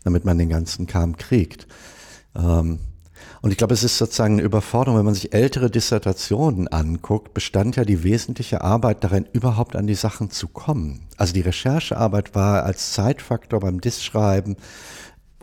damit 0.03 0.25
man 0.25 0.37
den 0.37 0.49
ganzen 0.49 0.87
Kram 0.87 1.15
kriegt. 1.15 1.67
Ähm, 2.35 2.79
und 3.41 3.51
ich 3.51 3.57
glaube, 3.57 3.73
es 3.73 3.83
ist 3.83 3.97
sozusagen 3.97 4.33
eine 4.33 4.41
Überforderung, 4.41 4.97
wenn 4.97 5.05
man 5.05 5.13
sich 5.13 5.33
ältere 5.33 5.69
Dissertationen 5.69 6.67
anguckt, 6.67 7.33
bestand 7.33 7.77
ja 7.77 7.85
die 7.85 8.03
wesentliche 8.03 8.61
Arbeit 8.61 9.03
darin, 9.03 9.25
überhaupt 9.31 9.75
an 9.75 9.87
die 9.87 9.95
Sachen 9.95 10.31
zu 10.31 10.47
kommen. 10.47 11.07
Also 11.15 11.31
die 11.33 11.41
Recherchearbeit 11.41 12.35
war 12.35 12.63
als 12.63 12.91
Zeitfaktor 12.91 13.61
beim 13.61 13.79
Diss-Schreiben 13.79 14.57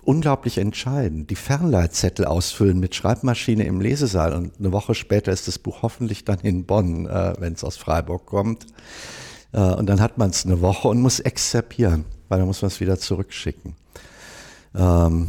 unglaublich 0.05 0.59
entscheidend. 0.59 1.31
Die 1.31 1.37
Fernleitzettel 1.37 2.25
ausfüllen 2.25 2.81
mit 2.81 2.95
Schreibmaschine 2.95 3.65
im 3.65 3.81
Lesesaal 3.81 4.35
und 4.35 4.59
eine 4.59 4.73
Woche 4.73 4.95
später 4.95 5.33
ist 5.33 5.49
das 5.49 5.59
Buch 5.59 5.83
hoffentlich 5.83 6.25
dann 6.25 6.41
in 6.41 6.67
Bonn, 6.67 7.07
äh, 7.07 7.35
wenn 7.39 7.55
es 7.55 7.65
aus 7.65 7.77
Freiburg 7.77 8.27
kommt. 8.27 8.67
Äh, 9.53 9.61
und 9.61 9.87
dann 9.87 10.01
hat 10.01 10.19
man 10.19 10.31
es 10.31 10.45
eine 10.45 10.61
Woche 10.61 10.89
und 10.89 11.01
muss 11.01 11.21
exzerpieren, 11.21 12.05
weil 12.29 12.39
dann 12.39 12.47
muss 12.47 12.63
man 12.63 12.69
es 12.69 12.81
wieder 12.81 12.99
zurückschicken. 12.99 13.75
Ähm, 14.75 15.29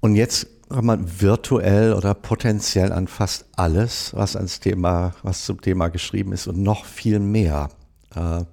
und 0.00 0.14
jetzt 0.14 0.46
kann 0.68 0.86
man 0.86 1.20
virtuell 1.20 1.92
oder 1.92 2.14
potenziell 2.14 2.92
an 2.92 3.06
fast 3.06 3.46
alles, 3.56 4.14
was 4.14 4.36
ans 4.36 4.60
Thema, 4.60 5.14
was 5.22 5.44
zum 5.44 5.60
Thema 5.60 5.88
geschrieben 5.88 6.32
ist 6.32 6.46
und 6.46 6.58
noch 6.58 6.86
viel 6.86 7.18
mehr. 7.18 7.68
Äh, 8.14 8.44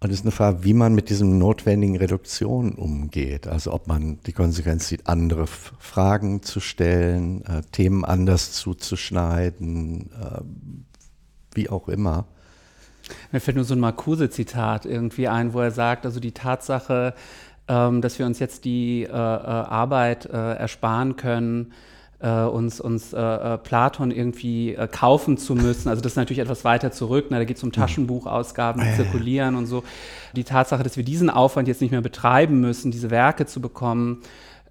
und 0.00 0.10
es 0.10 0.20
ist 0.20 0.24
eine 0.24 0.30
Frage, 0.30 0.62
wie 0.62 0.74
man 0.74 0.94
mit 0.94 1.10
diesen 1.10 1.38
notwendigen 1.38 1.96
Reduktionen 1.96 2.72
umgeht. 2.72 3.48
Also 3.48 3.72
ob 3.72 3.88
man 3.88 4.20
die 4.26 4.32
Konsequenz 4.32 4.86
sieht, 4.86 5.08
andere 5.08 5.46
Fragen 5.48 6.42
zu 6.42 6.60
stellen, 6.60 7.44
äh, 7.44 7.62
Themen 7.72 8.04
anders 8.04 8.52
zuzuschneiden, 8.52 10.10
äh, 10.12 10.40
wie 11.54 11.68
auch 11.68 11.88
immer. 11.88 12.26
Mir 13.32 13.40
fällt 13.40 13.56
nur 13.56 13.64
so 13.64 13.74
ein 13.74 13.80
Marcuse-Zitat 13.80 14.86
irgendwie 14.86 15.26
ein, 15.26 15.52
wo 15.52 15.60
er 15.60 15.72
sagt, 15.72 16.06
also 16.06 16.20
die 16.20 16.32
Tatsache, 16.32 17.14
ähm, 17.66 18.00
dass 18.00 18.20
wir 18.20 18.26
uns 18.26 18.38
jetzt 18.38 18.64
die 18.64 19.02
äh, 19.02 19.08
äh, 19.08 19.12
Arbeit 19.12 20.26
äh, 20.26 20.54
ersparen 20.54 21.16
können, 21.16 21.72
äh, 22.20 22.42
uns, 22.42 22.80
uns 22.80 23.12
äh, 23.12 23.18
äh, 23.18 23.58
Platon 23.58 24.10
irgendwie 24.10 24.74
äh, 24.74 24.88
kaufen 24.88 25.38
zu 25.38 25.54
müssen. 25.54 25.88
Also 25.88 26.02
das 26.02 26.12
ist 26.12 26.16
natürlich 26.16 26.40
etwas 26.40 26.64
weiter 26.64 26.90
zurück. 26.90 27.26
Na, 27.30 27.38
da 27.38 27.44
geht 27.44 27.56
es 27.56 27.62
um 27.62 27.72
Taschenbuchausgaben, 27.72 28.82
die 28.82 28.94
zirkulieren 28.96 29.54
und 29.56 29.66
so. 29.66 29.84
Die 30.34 30.44
Tatsache, 30.44 30.82
dass 30.82 30.96
wir 30.96 31.04
diesen 31.04 31.30
Aufwand 31.30 31.68
jetzt 31.68 31.80
nicht 31.80 31.90
mehr 31.90 32.00
betreiben 32.00 32.60
müssen, 32.60 32.90
diese 32.90 33.10
Werke 33.10 33.46
zu 33.46 33.60
bekommen, 33.60 34.22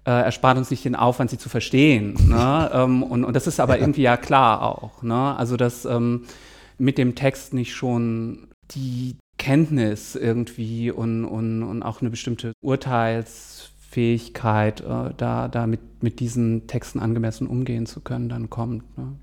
äh, 0.04 0.10
erspart 0.10 0.58
uns 0.58 0.70
nicht 0.70 0.84
den 0.84 0.94
Aufwand, 0.94 1.30
sie 1.30 1.38
zu 1.38 1.48
verstehen. 1.48 2.16
Ne? 2.28 2.70
ähm, 2.74 3.02
und, 3.02 3.24
und 3.24 3.34
das 3.34 3.46
ist 3.46 3.60
aber 3.60 3.78
irgendwie 3.78 4.02
ja 4.02 4.16
klar 4.16 4.62
auch. 4.62 5.02
Ne? 5.02 5.36
Also 5.36 5.56
dass 5.56 5.84
ähm, 5.84 6.24
mit 6.76 6.98
dem 6.98 7.14
Text 7.14 7.54
nicht 7.54 7.74
schon 7.74 8.48
die 8.70 9.16
Kenntnis 9.38 10.16
irgendwie 10.16 10.90
und, 10.90 11.24
und, 11.24 11.62
und 11.62 11.82
auch 11.82 12.00
eine 12.00 12.10
bestimmte 12.10 12.52
Urteilsfähigkeit, 13.88 14.80
äh, 14.80 15.14
da, 15.16 15.48
da 15.48 15.66
mit, 15.66 16.02
mit 16.02 16.20
diesen 16.20 16.66
Texten 16.66 17.00
angemessen 17.00 17.46
umgehen 17.46 17.86
zu 17.86 18.00
können, 18.00 18.28
dann 18.28 18.50
kommt. 18.50 18.96
Ne? 18.98 19.14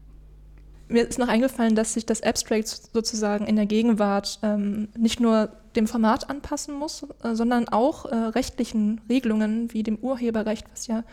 Mir 0.88 1.08
ist 1.08 1.18
noch 1.18 1.28
eingefallen, 1.28 1.76
dass 1.76 1.94
sich 1.94 2.06
das 2.06 2.22
Abstract 2.22 2.68
sozusagen 2.94 3.48
in 3.48 3.56
der 3.56 3.66
Gegenwart 3.66 4.40
ähm, 4.44 4.90
nicht 4.98 5.20
nur 5.20 5.50
dem 5.76 5.88
Format 5.88 6.30
anpassen 6.30 6.78
muss, 6.78 7.06
äh, 7.24 7.34
sondern 7.34 7.68
auch 7.70 8.06
äh, 8.06 8.16
rechtlichen 8.16 9.02
Regelungen 9.10 9.74
wie 9.74 9.84
dem 9.84 9.98
Urheberrecht, 9.98 10.68
was 10.72 10.88
ja 10.88 11.04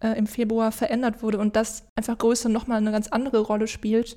äh, 0.00 0.18
im 0.18 0.26
Februar 0.26 0.72
verändert 0.72 1.22
wurde 1.22 1.38
und 1.38 1.56
das 1.56 1.84
einfach 1.96 2.18
Größe 2.18 2.48
nochmal 2.48 2.78
eine 2.78 2.92
ganz 2.92 3.08
andere 3.08 3.40
Rolle 3.40 3.66
spielt, 3.66 4.16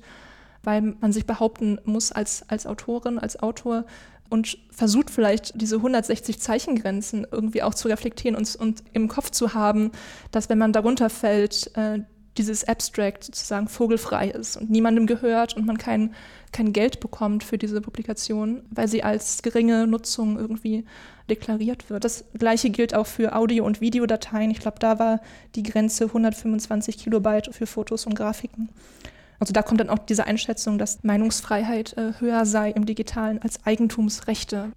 weil 0.62 0.82
man 1.00 1.12
sich 1.12 1.26
behaupten 1.26 1.78
muss 1.84 2.12
als, 2.12 2.44
als 2.48 2.66
Autorin, 2.66 3.18
als 3.18 3.40
Autor, 3.40 3.84
und 4.30 4.58
versucht 4.70 5.10
vielleicht 5.10 5.60
diese 5.60 5.76
160 5.76 6.38
Zeichengrenzen 6.40 7.26
irgendwie 7.30 7.62
auch 7.62 7.74
zu 7.74 7.88
reflektieren 7.88 8.36
und, 8.36 8.56
und 8.56 8.82
im 8.92 9.08
Kopf 9.08 9.30
zu 9.30 9.54
haben, 9.54 9.90
dass 10.30 10.48
wenn 10.48 10.58
man 10.58 10.72
darunter 10.72 11.10
fällt, 11.10 11.70
äh, 11.76 12.00
dieses 12.38 12.66
Abstract 12.66 13.24
sozusagen 13.24 13.68
vogelfrei 13.68 14.28
ist 14.28 14.56
und 14.56 14.70
niemandem 14.70 15.06
gehört 15.06 15.56
und 15.56 15.66
man 15.66 15.76
kein, 15.76 16.14
kein 16.52 16.72
Geld 16.72 17.00
bekommt 17.00 17.42
für 17.42 17.58
diese 17.58 17.80
Publikation, 17.80 18.62
weil 18.70 18.88
sie 18.88 19.02
als 19.02 19.42
geringe 19.42 19.86
Nutzung 19.86 20.38
irgendwie 20.38 20.84
deklariert 21.28 21.90
wird. 21.90 22.04
Das 22.04 22.24
gleiche 22.38 22.70
gilt 22.70 22.94
auch 22.94 23.06
für 23.06 23.34
Audio- 23.34 23.64
und 23.64 23.80
Videodateien. 23.80 24.50
Ich 24.50 24.60
glaube, 24.60 24.78
da 24.78 24.98
war 24.98 25.20
die 25.54 25.62
Grenze 25.62 26.04
125 26.04 26.98
Kilobyte 26.98 27.52
für 27.52 27.66
Fotos 27.66 28.06
und 28.06 28.14
Grafiken. 28.14 28.70
Also 29.38 29.52
da 29.52 29.62
kommt 29.62 29.80
dann 29.80 29.88
auch 29.88 29.98
diese 29.98 30.26
Einschätzung, 30.26 30.78
dass 30.78 31.02
Meinungsfreiheit 31.04 31.96
äh, 31.96 32.12
höher 32.18 32.44
sei 32.44 32.70
im 32.70 32.86
digitalen 32.86 33.40
als 33.40 33.64
Eigentumsrechte. 33.64 34.72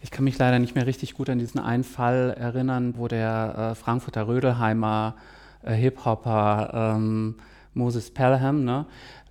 Ich 0.00 0.10
kann 0.10 0.24
mich 0.24 0.36
leider 0.38 0.58
nicht 0.58 0.74
mehr 0.74 0.86
richtig 0.86 1.14
gut 1.14 1.30
an 1.30 1.38
diesen 1.38 1.60
einen 1.60 1.84
Fall 1.84 2.34
erinnern, 2.38 2.94
wo 2.96 3.08
der 3.08 3.72
äh, 3.72 3.74
Frankfurter 3.74 4.26
Rödelheimer 4.26 5.16
äh, 5.62 5.74
Hip-Hopper 5.74 6.94
ähm, 6.96 7.36
Moses 7.74 8.10
Pelham, 8.10 8.64
ne, 8.64 8.86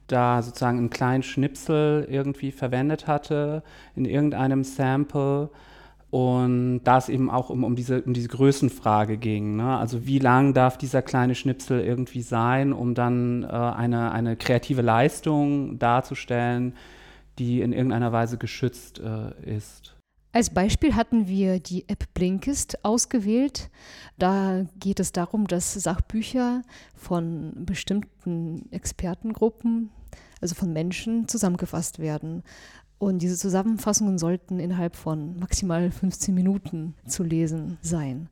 da 0.07 0.41
sozusagen 0.41 0.77
einen 0.77 0.89
kleinen 0.89 1.23
Schnipsel 1.23 2.07
irgendwie 2.09 2.51
verwendet 2.51 3.07
hatte 3.07 3.63
in 3.95 4.05
irgendeinem 4.05 4.63
Sample 4.63 5.49
und 6.11 6.81
da 6.83 6.97
es 6.97 7.07
eben 7.07 7.31
auch 7.31 7.49
um, 7.49 7.63
um, 7.63 7.75
diese, 7.75 8.01
um 8.01 8.13
diese 8.13 8.27
Größenfrage 8.27 9.17
ging. 9.17 9.55
Ne? 9.55 9.77
Also 9.77 10.05
wie 10.05 10.19
lang 10.19 10.53
darf 10.53 10.77
dieser 10.77 11.01
kleine 11.01 11.35
Schnipsel 11.35 11.79
irgendwie 11.79 12.21
sein, 12.21 12.73
um 12.73 12.93
dann 12.93 13.43
äh, 13.43 13.47
eine, 13.47 14.11
eine 14.11 14.35
kreative 14.35 14.81
Leistung 14.81 15.79
darzustellen, 15.79 16.75
die 17.39 17.61
in 17.61 17.71
irgendeiner 17.71 18.11
Weise 18.11 18.37
geschützt 18.37 18.99
äh, 18.99 19.55
ist. 19.55 19.95
Als 20.33 20.49
Beispiel 20.49 20.95
hatten 20.95 21.27
wir 21.27 21.59
die 21.59 21.87
App 21.87 22.13
Blinkist 22.13 22.83
ausgewählt. 22.83 23.69
Da 24.17 24.65
geht 24.79 24.99
es 24.99 25.13
darum, 25.13 25.47
dass 25.47 25.73
Sachbücher 25.73 26.61
von 26.95 27.53
bestimmten 27.65 28.69
Expertengruppen, 28.71 29.91
also 30.41 30.55
von 30.55 30.73
Menschen, 30.73 31.29
zusammengefasst 31.29 31.99
werden. 31.99 32.43
Und 33.01 33.23
diese 33.23 33.35
Zusammenfassungen 33.35 34.19
sollten 34.19 34.59
innerhalb 34.59 34.95
von 34.95 35.39
maximal 35.39 35.89
15 35.89 36.35
Minuten 36.35 36.93
zu 37.07 37.23
lesen 37.23 37.79
sein. 37.81 38.29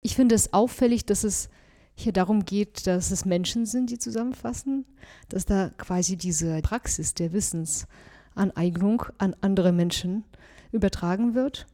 Ich 0.00 0.16
finde 0.16 0.34
es 0.34 0.52
auffällig, 0.52 1.06
dass 1.06 1.22
es 1.22 1.48
hier 1.94 2.12
darum 2.12 2.44
geht, 2.44 2.88
dass 2.88 3.12
es 3.12 3.24
Menschen 3.24 3.66
sind, 3.66 3.88
die 3.88 3.98
zusammenfassen, 3.98 4.84
dass 5.28 5.44
da 5.44 5.70
quasi 5.78 6.16
diese 6.16 6.60
Praxis 6.60 7.14
der 7.14 7.32
Wissensaneignung 7.32 9.04
an 9.18 9.36
andere 9.42 9.70
Menschen 9.70 10.24
übertragen 10.72 11.36
wird. 11.36 11.68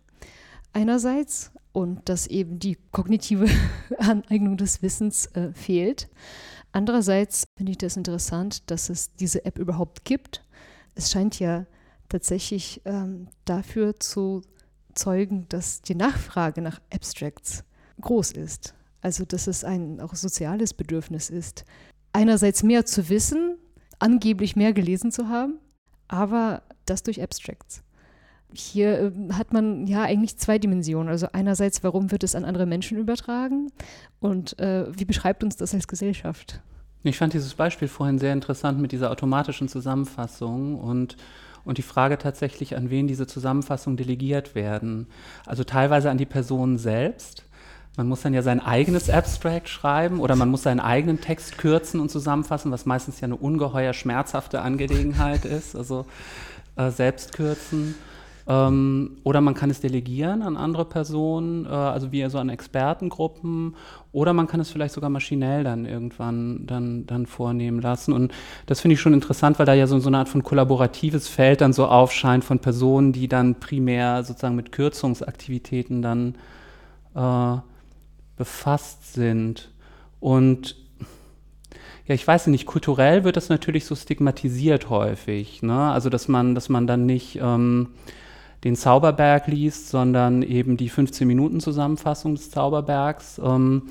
Einerseits 0.75 1.53
und 1.73 2.07
dass 2.07 2.27
eben 2.27 2.59
die 2.59 2.77
kognitive 2.93 3.47
Aneignung 3.97 4.59
des 4.59 4.83
Wissens 4.83 5.25
äh, 5.29 5.55
fehlt. 5.55 6.11
Andererseits 6.71 7.45
finde 7.57 7.73
ich 7.73 7.79
das 7.79 7.97
interessant, 7.97 8.71
dass 8.71 8.91
es 8.91 9.15
diese 9.15 9.47
App 9.47 9.59
überhaupt 9.59 10.05
gibt. 10.05 10.45
Es 10.95 11.11
scheint 11.11 11.39
ja 11.39 11.65
tatsächlich 12.09 12.81
ähm, 12.85 13.29
dafür 13.45 13.99
zu 13.99 14.43
zeugen, 14.95 15.47
dass 15.49 15.83
die 15.83 15.95
Nachfrage 15.95 16.63
nach 16.63 16.81
Abstracts 16.93 17.65
groß 18.01 18.33
ist. 18.33 18.75
Also 19.01 19.25
dass 19.25 19.47
es 19.47 19.65
ein 19.65 20.01
auch 20.01 20.15
soziales 20.15 20.75
Bedürfnis 20.75 21.31
ist. 21.31 21.65
Einerseits 22.13 22.63
mehr 22.63 22.87
zu 22.87 23.09
wissen, 23.09 23.57
angeblich 23.99 24.57
mehr 24.57 24.73
gelesen 24.73 25.13
zu 25.13 25.29
haben, 25.29 25.59
aber 26.09 26.63
das 26.87 27.03
durch 27.03 27.23
Abstracts. 27.23 27.83
Hier 28.53 29.01
äh, 29.01 29.33
hat 29.33 29.53
man 29.53 29.87
ja 29.87 30.03
eigentlich 30.03 30.39
zwei 30.39 30.59
Dimensionen. 30.59 31.09
Also 31.09 31.29
einerseits, 31.33 31.83
warum 31.85 32.11
wird 32.11 32.25
es 32.25 32.35
an 32.35 32.45
andere 32.45 32.67
Menschen 32.67 32.97
übertragen 32.97 33.71
und 34.21 34.59
äh, 34.59 34.87
wie 34.97 35.05
beschreibt 35.05 35.45
uns 35.45 35.57
das 35.57 35.75
als 35.75 35.89
Gesellschaft? 35.89 36.61
Ich 37.03 37.19
fand 37.19 37.35
dieses 37.35 37.55
Beispiel 37.55 37.87
vorhin 37.87 38.19
sehr 38.19 38.33
interessant 38.33 38.81
mit 38.81 38.91
dieser 38.91 39.11
automatischen 39.11 39.69
Zusammenfassung 39.69 40.81
und 40.81 41.17
und 41.67 41.79
die 41.79 41.83
Frage 41.83 42.17
tatsächlich, 42.17 42.77
an 42.77 42.91
wen 42.91 43.09
diese 43.09 43.27
Zusammenfassungen 43.27 43.97
delegiert 43.97 44.55
werden. 44.55 45.09
Also 45.45 45.65
teilweise 45.65 46.11
an 46.11 46.17
die 46.17 46.25
Person 46.25 46.79
selbst. 46.79 47.43
Man 47.97 48.09
muss 48.09 48.23
dann 48.23 48.35
ja 48.35 48.43
sein 48.43 48.61
eigenes 48.61 49.11
Abstract 49.11 49.69
schreiben 49.69 50.21
oder 50.21 50.37
man 50.37 50.51
muss 50.51 50.63
seinen 50.63 50.81
eigenen 50.81 51.21
Text 51.21 51.59
kürzen 51.59 51.99
und 51.99 52.11
zusammenfassen, 52.11 52.71
was 52.71 52.87
meistens 52.87 53.21
ja 53.21 53.25
eine 53.25 53.37
ungeheuer 53.37 53.95
schmerzhafte 53.95 54.61
Angelegenheit 54.61 55.45
ist. 55.45 55.75
Also 55.75 56.07
äh, 56.77 56.91
selbst 56.91 57.33
kürzen. 57.33 57.95
Ähm, 58.49 59.19
oder 59.25 59.41
man 59.41 59.55
kann 59.55 59.71
es 59.71 59.81
delegieren 59.81 60.43
an 60.43 60.57
andere 60.57 60.85
Personen, 60.85 61.67
äh, 61.67 61.69
also 61.69 62.13
wie 62.13 62.29
so 62.29 62.39
an 62.39 62.49
Expertengruppen. 62.49 63.75
Oder 64.13 64.33
man 64.33 64.47
kann 64.47 64.61
es 64.61 64.71
vielleicht 64.71 64.95
sogar 64.95 65.11
maschinell 65.11 65.65
dann 65.65 65.85
irgendwann 65.85 66.67
dann, 66.67 67.07
dann 67.07 67.27
vornehmen 67.27 67.81
lassen. 67.81 68.13
Und 68.13 68.33
das 68.67 68.81
finde 68.81 68.95
ich 68.95 69.01
schon 69.01 69.15
interessant, 69.15 69.59
weil 69.59 69.67
da 69.67 69.75
ja 69.75 69.87
so, 69.87 69.99
so 69.99 70.09
eine 70.09 70.19
Art 70.19 70.29
von 70.29 70.45
kollaboratives 70.45 71.29
Feld 71.29 71.61
dann 71.61 71.73
so 71.73 71.87
aufscheint 71.87 72.45
von 72.45 72.61
Personen, 72.61 73.13
die 73.13 73.27
dann 73.27 73.57
primär 73.57 74.23
sozusagen 74.23 74.57
mit 74.57 74.71
Kürzungsaktivitäten 74.71 76.03
dann 76.03 76.37
äh, 77.15 77.59
befasst 78.37 79.15
sind. 79.15 79.71
Und 80.21 80.77
ja, 82.07 82.15
ich 82.15 82.27
weiß 82.27 82.47
nicht, 82.47 82.67
kulturell 82.67 83.25
wird 83.25 83.37
das 83.37 83.49
natürlich 83.49 83.85
so 83.85 83.97
stigmatisiert 83.97 84.89
häufig. 84.89 85.63
Ne? 85.63 85.91
Also, 85.91 86.11
dass 86.11 86.29
man, 86.29 86.55
dass 86.55 86.69
man 86.69 86.87
dann 86.87 87.07
nicht 87.07 87.41
ähm, 87.43 87.89
den 88.67 88.77
Zauberberg 88.77 89.47
liest, 89.47 89.91
sondern 89.91 90.43
eben 90.43 90.77
die 90.77 90.91
15-Minuten-Zusammenfassung 90.91 92.35
des 92.35 92.51
Zauberbergs. 92.51 93.41
Ähm, 93.43 93.83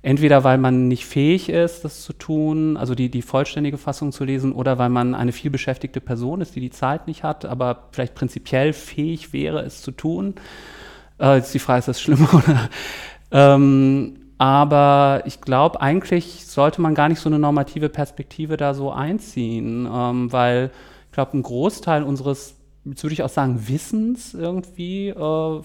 entweder 0.00 0.42
weil 0.42 0.56
man 0.56 0.88
nicht 0.88 1.04
fähig 1.04 1.50
ist, 1.50 1.84
das 1.84 2.02
zu 2.02 2.14
tun, 2.14 2.78
also 2.78 2.94
die, 2.94 3.10
die 3.10 3.20
vollständige 3.20 3.76
Fassung 3.76 4.10
zu 4.10 4.24
lesen, 4.24 4.52
oder 4.52 4.78
weil 4.78 4.88
man 4.88 5.14
eine 5.14 5.32
vielbeschäftigte 5.32 6.00
Person 6.00 6.40
ist, 6.40 6.56
die 6.56 6.60
die 6.60 6.70
Zeit 6.70 7.06
nicht 7.06 7.22
hat, 7.24 7.44
aber 7.44 7.88
vielleicht 7.92 8.14
prinzipiell 8.14 8.72
fähig 8.72 9.34
wäre, 9.34 9.60
es 9.60 9.82
zu 9.82 9.90
tun. 9.90 10.34
Äh, 11.20 11.36
jetzt 11.36 11.52
die 11.52 11.58
Frage, 11.58 11.80
ist 11.80 11.88
das 11.88 12.00
schlimm 12.00 12.26
oder? 12.32 12.70
Ähm, 13.30 14.18
aber 14.38 15.22
ich 15.26 15.42
glaube, 15.42 15.82
eigentlich 15.82 16.46
sollte 16.46 16.80
man 16.80 16.94
gar 16.94 17.10
nicht 17.10 17.20
so 17.20 17.28
eine 17.28 17.38
normative 17.38 17.90
Perspektive 17.90 18.56
da 18.56 18.72
so 18.72 18.90
einziehen, 18.90 19.86
ähm, 19.92 20.32
weil 20.32 20.70
ich 21.06 21.12
glaube, 21.12 21.36
ein 21.36 21.42
Großteil 21.42 22.02
unseres 22.02 22.61
jetzt 22.84 23.02
würde 23.02 23.14
ich 23.14 23.22
auch 23.22 23.28
sagen, 23.28 23.68
Wissens 23.68 24.34
irgendwie 24.34 25.08
äh, 25.08 25.60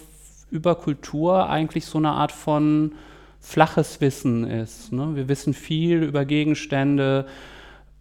über 0.51 0.76
Kultur 0.76 1.49
eigentlich 1.49 1.86
so 1.86 1.97
eine 1.97 2.11
Art 2.11 2.32
von 2.32 2.93
flaches 3.39 4.01
Wissen 4.01 4.45
ist. 4.45 4.91
Ne? 4.91 5.15
Wir 5.15 5.30
wissen 5.30 5.53
viel 5.53 6.03
über 6.03 6.26
Gegenstände 6.26 7.26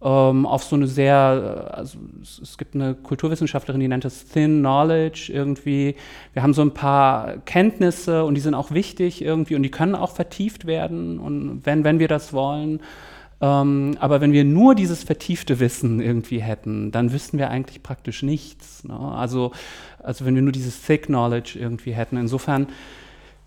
ähm, 0.01 0.45
auf 0.45 0.63
so 0.63 0.75
eine 0.75 0.87
sehr, 0.87 1.71
also 1.73 1.97
es, 2.21 2.57
gibt 2.57 2.75
eine 2.75 2.93
Kulturwissenschaftlerin, 2.93 3.79
die 3.79 3.87
nennt 3.87 4.05
das 4.05 4.25
Thin 4.25 4.59
Knowledge 4.59 5.31
irgendwie. 5.33 5.95
Wir 6.33 6.43
haben 6.43 6.53
so 6.53 6.61
ein 6.61 6.73
paar 6.73 7.37
Kenntnisse 7.45 8.23
und 8.23 8.35
die 8.35 8.41
sind 8.41 8.53
auch 8.53 8.71
wichtig 8.71 9.23
irgendwie 9.23 9.55
und 9.55 9.63
die 9.63 9.71
können 9.71 9.95
auch 9.95 10.11
vertieft 10.11 10.67
werden 10.67 11.19
und 11.19 11.65
wenn, 11.65 11.83
wenn 11.83 11.99
wir 11.99 12.07
das 12.07 12.33
wollen. 12.33 12.81
Ähm, 13.39 13.95
aber 13.99 14.21
wenn 14.21 14.31
wir 14.31 14.43
nur 14.43 14.73
dieses 14.73 15.03
vertiefte 15.03 15.59
Wissen 15.59 15.99
irgendwie 15.99 16.41
hätten, 16.41 16.91
dann 16.91 17.11
wüssten 17.11 17.37
wir 17.37 17.49
eigentlich 17.49 17.83
praktisch 17.83 18.23
nichts. 18.23 18.83
Ne? 18.83 18.97
Also, 18.97 19.51
also 20.01 20.25
wenn 20.25 20.35
wir 20.35 20.41
nur 20.41 20.51
dieses 20.51 20.81
Thick 20.81 21.05
Knowledge 21.05 21.59
irgendwie 21.59 21.93
hätten. 21.93 22.17
Insofern 22.17 22.67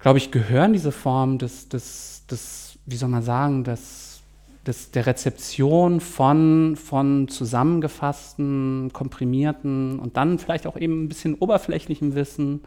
glaube 0.01 0.19
ich, 0.19 0.31
gehören 0.31 0.73
diese 0.73 0.93
Formen 0.93 1.39
des, 1.39 1.69
des, 1.69 2.25
des, 2.31 2.79
wie 2.87 2.97
soll 2.97 3.09
man 3.09 3.23
sagen, 3.23 3.65
des, 3.65 4.21
des, 4.67 4.91
der 4.91 5.07
Rezeption 5.07 6.01
von, 6.01 6.77
von 6.77 7.29
zusammengefassten, 7.29 8.91
komprimierten 8.93 9.99
und 9.99 10.17
dann 10.17 10.39
vielleicht 10.39 10.67
auch 10.67 10.77
eben 10.77 11.05
ein 11.05 11.09
bisschen 11.09 11.35
oberflächlichem 11.35 12.15
Wissen, 12.15 12.63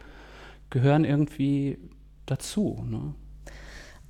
gehören 0.70 1.04
irgendwie 1.04 1.78
dazu. 2.26 2.84
Ne? 2.88 3.14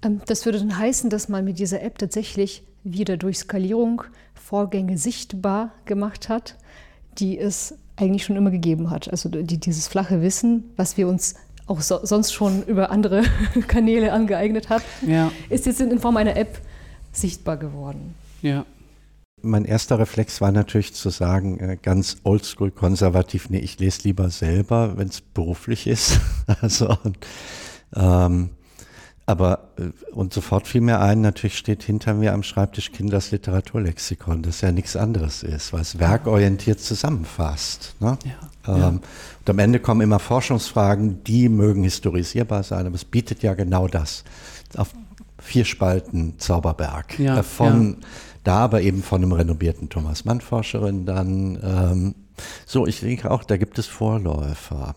Ähm, 0.02 0.20
das 0.26 0.44
würde 0.44 0.58
dann 0.58 0.78
heißen, 0.78 1.10
dass 1.10 1.28
man 1.28 1.44
mit 1.44 1.58
dieser 1.58 1.82
App 1.82 1.98
tatsächlich 1.98 2.62
wieder 2.84 3.16
durch 3.16 3.38
Skalierung 3.38 4.04
Vorgänge 4.34 4.98
sichtbar 4.98 5.72
gemacht 5.86 6.28
hat, 6.28 6.56
die 7.18 7.38
es 7.38 7.74
eigentlich 7.96 8.24
schon 8.24 8.36
immer 8.36 8.50
gegeben 8.50 8.90
hat. 8.90 9.10
Also 9.10 9.28
die, 9.28 9.58
dieses 9.58 9.88
flache 9.88 10.20
Wissen, 10.20 10.64
was 10.76 10.96
wir 10.96 11.08
uns 11.08 11.34
auch 11.66 11.80
so, 11.80 12.00
sonst 12.02 12.32
schon 12.32 12.62
über 12.64 12.90
andere 12.90 13.22
Kanäle 13.68 14.12
angeeignet 14.12 14.68
haben, 14.68 14.84
ja. 15.06 15.32
ist 15.48 15.66
jetzt 15.66 15.80
in 15.80 15.98
Form 15.98 16.16
einer 16.16 16.36
App 16.36 16.60
sichtbar 17.12 17.56
geworden. 17.56 18.14
Ja. 18.42 18.66
Mein 19.40 19.64
erster 19.64 19.98
Reflex 19.98 20.40
war 20.40 20.52
natürlich 20.52 20.94
zu 20.94 21.10
sagen, 21.10 21.58
äh, 21.60 21.76
ganz 21.80 22.18
oldschool 22.24 22.70
konservativ, 22.70 23.50
nee, 23.50 23.58
ich 23.58 23.78
lese 23.78 24.02
lieber 24.04 24.30
selber, 24.30 24.96
wenn 24.96 25.08
es 25.08 25.20
beruflich 25.20 25.86
ist. 25.86 26.20
also, 26.60 26.96
ähm, 27.94 28.50
aber, 29.26 29.68
äh, 29.78 30.12
und 30.12 30.32
sofort 30.32 30.68
fiel 30.68 30.82
mir 30.82 31.00
ein, 31.00 31.20
natürlich 31.22 31.56
steht 31.56 31.82
hinter 31.82 32.14
mir 32.14 32.34
am 32.34 32.42
Schreibtisch 32.42 32.92
Kinders 32.92 33.30
Literaturlexikon, 33.30 34.42
das 34.42 34.60
ja 34.60 34.70
nichts 34.70 34.96
anderes 34.96 35.42
ist, 35.42 35.72
weil 35.72 35.80
es 35.80 35.98
werkorientiert 35.98 36.80
zusammenfasst. 36.80 37.94
Ne? 38.00 38.18
Ja, 38.24 38.74
ähm, 38.74 38.80
ja. 38.80 38.88
Und 38.88 39.02
am 39.50 39.58
Ende 39.58 39.80
kommen 39.80 40.02
immer 40.02 40.18
Forschungsfragen, 40.18 41.24
die 41.24 41.48
mögen 41.48 41.84
historisierbar 41.84 42.62
sein, 42.62 42.86
aber 42.86 42.96
es 42.96 43.04
bietet 43.04 43.42
ja 43.42 43.54
genau 43.54 43.88
das. 43.88 44.24
Auf 44.76 44.92
vier 45.38 45.64
Spalten 45.64 46.38
Zauberberg. 46.38 47.18
Ja, 47.18 47.38
äh, 47.38 47.42
von 47.42 47.98
da 48.44 48.58
aber 48.58 48.82
eben 48.82 49.02
von 49.02 49.22
einem 49.22 49.32
renommierten 49.32 49.88
Thomas 49.88 50.26
Mann-Forscherin 50.26 51.06
dann. 51.06 51.58
Ähm, 51.62 52.14
so, 52.66 52.86
ich 52.86 53.00
denke 53.00 53.30
auch, 53.30 53.44
da 53.44 53.56
gibt 53.56 53.78
es 53.78 53.86
Vorläufer. 53.86 54.94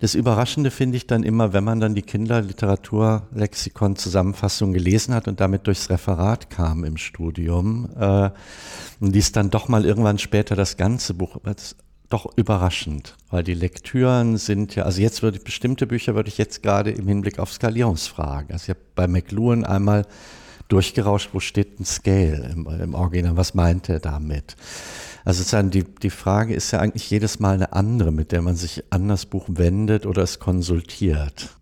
Das 0.00 0.14
Überraschende 0.14 0.70
finde 0.70 0.96
ich 0.96 1.08
dann 1.08 1.24
immer, 1.24 1.52
wenn 1.52 1.64
man 1.64 1.80
dann 1.80 1.96
die 1.96 2.02
Kinderliteraturlexikon-Zusammenfassung 2.02 4.72
gelesen 4.72 5.14
hat 5.14 5.26
und 5.26 5.40
damit 5.40 5.66
durchs 5.66 5.90
Referat 5.90 6.48
kam 6.48 6.84
im 6.84 6.96
Studium 6.96 7.88
äh, 7.98 8.30
und 9.00 9.12
liest 9.12 9.34
dann 9.34 9.50
doch 9.50 9.66
mal 9.68 9.84
irgendwann 9.84 10.18
später 10.18 10.54
das 10.54 10.76
ganze 10.76 11.14
Buch. 11.14 11.38
Das 11.42 11.74
doch 12.12 12.26
überraschend, 12.36 13.16
weil 13.30 13.42
die 13.42 13.54
Lektüren 13.54 14.36
sind 14.36 14.74
ja, 14.74 14.84
also 14.84 15.00
jetzt 15.00 15.22
würde 15.22 15.38
ich, 15.38 15.44
bestimmte 15.44 15.86
Bücher 15.86 16.14
würde 16.14 16.28
ich 16.28 16.36
jetzt 16.36 16.62
gerade 16.62 16.90
im 16.90 17.08
Hinblick 17.08 17.38
auf 17.38 17.50
Skalierungsfragen, 17.50 18.52
also 18.52 18.64
ich 18.64 18.68
habe 18.68 18.80
bei 18.94 19.08
McLuhan 19.08 19.64
einmal 19.64 20.06
durchgerauscht, 20.68 21.30
wo 21.32 21.40
steht 21.40 21.80
ein 21.80 21.86
Scale 21.86 22.50
im, 22.52 22.66
im 22.66 22.94
Original, 22.94 23.38
was 23.38 23.54
meint 23.54 23.88
er 23.88 23.98
damit? 23.98 24.56
Also 25.24 25.38
sozusagen 25.38 25.70
die, 25.70 25.84
die 25.84 26.10
Frage 26.10 26.54
ist 26.54 26.70
ja 26.72 26.80
eigentlich 26.80 27.08
jedes 27.10 27.38
Mal 27.38 27.54
eine 27.54 27.72
andere, 27.72 28.10
mit 28.10 28.32
der 28.32 28.42
man 28.42 28.56
sich 28.56 28.84
an 28.90 29.08
das 29.08 29.26
Buch 29.26 29.46
wendet 29.48 30.06
oder 30.06 30.22
es 30.22 30.38
konsultiert. 30.38 31.56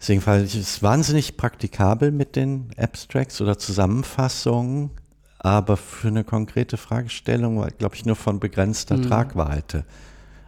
Deswegen 0.00 0.20
fand 0.20 0.44
ich 0.44 0.56
es 0.56 0.82
wahnsinnig 0.82 1.36
praktikabel 1.36 2.10
mit 2.10 2.36
den 2.36 2.70
Abstracts 2.76 3.40
oder 3.40 3.58
Zusammenfassungen, 3.58 4.90
aber 5.38 5.76
für 5.76 6.08
eine 6.08 6.24
konkrete 6.24 6.76
Fragestellung 6.76 7.58
war, 7.58 7.70
glaube 7.70 7.94
ich, 7.94 8.04
nur 8.04 8.16
von 8.16 8.40
begrenzter 8.40 8.96
mhm. 8.96 9.02
Tragweite. 9.02 9.84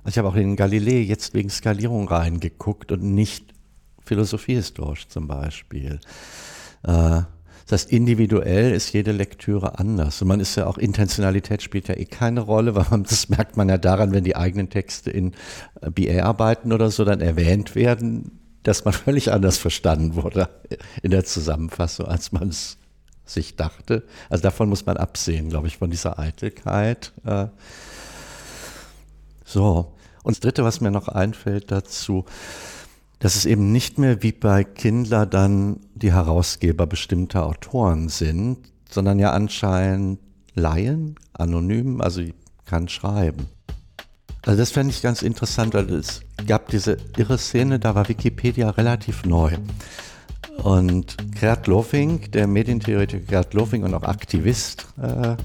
Also 0.04 0.08
ich 0.14 0.18
habe 0.18 0.28
auch 0.28 0.36
in 0.36 0.56
Galilei 0.56 1.00
jetzt 1.00 1.32
wegen 1.34 1.48
Skalierung 1.48 2.08
reingeguckt 2.08 2.92
und 2.92 3.02
nicht 3.02 3.54
philosophiehistorisch 4.04 5.08
zum 5.08 5.26
Beispiel. 5.26 6.00
Äh, 6.82 7.22
das 7.66 7.82
heißt, 7.82 7.92
individuell 7.92 8.72
ist 8.72 8.92
jede 8.92 9.10
Lektüre 9.10 9.78
anders. 9.80 10.22
Und 10.22 10.28
man 10.28 10.38
ist 10.38 10.54
ja 10.54 10.66
auch, 10.66 10.78
Intentionalität 10.78 11.62
spielt 11.62 11.88
ja 11.88 11.96
eh 11.96 12.04
keine 12.04 12.40
Rolle, 12.40 12.76
weil 12.76 12.86
man, 12.90 13.02
das 13.02 13.28
merkt 13.28 13.56
man 13.56 13.68
ja 13.68 13.76
daran, 13.76 14.12
wenn 14.12 14.22
die 14.22 14.36
eigenen 14.36 14.70
Texte 14.70 15.10
in 15.10 15.34
äh, 15.80 15.90
BA-Arbeiten 15.90 16.72
oder 16.72 16.92
so 16.92 17.04
dann 17.04 17.20
erwähnt 17.20 17.74
werden, 17.74 18.38
dass 18.62 18.84
man 18.84 18.94
völlig 18.94 19.32
anders 19.32 19.58
verstanden 19.58 20.14
wurde 20.14 20.48
in 21.02 21.10
der 21.10 21.24
Zusammenfassung, 21.24 22.06
als 22.06 22.30
man 22.30 22.50
es 22.50 22.78
sich 23.24 23.56
dachte. 23.56 24.04
Also 24.30 24.42
davon 24.42 24.68
muss 24.68 24.86
man 24.86 24.96
absehen, 24.96 25.48
glaube 25.48 25.66
ich, 25.66 25.78
von 25.78 25.90
dieser 25.90 26.20
Eitelkeit. 26.20 27.12
Äh. 27.24 27.46
So. 29.44 29.92
Und 30.22 30.36
das 30.36 30.40
Dritte, 30.40 30.62
was 30.62 30.80
mir 30.80 30.92
noch 30.92 31.08
einfällt 31.08 31.72
dazu, 31.72 32.24
dass 33.18 33.36
es 33.36 33.46
eben 33.46 33.72
nicht 33.72 33.98
mehr 33.98 34.22
wie 34.22 34.32
bei 34.32 34.64
Kindler 34.64 35.26
dann 35.26 35.80
die 35.94 36.12
Herausgeber 36.12 36.86
bestimmter 36.86 37.46
Autoren 37.46 38.08
sind, 38.08 38.58
sondern 38.90 39.18
ja 39.18 39.32
anscheinend 39.32 40.20
Laien, 40.54 41.16
anonym, 41.32 42.00
also 42.00 42.22
kann 42.64 42.88
schreiben. 42.88 43.46
Also 44.44 44.58
das 44.58 44.70
fände 44.70 44.92
ich 44.92 45.02
ganz 45.02 45.22
interessant, 45.22 45.74
weil 45.74 45.90
es 45.92 46.20
gab 46.46 46.68
diese 46.68 46.98
irre 47.16 47.36
Szene, 47.36 47.78
da 47.78 47.94
war 47.94 48.08
Wikipedia 48.08 48.70
relativ 48.70 49.24
neu. 49.24 49.56
Und 50.62 51.16
Gerd 51.38 51.66
Lofing, 51.66 52.30
der 52.30 52.46
Medientheoretiker 52.46 53.26
Gerd 53.26 53.54
Lofing 53.54 53.82
und 53.82 53.92
auch 53.92 54.04
Aktivist, 54.04 54.86
äh, 55.02 55.36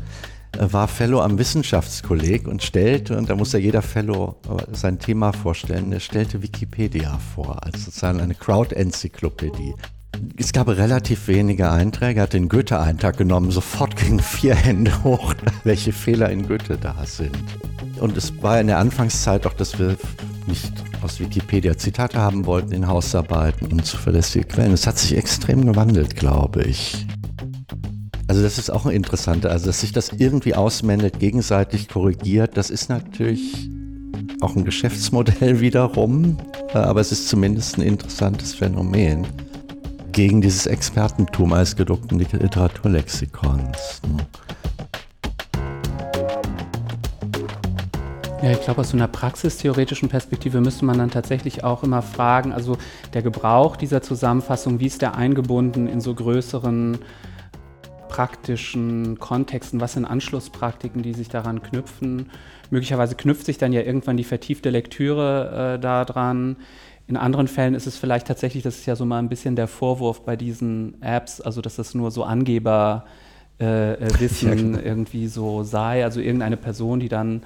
war 0.58 0.88
Fellow 0.88 1.22
am 1.22 1.38
Wissenschaftskolleg 1.38 2.47
und 2.47 2.62
stellte, 2.62 3.18
und 3.18 3.30
da 3.30 3.36
muss 3.36 3.54
ja 3.54 3.60
jeder 3.60 3.82
Fellow 3.82 4.36
äh, 4.45 4.76
sein 4.76 4.99
Thema 4.99 5.32
vorstellen, 5.32 5.91
er 5.91 5.99
stellte 5.99 6.41
Wikipedia 6.41 7.18
vor, 7.34 7.64
als 7.64 7.86
sozusagen 7.86 8.20
eine 8.20 8.36
Crowd-Enzyklopädie. 8.36 9.74
Es 10.38 10.52
gab 10.52 10.68
relativ 10.68 11.28
wenige 11.28 11.72
Einträge, 11.72 12.22
hat 12.22 12.34
den 12.34 12.49
Goethe-Eintrag 12.49 13.18
genommen, 13.18 13.49
sofort 13.52 13.95
gingen 13.95 14.20
vier 14.20 14.56
Hände 14.56 15.04
hoch, 15.04 15.34
welche 15.64 15.93
Fehler 15.93 16.30
in 16.30 16.47
Goethe 16.47 16.78
da 16.78 17.06
sind. 17.06 17.38
Und 17.99 18.18
es 18.18 18.41
war 18.41 18.60
in 18.60 18.68
der 18.68 18.78
Anfangszeit 18.78 19.47
auch, 19.47 19.54
dass 19.54 19.80
wir 19.80 19.95
nicht 20.47 20.72
aus 21.02 21.20
Wikipedia 21.20 21.78
Zitate 21.78 22.20
haben 22.20 22.45
wollten 22.45 22.74
in 22.74 22.88
Hausarbeiten 22.88 23.68
und 23.72 23.86
zuverlässige 23.86 24.45
Quellen. 24.45 24.74
Es 24.74 24.86
hat 24.86 24.97
sich 24.97 25.16
extrem 25.16 25.66
gewandelt, 25.66 26.16
glaube 26.16 26.64
ich. 26.64 27.06
Also 28.32 28.43
das 28.43 28.57
ist 28.57 28.69
auch 28.69 28.86
ein 28.86 28.93
interessanter, 28.93 29.51
also 29.51 29.65
dass 29.65 29.82
sich 29.82 29.91
das 29.91 30.13
irgendwie 30.13 30.55
ausmeldet, 30.55 31.19
gegenseitig 31.19 31.89
korrigiert, 31.89 32.55
das 32.55 32.69
ist 32.69 32.88
natürlich 32.88 33.69
auch 34.39 34.55
ein 34.55 34.63
Geschäftsmodell 34.63 35.59
wiederum, 35.59 36.38
äh, 36.73 36.77
aber 36.77 37.01
es 37.01 37.11
ist 37.11 37.27
zumindest 37.27 37.77
ein 37.77 37.82
interessantes 37.82 38.53
Phänomen 38.53 39.27
gegen 40.13 40.39
dieses 40.39 40.65
Expertentum 40.65 41.51
als 41.51 41.75
gedruckten 41.75 42.19
Literaturlexikons. 42.19 44.01
Ne? 44.07 44.25
Ja, 48.43 48.51
ich 48.51 48.61
glaube, 48.61 48.79
aus 48.79 48.91
so 48.91 48.97
einer 48.97 49.09
praxistheoretischen 49.09 50.07
Perspektive 50.07 50.61
müsste 50.61 50.86
man 50.86 50.97
dann 50.97 51.11
tatsächlich 51.11 51.65
auch 51.65 51.84
immer 51.84 52.01
fragen, 52.01 52.53
also 52.53 52.77
der 53.13 53.23
Gebrauch 53.23 53.75
dieser 53.75 54.01
Zusammenfassung, 54.01 54.79
wie 54.79 54.88
ist 54.88 55.01
der 55.01 55.15
eingebunden 55.15 55.88
in 55.88 55.99
so 55.99 56.15
größeren 56.15 56.97
praktischen 58.12 59.20
Kontexten, 59.20 59.80
was 59.80 59.93
sind 59.93 60.03
Anschlusspraktiken, 60.03 61.01
die 61.01 61.14
sich 61.14 61.30
daran 61.30 61.64
knüpfen. 61.64 62.30
Möglicherweise 62.70 63.16
knüpft 63.16 63.45
sich 63.45 63.57
dann 63.57 63.72
ja 63.72 63.84
irgendwann 63.84 64.18
die 64.18 64.26
vertiefte 64.26 64.70
Lektüre 64.70 65.76
äh, 65.76 65.80
daran. 65.80 66.57
In 67.07 67.16
anderen 67.16 67.47
Fällen 67.47 67.74
ist 67.74 67.88
es 67.88 67.97
vielleicht 67.97 68.28
tatsächlich, 68.28 68.64
das 68.64 68.80
ist 68.80 68.86
ja 68.86 68.97
so 68.97 69.05
mal 69.05 69.20
ein 69.20 69.30
bisschen 69.30 69.55
der 69.55 69.70
Vorwurf 69.70 70.26
bei 70.26 70.36
diesen 70.36 71.01
Apps, 71.01 71.39
also 71.39 71.62
dass 71.62 71.78
das 71.78 71.93
nur 71.93 72.12
so 72.12 72.26
Angeberwissen 72.26 73.05
äh, 73.62 73.93
äh 73.93 74.09
ja, 74.41 74.55
genau. 74.55 74.80
irgendwie 74.80 75.28
so 75.28 75.64
sei, 75.64 76.03
also 76.03 76.20
irgendeine 76.20 76.57
Person, 76.57 76.99
die 76.99 77.09
dann 77.09 77.43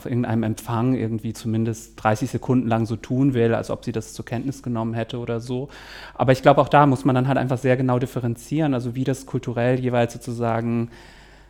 auf 0.00 0.06
irgendeinem 0.06 0.44
Empfang 0.44 0.94
irgendwie 0.94 1.34
zumindest 1.34 2.02
30 2.02 2.30
Sekunden 2.30 2.68
lang 2.68 2.86
so 2.86 2.96
tun 2.96 3.34
will, 3.34 3.54
als 3.54 3.68
ob 3.68 3.84
sie 3.84 3.92
das 3.92 4.14
zur 4.14 4.24
Kenntnis 4.24 4.62
genommen 4.62 4.94
hätte 4.94 5.18
oder 5.18 5.40
so. 5.40 5.68
Aber 6.14 6.32
ich 6.32 6.40
glaube, 6.40 6.62
auch 6.62 6.68
da 6.68 6.86
muss 6.86 7.04
man 7.04 7.14
dann 7.14 7.28
halt 7.28 7.36
einfach 7.36 7.58
sehr 7.58 7.76
genau 7.76 7.98
differenzieren, 7.98 8.72
also 8.72 8.94
wie 8.94 9.04
das 9.04 9.26
kulturell 9.26 9.78
jeweils 9.78 10.14
sozusagen 10.14 10.88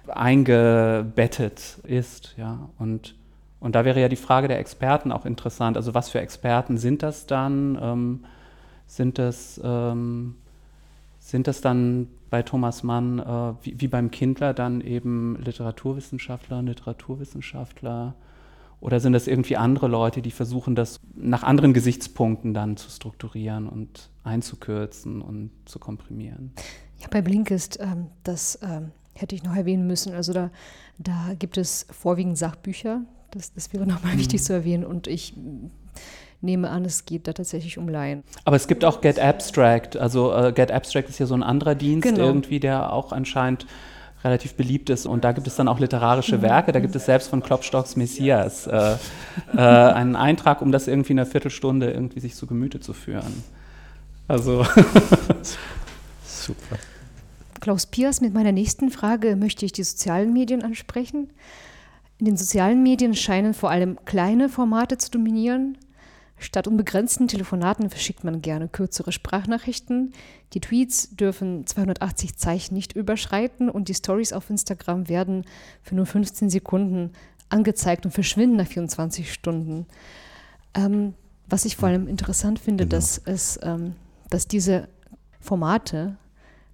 eingebettet 0.09 1.79
ist. 1.85 2.35
Ja. 2.37 2.69
Und, 2.79 3.15
und 3.61 3.77
da 3.77 3.85
wäre 3.85 4.01
ja 4.01 4.09
die 4.09 4.17
Frage 4.17 4.49
der 4.49 4.59
Experten 4.59 5.13
auch 5.13 5.27
interessant. 5.27 5.77
Also 5.77 5.95
was 5.95 6.11
für 6.11 6.21
Experten 6.21 6.77
sind 6.77 7.05
das 7.05 7.27
dann? 7.27 7.79
Ähm, 7.81 8.25
sind 8.89 9.19
das, 9.19 9.61
ähm, 9.63 10.35
sind 11.21 11.47
das 11.47 11.61
dann 11.61 12.09
bei 12.29 12.43
Thomas 12.43 12.83
Mann, 12.83 13.21
äh, 13.21 13.53
wie, 13.65 13.81
wie, 13.81 13.89
beim 13.89 14.11
Kindler, 14.11 14.55
dann 14.55 14.81
eben 14.81 15.37
Literaturwissenschaftler, 15.45 16.63
Literaturwissenschaftler, 16.63 18.15
oder 18.81 18.99
sind 19.01 19.13
das 19.13 19.27
irgendwie 19.27 19.57
andere 19.57 19.89
Leute, 19.89 20.23
die 20.23 20.31
versuchen, 20.31 20.75
das 20.75 21.01
nach 21.15 21.43
anderen 21.43 21.75
Gesichtspunkten 21.75 22.55
dann 22.55 22.77
zu 22.77 22.91
strukturieren 22.91 23.69
und 23.69 24.11
einzukürzen 24.25 25.21
und 25.21 25.51
zu 25.67 25.79
komprimieren? 25.79 26.53
Ja, 26.99 27.09
bei 27.11 27.21
Blinkist, 27.23 27.79
ähm, 27.81 28.07
das 28.25 28.59
ähm, 28.63 28.93
hätte 29.15 29.35
ich 29.35 29.43
noch 29.43 29.55
erwähnen 29.55 29.87
müssen. 29.87 30.15
Also 30.15 30.33
da, 30.33 30.51
da 30.99 31.35
gibt 31.39 31.59
es 31.59 31.87
vorwiegend 31.91 32.39
Sachbücher. 32.39 33.03
Das, 33.31 33.53
das 33.53 33.73
wäre 33.73 33.87
nochmal 33.87 34.15
mhm. 34.15 34.21
wichtig 34.21 34.43
zu 34.43 34.53
erwähnen. 34.53 34.85
Und 34.85 35.07
ich 35.07 35.35
nehme 36.41 36.71
an, 36.71 36.85
es 36.85 37.05
geht 37.05 37.29
da 37.29 37.33
tatsächlich 37.33 37.77
um 37.79 37.89
Laien. 37.89 38.23
Aber 38.45 38.57
es 38.57 38.67
gibt 38.67 38.85
auch 38.85 39.01
Get 39.03 39.19
Abstract. 39.19 39.97
Also 39.97 40.33
äh, 40.33 40.53
Get 40.53 40.71
Abstract 40.73 41.09
ist 41.11 41.19
ja 41.19 41.27
so 41.27 41.35
ein 41.35 41.43
anderer 41.43 41.75
Dienst 41.75 42.09
genau. 42.09 42.25
irgendwie, 42.25 42.61
der 42.61 42.93
auch 42.93 43.13
anscheinend 43.13 43.67
relativ 44.25 44.55
beliebt 44.55 44.91
ist. 44.91 45.07
Und 45.07 45.25
da 45.25 45.33
gibt 45.33 45.47
es 45.47 45.57
dann 45.57 45.69
auch 45.69 45.79
literarische 45.79 46.39
mhm. 46.39 46.43
Werke. 46.43 46.73
Da 46.73 46.81
gibt 46.81 46.95
es 46.95 47.07
selbst 47.07 47.29
von 47.29 47.43
Klopstocks 47.43 47.97
Messias 47.97 48.67
äh, 48.67 48.97
äh, 49.55 49.59
einen 49.59 50.17
Eintrag, 50.17 50.63
um 50.63 50.73
das 50.73 50.89
irgendwie 50.89 51.13
in 51.13 51.19
einer 51.19 51.27
Viertelstunde 51.27 51.91
irgendwie 51.91 52.21
sich 52.21 52.35
zu 52.35 52.47
Gemüte 52.47 52.81
zu 52.81 52.93
führen. 52.93 53.43
Also 54.29 54.65
super. 56.25 56.77
Klaus 57.61 57.87
Piers, 57.87 58.21
mit 58.21 58.33
meiner 58.33 58.53
nächsten 58.53 58.91
Frage 58.91 59.37
möchte 59.37 59.67
ich 59.67 59.73
die 59.73 59.83
sozialen 59.83 60.33
Medien 60.33 60.63
ansprechen. 60.63 61.31
In 62.19 62.27
den 62.27 62.37
sozialen 62.37 62.83
Medien 62.83 63.15
scheinen 63.15 63.55
vor 63.55 63.71
allem 63.71 63.99
kleine 64.05 64.49
Formate 64.49 64.99
zu 64.99 65.11
dominieren. 65.11 65.77
Statt 66.41 66.67
unbegrenzten 66.67 67.29
Telefonaten 67.29 67.91
verschickt 67.91 68.25
man 68.25 68.41
gerne 68.41 68.67
kürzere 68.67 69.13
Sprachnachrichten. 69.13 70.15
Die 70.55 70.61
Tweets 70.61 71.15
dürfen 71.15 71.67
280 71.67 72.37
Zeichen 72.37 72.75
nicht 72.75 72.95
überschreiten 72.95 73.69
und 73.69 73.89
die 73.89 73.95
Stories 73.95 74.33
auf 74.33 74.49
Instagram 74.49 75.11
werden 75.11 75.45
für 75.83 75.95
nur 75.95 76.07
15 76.07 76.49
Sekunden 76.49 77.13
angezeigt 77.51 78.07
und 78.07 78.13
verschwinden 78.13 78.57
nach 78.57 78.67
24 78.67 79.31
Stunden. 79.31 79.85
Ähm, 80.73 81.13
was 81.47 81.67
ich 81.67 81.77
vor 81.77 81.91
allem 81.91 82.09
interessant 82.09 82.59
finde, 82.59 82.85
genau. 82.85 82.97
dass, 82.97 83.21
es, 83.23 83.61
ähm, 83.63 83.95
dass 84.31 84.49
diese 84.49 84.89
Formate 85.41 86.17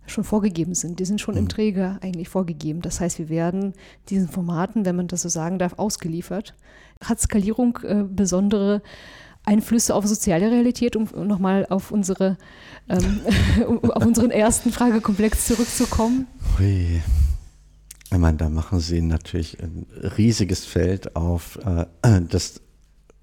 schon 0.06 0.22
vorgegeben 0.22 0.74
sind. 0.74 1.00
Die 1.00 1.04
sind 1.04 1.20
schon 1.20 1.34
mhm. 1.34 1.40
im 1.40 1.48
Träger 1.48 1.98
eigentlich 2.02 2.28
vorgegeben. 2.28 2.82
Das 2.82 3.00
heißt, 3.00 3.18
wir 3.18 3.28
werden 3.28 3.72
diesen 4.10 4.28
Formaten, 4.28 4.84
wenn 4.84 4.94
man 4.94 5.08
das 5.08 5.22
so 5.22 5.28
sagen 5.28 5.58
darf, 5.58 5.76
ausgeliefert. 5.76 6.54
Hat 7.02 7.20
Skalierung 7.20 7.80
äh, 7.82 8.04
besondere 8.08 8.80
Einflüsse 9.46 9.94
auf 9.94 10.06
soziale 10.06 10.50
Realität, 10.50 10.96
um 10.96 11.08
nochmal 11.26 11.66
auf, 11.70 11.90
unsere, 11.90 12.36
ähm, 12.88 13.20
auf 13.88 14.04
unseren 14.04 14.30
ersten 14.30 14.72
Fragekomplex 14.72 15.46
zurückzukommen? 15.46 16.26
Hui. 16.58 17.00
Ich 18.12 18.18
meine, 18.18 18.36
da 18.36 18.48
machen 18.48 18.78
Sie 18.80 19.02
natürlich 19.02 19.60
ein 19.60 19.86
riesiges 20.16 20.64
Feld 20.64 21.16
auf, 21.16 21.58
äh, 21.64 21.86
das, 22.28 22.60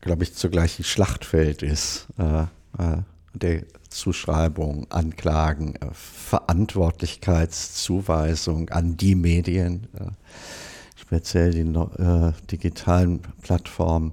glaube 0.02 0.24
ich, 0.24 0.34
zugleich 0.34 0.78
ein 0.80 0.84
Schlachtfeld 0.84 1.64
ist. 1.64 2.08
Äh, 2.18 2.44
äh, 2.78 2.98
der 3.34 3.64
Zuschreibung, 3.90 4.86
Anklagen, 4.92 5.76
äh, 5.76 5.88
Verantwortlichkeitszuweisung 5.94 8.70
an 8.70 8.98
die 8.98 9.16
Medien, 9.16 9.88
äh, 9.98 10.10
speziell 10.96 11.52
die 11.52 11.66
digitalen 12.52 13.22
Plattformen 13.42 14.12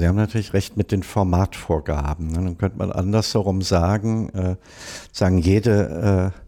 Sie 0.00 0.08
haben 0.08 0.16
natürlich 0.16 0.54
recht 0.54 0.78
mit 0.78 0.92
den 0.92 1.02
Formatvorgaben. 1.02 2.28
Ne? 2.28 2.36
Dann 2.36 2.56
könnte 2.56 2.78
man 2.78 2.90
andersherum 2.90 3.60
sagen, 3.60 4.30
äh, 4.30 4.56
sagen 5.12 5.36
jede, 5.36 6.32
äh, 6.34 6.40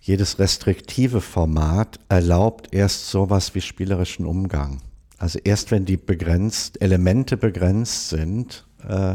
jedes 0.00 0.40
restriktive 0.40 1.20
Format 1.20 2.00
erlaubt 2.08 2.74
erst 2.74 3.08
sowas 3.08 3.54
wie 3.54 3.60
spielerischen 3.60 4.26
Umgang. 4.26 4.82
Also 5.16 5.38
erst 5.44 5.70
wenn 5.70 5.84
die 5.84 5.96
begrenzt, 5.96 6.82
Elemente 6.82 7.36
begrenzt 7.36 8.08
sind, 8.08 8.66
äh, 8.88 9.14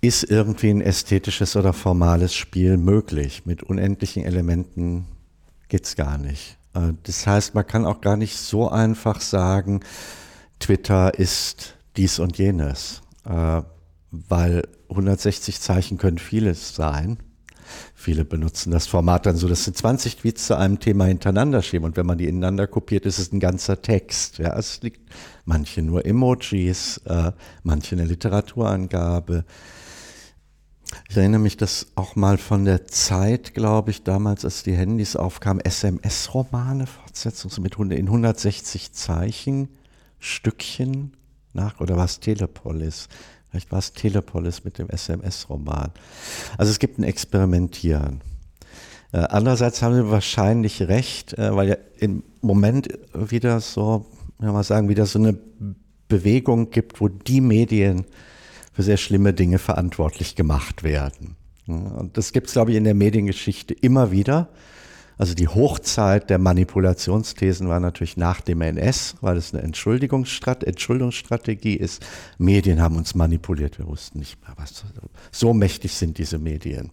ist 0.00 0.22
irgendwie 0.22 0.70
ein 0.70 0.80
ästhetisches 0.80 1.56
oder 1.56 1.72
formales 1.72 2.36
Spiel 2.36 2.76
möglich. 2.76 3.46
Mit 3.46 3.64
unendlichen 3.64 4.22
Elementen 4.22 5.06
geht 5.66 5.86
es 5.86 5.96
gar 5.96 6.18
nicht. 6.18 6.56
Äh, 6.74 6.92
das 7.02 7.26
heißt, 7.26 7.56
man 7.56 7.66
kann 7.66 7.84
auch 7.84 8.00
gar 8.00 8.16
nicht 8.16 8.36
so 8.36 8.68
einfach 8.68 9.20
sagen, 9.20 9.80
Twitter 10.60 11.18
ist 11.18 11.74
dies 11.96 12.18
und 12.18 12.38
jenes, 12.38 13.02
äh, 13.24 13.62
weil 14.10 14.68
160 14.88 15.60
Zeichen 15.60 15.98
können 15.98 16.18
vieles 16.18 16.74
sein. 16.74 17.18
Viele 17.94 18.24
benutzen 18.24 18.70
das 18.70 18.86
Format 18.86 19.26
dann 19.26 19.36
so, 19.36 19.48
dass 19.48 19.64
sie 19.64 19.72
20 19.72 20.16
Tweets 20.16 20.46
zu 20.46 20.56
einem 20.56 20.78
Thema 20.78 21.06
hintereinander 21.06 21.62
schieben 21.62 21.86
und 21.86 21.96
wenn 21.96 22.06
man 22.06 22.18
die 22.18 22.28
ineinander 22.28 22.66
kopiert, 22.66 23.06
ist 23.06 23.18
es 23.18 23.32
ein 23.32 23.40
ganzer 23.40 23.80
Text. 23.80 24.38
Ja, 24.38 24.56
es 24.58 24.82
liegt 24.82 25.00
manche 25.44 25.82
nur 25.82 26.04
Emojis, 26.04 26.98
äh, 27.04 27.32
manche 27.62 27.96
eine 27.96 28.04
Literaturangabe. 28.04 29.44
Ich 31.08 31.16
erinnere 31.16 31.40
mich, 31.40 31.56
dass 31.56 31.86
auch 31.94 32.16
mal 32.16 32.36
von 32.36 32.66
der 32.66 32.86
Zeit, 32.86 33.54
glaube 33.54 33.90
ich, 33.90 34.02
damals, 34.02 34.44
als 34.44 34.62
die 34.62 34.76
Handys 34.76 35.16
aufkamen, 35.16 35.64
SMS-Romane, 35.64 36.86
Fortsetzung 36.86 37.50
mit 37.62 37.78
in 37.78 38.06
160 38.06 38.92
Zeichen, 38.92 39.68
Stückchen 40.18 41.16
nach, 41.52 41.80
oder 41.80 41.96
war 41.96 42.04
es 42.04 42.20
Telepolis? 42.20 43.08
Vielleicht 43.50 43.70
war 43.70 43.80
es 43.80 43.92
Telepolis 43.92 44.64
mit 44.64 44.78
dem 44.78 44.88
SMS-Roman. 44.88 45.90
Also 46.56 46.70
es 46.70 46.78
gibt 46.78 46.98
ein 46.98 47.04
Experimentieren. 47.04 48.22
Äh, 49.12 49.18
andererseits 49.18 49.82
haben 49.82 49.94
Sie 49.94 50.10
wahrscheinlich 50.10 50.82
recht, 50.82 51.34
äh, 51.34 51.54
weil 51.54 51.68
ja 51.68 51.76
im 51.98 52.22
Moment 52.40 52.88
wieder 53.14 53.60
so, 53.60 54.06
wenn 54.38 54.52
man 54.52 54.62
sagen, 54.62 54.88
wieder 54.88 55.06
so 55.06 55.18
eine 55.18 55.38
Bewegung 56.08 56.70
gibt, 56.70 57.00
wo 57.00 57.08
die 57.08 57.40
Medien 57.40 58.06
für 58.72 58.82
sehr 58.82 58.96
schlimme 58.96 59.34
Dinge 59.34 59.58
verantwortlich 59.58 60.34
gemacht 60.34 60.82
werden. 60.82 61.36
Und 61.66 62.16
das 62.16 62.32
gibt 62.32 62.48
es, 62.48 62.54
glaube 62.54 62.72
ich, 62.72 62.76
in 62.76 62.84
der 62.84 62.94
Mediengeschichte 62.94 63.74
immer 63.74 64.10
wieder. 64.10 64.48
Also 65.22 65.34
die 65.34 65.46
Hochzeit 65.46 66.30
der 66.30 66.38
Manipulationsthesen 66.38 67.68
war 67.68 67.78
natürlich 67.78 68.16
nach 68.16 68.40
dem 68.40 68.60
NS, 68.60 69.14
weil 69.20 69.36
es 69.36 69.54
eine 69.54 69.62
Entschuldigungsstrategie 69.62 71.76
ist. 71.76 72.04
Medien 72.38 72.82
haben 72.82 72.96
uns 72.96 73.14
manipuliert, 73.14 73.78
wir 73.78 73.86
wussten 73.86 74.18
nicht 74.18 74.42
mehr, 74.42 74.52
was. 74.56 74.82
So 75.30 75.54
mächtig 75.54 75.94
sind 75.94 76.18
diese 76.18 76.40
Medien. 76.40 76.90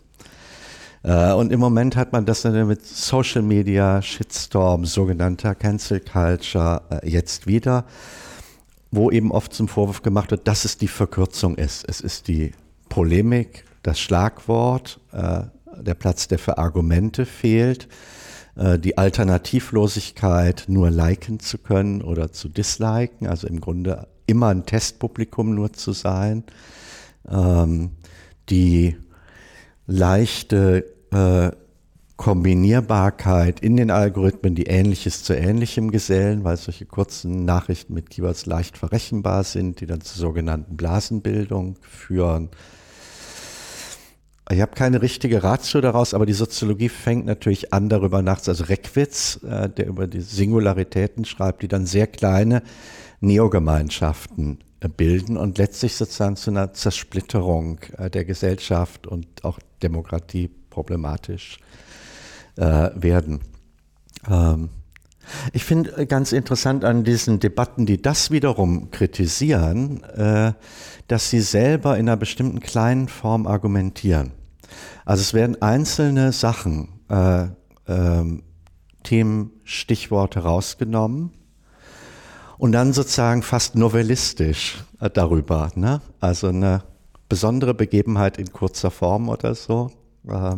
Äh, 1.02 1.34
und 1.34 1.52
im 1.52 1.60
Moment 1.60 1.96
hat 1.96 2.14
man 2.14 2.28
das 2.28 2.44
mit 2.44 2.86
Social 2.86 3.42
Media, 3.42 4.00
Shitstorm, 4.00 4.86
sogenannter 4.86 5.56
Cancel 5.56 6.00
Culture 6.00 6.84
äh, 7.02 7.10
jetzt 7.10 7.48
wieder, 7.48 7.86
wo 8.92 9.10
eben 9.10 9.32
oft 9.32 9.56
zum 9.56 9.68
Vorwurf 9.68 10.04
gemacht 10.04 10.30
wird, 10.30 10.48
dass 10.48 10.66
es 10.66 10.78
die 10.78 10.88
Verkürzung 10.88 11.56
ist. 11.56 11.84
Es 11.90 12.00
ist 12.00 12.28
die 12.28 12.52
Polemik, 12.90 13.66
das 13.82 14.00
Schlagwort, 14.00 15.00
äh, 15.14 15.46
der 15.82 15.96
Platz, 15.96 16.28
der 16.28 16.38
für 16.38 16.60
Argumente 16.60 17.26
fehlt, 17.26 17.88
die 18.78 18.98
Alternativlosigkeit, 18.98 20.66
nur 20.68 20.90
liken 20.90 21.40
zu 21.40 21.58
können 21.58 22.02
oder 22.02 22.34
zu 22.34 22.50
disliken, 22.50 23.26
also 23.26 23.48
im 23.48 23.62
Grunde 23.62 24.08
immer 24.26 24.50
ein 24.50 24.66
Testpublikum 24.66 25.56
nur 25.56 25.74
zu 25.74 25.94
sein, 25.94 26.44
ähm, 27.30 27.92
die 28.50 28.98
leichte 29.88 30.86
äh, 31.12 31.52
Kombinierbarkeit 32.18 33.62
in 33.62 33.78
den 33.78 33.92
Algorithmen, 33.92 34.54
die 34.54 34.66
Ähnliches 34.66 35.24
zu 35.24 35.34
Ähnlichem 35.34 35.90
gesellen, 35.90 36.44
weil 36.44 36.58
solche 36.58 36.86
kurzen 36.86 37.46
Nachrichten 37.46 37.94
mit 37.94 38.10
Keywords 38.10 38.46
leicht 38.46 38.78
verrechenbar 38.78 39.46
sind, 39.46 39.80
die 39.80 39.86
dann 39.86 40.02
zur 40.02 40.20
sogenannten 40.20 40.76
Blasenbildung 40.76 41.78
führen. 41.82 42.50
Ich 44.52 44.62
habe 44.62 44.74
keine 44.74 45.04
richtige 45.04 45.44
Ratio 45.44 45.80
daraus, 45.80 46.16
aber 46.16 46.26
die 46.26 46.34
Soziologie 46.34 46.90
fängt 46.90 47.28
natürlich 47.28 47.72
an, 47.72 47.88
darüber 47.88 48.24
nachzudenken. 48.24 48.62
Also 48.62 48.64
Reckwitz, 48.64 49.40
äh, 49.44 49.70
der 49.70 49.86
über 49.86 50.08
die 50.08 50.22
Singularitäten 50.22 51.26
schreibt, 51.26 51.62
die 51.62 51.68
dann 51.68 51.86
sehr 51.86 52.08
kleine 52.08 52.64
Neogemeinschaften 53.20 54.60
äh, 54.80 54.90
bilden 54.90 55.38
und 55.38 55.60
letztlich 55.60 55.96
sozusagen 55.96 56.36
zu 56.36 56.50
einer 56.50 56.74
Zersplitterung 56.74 57.80
äh, 57.98 58.10
der 58.10 58.26
Gesellschaft 58.26 59.06
und 59.06 59.28
auch 59.44 59.60
Demokratie 59.84 60.50
problematisch 60.72 61.60
äh, 62.56 62.90
werden. 62.96 63.42
Ähm, 64.28 64.70
ich 65.54 65.64
finde 65.64 65.96
äh, 65.96 66.06
ganz 66.08 66.32
interessant 66.32 66.84
an 66.86 67.04
diesen 67.04 67.40
Debatten, 67.40 67.86
die 67.86 68.02
das 68.02 68.32
wiederum 68.32 68.90
kritisieren, 68.90 70.04
äh, 70.06 70.54
dass 71.08 71.30
sie 71.30 71.42
selber 71.42 71.98
in 71.98 72.10
einer 72.10 72.18
bestimmten 72.18 72.62
kleinen 72.62 73.08
Form 73.08 73.46
argumentieren. 73.46 74.39
Also 75.06 75.22
es 75.22 75.34
werden 75.34 75.62
einzelne 75.62 76.32
Sachen, 76.32 77.00
äh, 77.10 77.44
äh, 77.44 78.42
Themen, 79.04 79.52
Stichworte 79.64 80.42
rausgenommen 80.42 81.32
und 82.58 82.74
dann 82.74 82.94
sozusagen 82.94 83.42
fast 83.42 83.76
novellistisch 83.76 84.84
äh, 85.00 85.10
darüber. 85.10 85.72
Ne? 85.76 86.02
Also 86.20 86.48
eine 86.48 86.84
besondere 87.30 87.74
Begebenheit 87.74 88.38
in 88.38 88.52
kurzer 88.52 88.92
Form 88.92 89.30
oder 89.30 89.56
so. 89.56 89.92
Äh, 90.28 90.58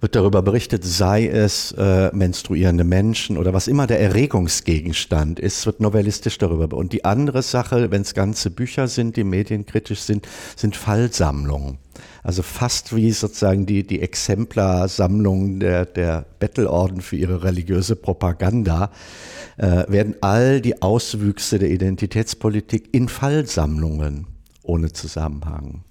wird 0.00 0.14
darüber 0.14 0.42
berichtet, 0.42 0.84
sei 0.84 1.26
es 1.26 1.72
äh, 1.72 2.10
menstruierende 2.14 2.84
Menschen 2.84 3.38
oder 3.38 3.52
was 3.52 3.68
immer 3.68 3.86
der 3.86 4.00
Erregungsgegenstand 4.00 5.40
ist, 5.40 5.66
wird 5.66 5.80
novellistisch 5.80 6.38
darüber. 6.38 6.76
Und 6.76 6.92
die 6.92 7.04
andere 7.04 7.42
Sache, 7.42 7.90
wenn 7.90 8.02
es 8.02 8.14
ganze 8.14 8.50
Bücher 8.50 8.88
sind, 8.88 9.16
die 9.16 9.24
medienkritisch 9.24 10.00
sind, 10.00 10.26
sind 10.56 10.76
Fallsammlungen. 10.76 11.78
Also 12.22 12.42
fast 12.42 12.94
wie 12.94 13.12
sozusagen 13.12 13.66
die, 13.66 13.86
die 13.86 14.02
Exemplarsammlung 14.02 15.60
der, 15.60 15.86
der 15.86 16.26
Bettelorden 16.38 17.00
für 17.00 17.16
ihre 17.16 17.44
religiöse 17.44 17.96
Propaganda, 17.96 18.90
äh, 19.56 19.84
werden 19.88 20.16
all 20.20 20.60
die 20.60 20.82
Auswüchse 20.82 21.58
der 21.58 21.70
Identitätspolitik 21.70 22.88
in 22.92 23.08
Fallsammlungen 23.08 24.26
ohne 24.62 24.92
Zusammenhang. 24.92 25.84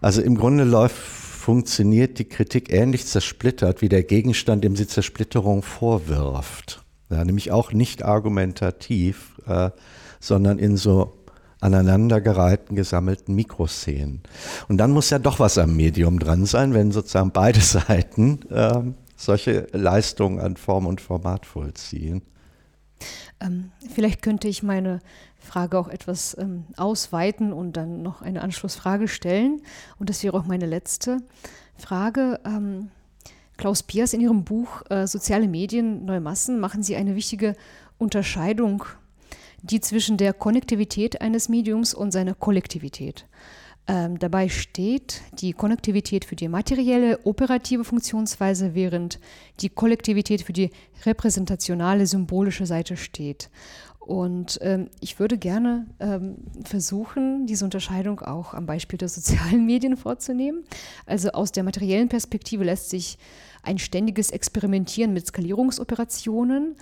Also 0.00 0.20
im 0.20 0.36
Grunde 0.36 0.64
läuft, 0.64 0.96
funktioniert 1.42 2.20
die 2.20 2.24
Kritik 2.24 2.72
ähnlich 2.72 3.04
zersplittert 3.04 3.82
wie 3.82 3.88
der 3.88 4.04
Gegenstand, 4.04 4.62
dem 4.62 4.76
sie 4.76 4.86
Zersplitterung 4.86 5.62
vorwirft. 5.62 6.84
Ja, 7.10 7.24
nämlich 7.24 7.50
auch 7.50 7.72
nicht 7.72 8.04
argumentativ, 8.04 9.40
äh, 9.48 9.70
sondern 10.20 10.60
in 10.60 10.76
so 10.76 11.14
aneinandergereihten 11.60 12.76
gesammelten 12.76 13.34
Mikroszenen. 13.34 14.22
Und 14.68 14.78
dann 14.78 14.92
muss 14.92 15.10
ja 15.10 15.18
doch 15.18 15.40
was 15.40 15.58
am 15.58 15.74
Medium 15.74 16.20
dran 16.20 16.46
sein, 16.46 16.74
wenn 16.74 16.92
sozusagen 16.92 17.32
beide 17.32 17.60
Seiten 17.60 18.48
äh, 18.48 18.80
solche 19.16 19.66
Leistungen 19.72 20.38
an 20.38 20.56
Form 20.56 20.86
und 20.86 21.00
Format 21.00 21.44
vollziehen. 21.44 22.22
Ähm, 23.40 23.72
vielleicht 23.92 24.22
könnte 24.22 24.46
ich 24.46 24.62
meine 24.62 25.00
Frage 25.42 25.78
auch 25.78 25.88
etwas 25.88 26.36
ähm, 26.38 26.64
ausweiten 26.76 27.52
und 27.52 27.76
dann 27.76 28.02
noch 28.02 28.22
eine 28.22 28.42
Anschlussfrage 28.42 29.08
stellen. 29.08 29.62
Und 29.98 30.08
das 30.08 30.22
wäre 30.22 30.36
auch 30.36 30.46
meine 30.46 30.66
letzte 30.66 31.18
Frage. 31.76 32.40
Ähm, 32.44 32.90
Klaus 33.56 33.82
Piers 33.82 34.12
in 34.12 34.20
Ihrem 34.20 34.44
Buch 34.44 34.82
äh, 34.90 35.06
Soziale 35.06 35.48
Medien, 35.48 36.04
Neue 36.04 36.20
Massen 36.20 36.58
machen 36.58 36.82
Sie 36.82 36.96
eine 36.96 37.14
wichtige 37.16 37.54
Unterscheidung, 37.98 38.84
die 39.62 39.80
zwischen 39.80 40.16
der 40.16 40.32
Konnektivität 40.32 41.20
eines 41.20 41.48
Mediums 41.48 41.94
und 41.94 42.12
seiner 42.12 42.34
Kollektivität. 42.34 43.26
Ähm, 43.88 44.18
dabei 44.18 44.48
steht 44.48 45.22
die 45.40 45.52
Konnektivität 45.52 46.24
für 46.24 46.36
die 46.36 46.48
materielle, 46.48 47.18
operative 47.24 47.84
Funktionsweise, 47.84 48.74
während 48.74 49.18
die 49.60 49.70
Kollektivität 49.70 50.42
für 50.42 50.52
die 50.52 50.70
repräsentationale, 51.04 52.06
symbolische 52.06 52.64
Seite 52.64 52.96
steht. 52.96 53.50
Und 54.04 54.58
ähm, 54.62 54.90
ich 55.00 55.20
würde 55.20 55.38
gerne 55.38 55.86
ähm, 56.00 56.38
versuchen, 56.64 57.46
diese 57.46 57.64
Unterscheidung 57.64 58.20
auch 58.20 58.52
am 58.52 58.66
Beispiel 58.66 58.98
der 58.98 59.08
sozialen 59.08 59.64
Medien 59.66 59.96
vorzunehmen. 59.96 60.64
Also 61.06 61.30
aus 61.30 61.52
der 61.52 61.62
materiellen 61.62 62.08
Perspektive 62.08 62.64
lässt 62.64 62.90
sich 62.90 63.16
ein 63.62 63.78
ständiges 63.78 64.30
Experimentieren 64.30 65.12
mit 65.12 65.28
Skalierungsoperationen 65.28 66.74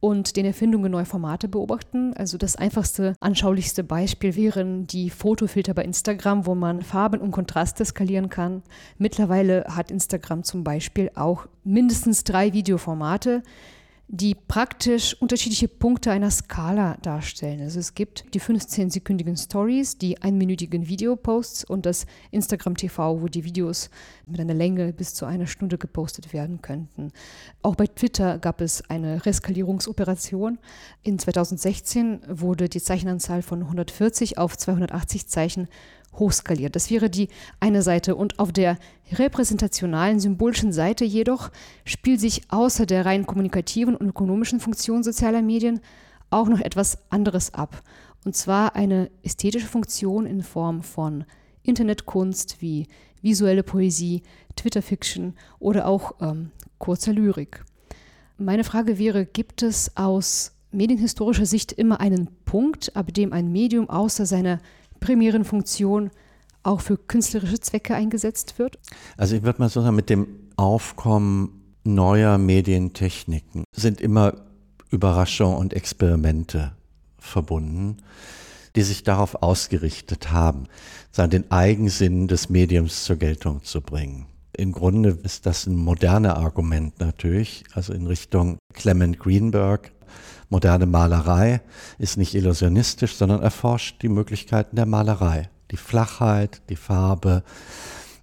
und 0.00 0.36
den 0.36 0.44
Erfindungen 0.44 0.92
neuer 0.92 1.06
Formate 1.06 1.48
beobachten. 1.48 2.12
Also 2.14 2.36
das 2.36 2.56
einfachste, 2.56 3.14
anschaulichste 3.20 3.82
Beispiel 3.82 4.36
wären 4.36 4.86
die 4.86 5.08
Fotofilter 5.08 5.72
bei 5.72 5.82
Instagram, 5.82 6.44
wo 6.44 6.54
man 6.54 6.82
Farben 6.82 7.22
und 7.22 7.30
Kontraste 7.30 7.86
skalieren 7.86 8.28
kann. 8.28 8.62
Mittlerweile 8.98 9.64
hat 9.70 9.90
Instagram 9.90 10.44
zum 10.44 10.62
Beispiel 10.62 11.10
auch 11.14 11.46
mindestens 11.64 12.22
drei 12.24 12.52
Videoformate, 12.52 13.42
die 14.08 14.36
praktisch 14.36 15.14
unterschiedliche 15.20 15.66
Punkte 15.66 16.12
einer 16.12 16.30
Skala 16.30 16.96
darstellen. 17.02 17.60
Also 17.60 17.80
es 17.80 17.94
gibt 17.94 18.24
die 18.34 18.40
15-sekündigen 18.40 19.36
Stories, 19.36 19.98
die 19.98 20.22
einminütigen 20.22 20.86
Videoposts 20.86 21.64
und 21.64 21.86
das 21.86 22.06
Instagram 22.30 22.76
TV, 22.76 23.20
wo 23.20 23.26
die 23.26 23.42
Videos 23.42 23.90
mit 24.26 24.40
einer 24.40 24.54
Länge 24.54 24.92
bis 24.92 25.14
zu 25.14 25.26
einer 25.26 25.48
Stunde 25.48 25.76
gepostet 25.76 26.32
werden 26.32 26.62
könnten. 26.62 27.10
Auch 27.62 27.74
bei 27.74 27.88
Twitter 27.88 28.38
gab 28.38 28.60
es 28.60 28.88
eine 28.88 29.26
Reskalierungsoperation. 29.26 30.58
In 31.02 31.18
2016 31.18 32.20
wurde 32.28 32.68
die 32.68 32.80
Zeichenanzahl 32.80 33.42
von 33.42 33.62
140 33.62 34.38
auf 34.38 34.56
280 34.56 35.26
Zeichen 35.26 35.66
hochskaliert. 36.18 36.76
Das 36.76 36.90
wäre 36.90 37.10
die 37.10 37.28
eine 37.60 37.82
Seite. 37.82 38.16
Und 38.16 38.38
auf 38.38 38.52
der 38.52 38.78
repräsentationalen, 39.12 40.20
symbolischen 40.20 40.72
Seite 40.72 41.04
jedoch 41.04 41.50
spielt 41.84 42.20
sich 42.20 42.42
außer 42.48 42.86
der 42.86 43.06
rein 43.06 43.26
kommunikativen 43.26 43.94
und 43.94 44.08
ökonomischen 44.08 44.60
Funktion 44.60 45.02
sozialer 45.02 45.42
Medien 45.42 45.80
auch 46.30 46.48
noch 46.48 46.60
etwas 46.60 46.98
anderes 47.10 47.54
ab. 47.54 47.82
Und 48.24 48.34
zwar 48.34 48.74
eine 48.74 49.10
ästhetische 49.22 49.66
Funktion 49.66 50.26
in 50.26 50.42
Form 50.42 50.82
von 50.82 51.24
Internetkunst 51.62 52.60
wie 52.60 52.88
visuelle 53.22 53.62
Poesie, 53.62 54.22
Twitter-Fiction 54.56 55.34
oder 55.58 55.86
auch 55.86 56.14
ähm, 56.20 56.50
kurzer 56.78 57.12
Lyrik. 57.12 57.64
Meine 58.38 58.64
Frage 58.64 58.98
wäre, 58.98 59.26
gibt 59.26 59.62
es 59.62 59.96
aus 59.96 60.52
medienhistorischer 60.70 61.46
Sicht 61.46 61.72
immer 61.72 62.00
einen 62.00 62.28
Punkt, 62.44 62.94
ab 62.94 63.12
dem 63.14 63.32
ein 63.32 63.50
Medium 63.50 63.88
außer 63.88 64.26
seiner 64.26 64.60
primären 65.00 65.44
Funktion 65.44 66.10
auch 66.62 66.80
für 66.80 66.96
künstlerische 66.96 67.60
Zwecke 67.60 67.94
eingesetzt 67.94 68.58
wird? 68.58 68.78
Also 69.16 69.36
ich 69.36 69.42
würde 69.42 69.60
mal 69.60 69.68
so 69.68 69.80
sagen, 69.80 69.96
mit 69.96 70.10
dem 70.10 70.26
Aufkommen 70.56 71.62
neuer 71.84 72.38
Medientechniken 72.38 73.64
sind 73.74 74.00
immer 74.00 74.34
Überraschungen 74.90 75.58
und 75.58 75.74
Experimente 75.74 76.72
verbunden, 77.18 77.98
die 78.74 78.82
sich 78.82 79.04
darauf 79.04 79.42
ausgerichtet 79.42 80.32
haben, 80.32 80.66
den 81.16 81.50
Eigensinn 81.50 82.28
des 82.28 82.50
Mediums 82.50 83.04
zur 83.04 83.16
Geltung 83.16 83.62
zu 83.62 83.80
bringen. 83.80 84.26
Im 84.56 84.72
Grunde 84.72 85.18
ist 85.22 85.46
das 85.46 85.66
ein 85.66 85.76
moderner 85.76 86.36
Argument 86.36 86.98
natürlich, 86.98 87.64
also 87.74 87.92
in 87.92 88.06
Richtung 88.06 88.58
Clement 88.72 89.18
Greenberg, 89.18 89.92
Moderne 90.48 90.86
Malerei 90.86 91.60
ist 91.98 92.16
nicht 92.16 92.34
illusionistisch, 92.34 93.14
sondern 93.14 93.42
erforscht 93.42 94.02
die 94.02 94.08
Möglichkeiten 94.08 94.76
der 94.76 94.86
Malerei, 94.86 95.48
die 95.70 95.76
Flachheit, 95.76 96.62
die 96.68 96.76
Farbe. 96.76 97.42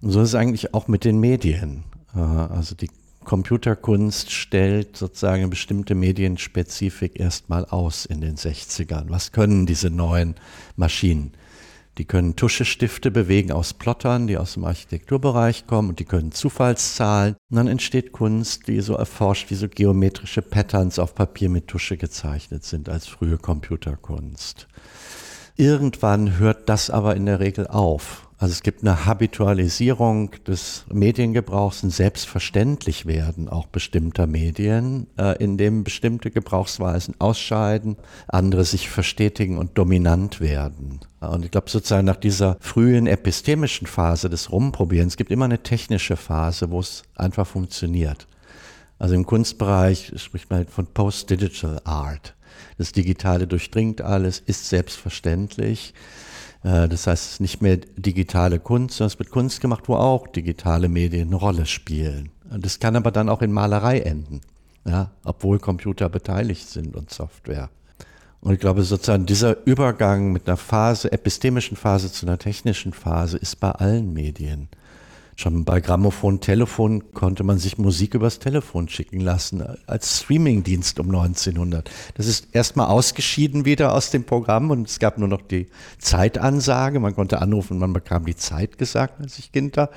Und 0.00 0.10
so 0.10 0.22
ist 0.22 0.30
es 0.30 0.34
eigentlich 0.34 0.74
auch 0.74 0.88
mit 0.88 1.04
den 1.04 1.20
Medien. 1.20 1.84
Äh, 2.14 2.20
also 2.20 2.74
die 2.74 2.90
Computerkunst 3.24 4.30
stellt 4.30 4.96
sozusagen 4.96 5.42
eine 5.42 5.48
bestimmte 5.48 5.94
Medienspezifik 5.94 7.18
erstmal 7.18 7.64
aus 7.64 8.04
in 8.04 8.20
den 8.20 8.36
60ern. 8.36 9.06
Was 9.08 9.32
können 9.32 9.66
diese 9.66 9.90
neuen 9.90 10.34
Maschinen? 10.76 11.32
Die 11.98 12.04
können 12.04 12.34
Tuschestifte 12.34 13.12
bewegen 13.12 13.52
aus 13.52 13.72
Plottern, 13.72 14.26
die 14.26 14.36
aus 14.36 14.54
dem 14.54 14.64
Architekturbereich 14.64 15.66
kommen 15.66 15.90
und 15.90 16.00
die 16.00 16.04
können 16.04 16.32
Zufallszahlen. 16.32 17.36
Und 17.50 17.56
dann 17.56 17.68
entsteht 17.68 18.10
Kunst, 18.10 18.66
die 18.66 18.80
so 18.80 18.94
erforscht, 18.94 19.50
wie 19.50 19.54
so 19.54 19.68
geometrische 19.68 20.42
Patterns 20.42 20.98
auf 20.98 21.14
Papier 21.14 21.48
mit 21.48 21.68
Tusche 21.68 21.96
gezeichnet 21.96 22.64
sind 22.64 22.88
als 22.88 23.06
frühe 23.06 23.38
Computerkunst. 23.38 24.66
Irgendwann 25.56 26.38
hört 26.38 26.68
das 26.68 26.90
aber 26.90 27.14
in 27.14 27.26
der 27.26 27.38
Regel 27.38 27.68
auf. 27.68 28.23
Also 28.36 28.52
es 28.52 28.62
gibt 28.62 28.82
eine 28.82 29.06
Habitualisierung 29.06 30.32
des 30.46 30.84
Mediengebrauchs, 30.92 31.82
ein 31.82 31.90
Selbstverständlichwerden 31.90 33.48
auch 33.48 33.66
bestimmter 33.66 34.26
Medien, 34.26 35.06
äh, 35.16 35.42
in 35.42 35.56
dem 35.56 35.84
bestimmte 35.84 36.30
Gebrauchsweisen 36.30 37.14
ausscheiden, 37.20 37.96
andere 38.26 38.64
sich 38.64 38.88
verstetigen 38.88 39.56
und 39.56 39.78
dominant 39.78 40.40
werden. 40.40 41.00
Und 41.20 41.44
ich 41.44 41.52
glaube 41.52 41.70
sozusagen 41.70 42.06
nach 42.06 42.16
dieser 42.16 42.56
frühen 42.60 43.06
epistemischen 43.06 43.86
Phase 43.86 44.28
des 44.28 44.50
Rumprobierens 44.50 45.16
gibt 45.16 45.30
immer 45.30 45.46
eine 45.46 45.62
technische 45.62 46.16
Phase, 46.16 46.70
wo 46.70 46.80
es 46.80 47.04
einfach 47.14 47.46
funktioniert. 47.46 48.26
Also 48.98 49.14
im 49.14 49.26
Kunstbereich 49.26 50.12
spricht 50.16 50.50
man 50.50 50.58
halt 50.58 50.70
von 50.70 50.86
Post-Digital 50.86 51.80
Art. 51.84 52.34
Das 52.78 52.92
Digitale 52.92 53.46
durchdringt 53.46 54.00
alles, 54.00 54.40
ist 54.40 54.68
selbstverständlich. 54.68 55.94
Äh, 56.64 56.88
das 56.88 57.06
heißt, 57.06 57.40
nicht 57.40 57.62
mehr 57.62 57.76
digitale 57.76 58.58
Kunst, 58.58 58.96
sondern 58.96 59.12
es 59.12 59.18
wird 59.18 59.30
Kunst 59.30 59.60
gemacht, 59.60 59.84
wo 59.86 59.94
auch 59.94 60.26
digitale 60.26 60.88
Medien 60.88 61.28
eine 61.28 61.36
Rolle 61.36 61.66
spielen. 61.66 62.30
Das 62.50 62.80
kann 62.80 62.96
aber 62.96 63.12
dann 63.12 63.28
auch 63.28 63.42
in 63.42 63.52
Malerei 63.52 64.00
enden, 64.00 64.40
ja, 64.84 65.10
obwohl 65.24 65.58
Computer 65.58 66.08
beteiligt 66.08 66.68
sind 66.68 66.96
und 66.96 67.10
Software. 67.10 67.70
Und 68.40 68.52
ich 68.52 68.60
glaube, 68.60 68.82
sozusagen 68.82 69.24
dieser 69.24 69.66
Übergang 69.66 70.32
mit 70.32 70.46
einer 70.46 70.58
Phase, 70.58 71.10
epistemischen 71.10 71.76
Phase 71.78 72.12
zu 72.12 72.26
einer 72.26 72.38
technischen 72.38 72.92
Phase 72.92 73.38
ist 73.38 73.56
bei 73.56 73.70
allen 73.70 74.12
Medien. 74.12 74.68
Schon 75.36 75.64
bei 75.64 75.80
Grammophon, 75.80 76.40
Telefon 76.40 77.12
konnte 77.12 77.42
man 77.42 77.58
sich 77.58 77.76
Musik 77.76 78.14
übers 78.14 78.38
Telefon 78.38 78.88
schicken 78.88 79.18
lassen, 79.18 79.64
als 79.86 80.20
Streamingdienst 80.20 81.00
um 81.00 81.06
1900. 81.08 81.90
Das 82.14 82.26
ist 82.26 82.48
erstmal 82.52 82.86
ausgeschieden 82.86 83.64
wieder 83.64 83.94
aus 83.94 84.10
dem 84.10 84.24
Programm 84.24 84.70
und 84.70 84.88
es 84.88 85.00
gab 85.00 85.18
nur 85.18 85.26
noch 85.26 85.42
die 85.42 85.66
Zeitansage. 85.98 87.00
Man 87.00 87.16
konnte 87.16 87.42
anrufen, 87.42 87.78
man 87.78 87.92
bekam 87.92 88.26
die 88.26 88.36
Zeit 88.36 88.78
gesagt, 88.78 89.20
als 89.20 89.38
ich 89.38 89.50
Kind 89.50 89.76
war. 89.76 89.90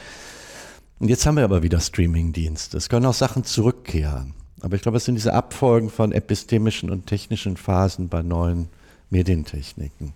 Und 1.00 1.10
jetzt 1.10 1.28
haben 1.28 1.38
wir 1.38 1.44
aber 1.44 1.62
wieder 1.62 1.80
Streamingdienst. 1.80 2.74
Es 2.74 2.90
können 2.90 3.06
auch 3.06 3.14
Sachen 3.14 3.44
zurückkehren. 3.44 4.34
Aber 4.62 4.76
ich 4.76 4.82
glaube, 4.82 4.98
es 4.98 5.06
sind 5.06 5.16
diese 5.16 5.36
Abfolgen 5.36 5.92
von 5.92 6.12
epistemischen 6.12 6.90
und 6.90 7.06
technischen 7.06 7.58
Phasen 7.58 8.10
bei 8.10 8.24
neuen 8.24 8.70
Medientechniken. 9.12 10.14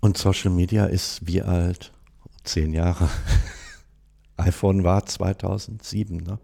Und 0.00 0.16
Social 0.16 0.50
Media 0.50 0.86
ist 0.86 1.26
wie 1.26 1.42
alt? 1.42 1.92
Zehn 2.44 2.72
Jahre 2.72 3.10
iPhone 4.42 4.84
war 4.84 5.06
2007. 5.06 6.18
Ne? 6.18 6.38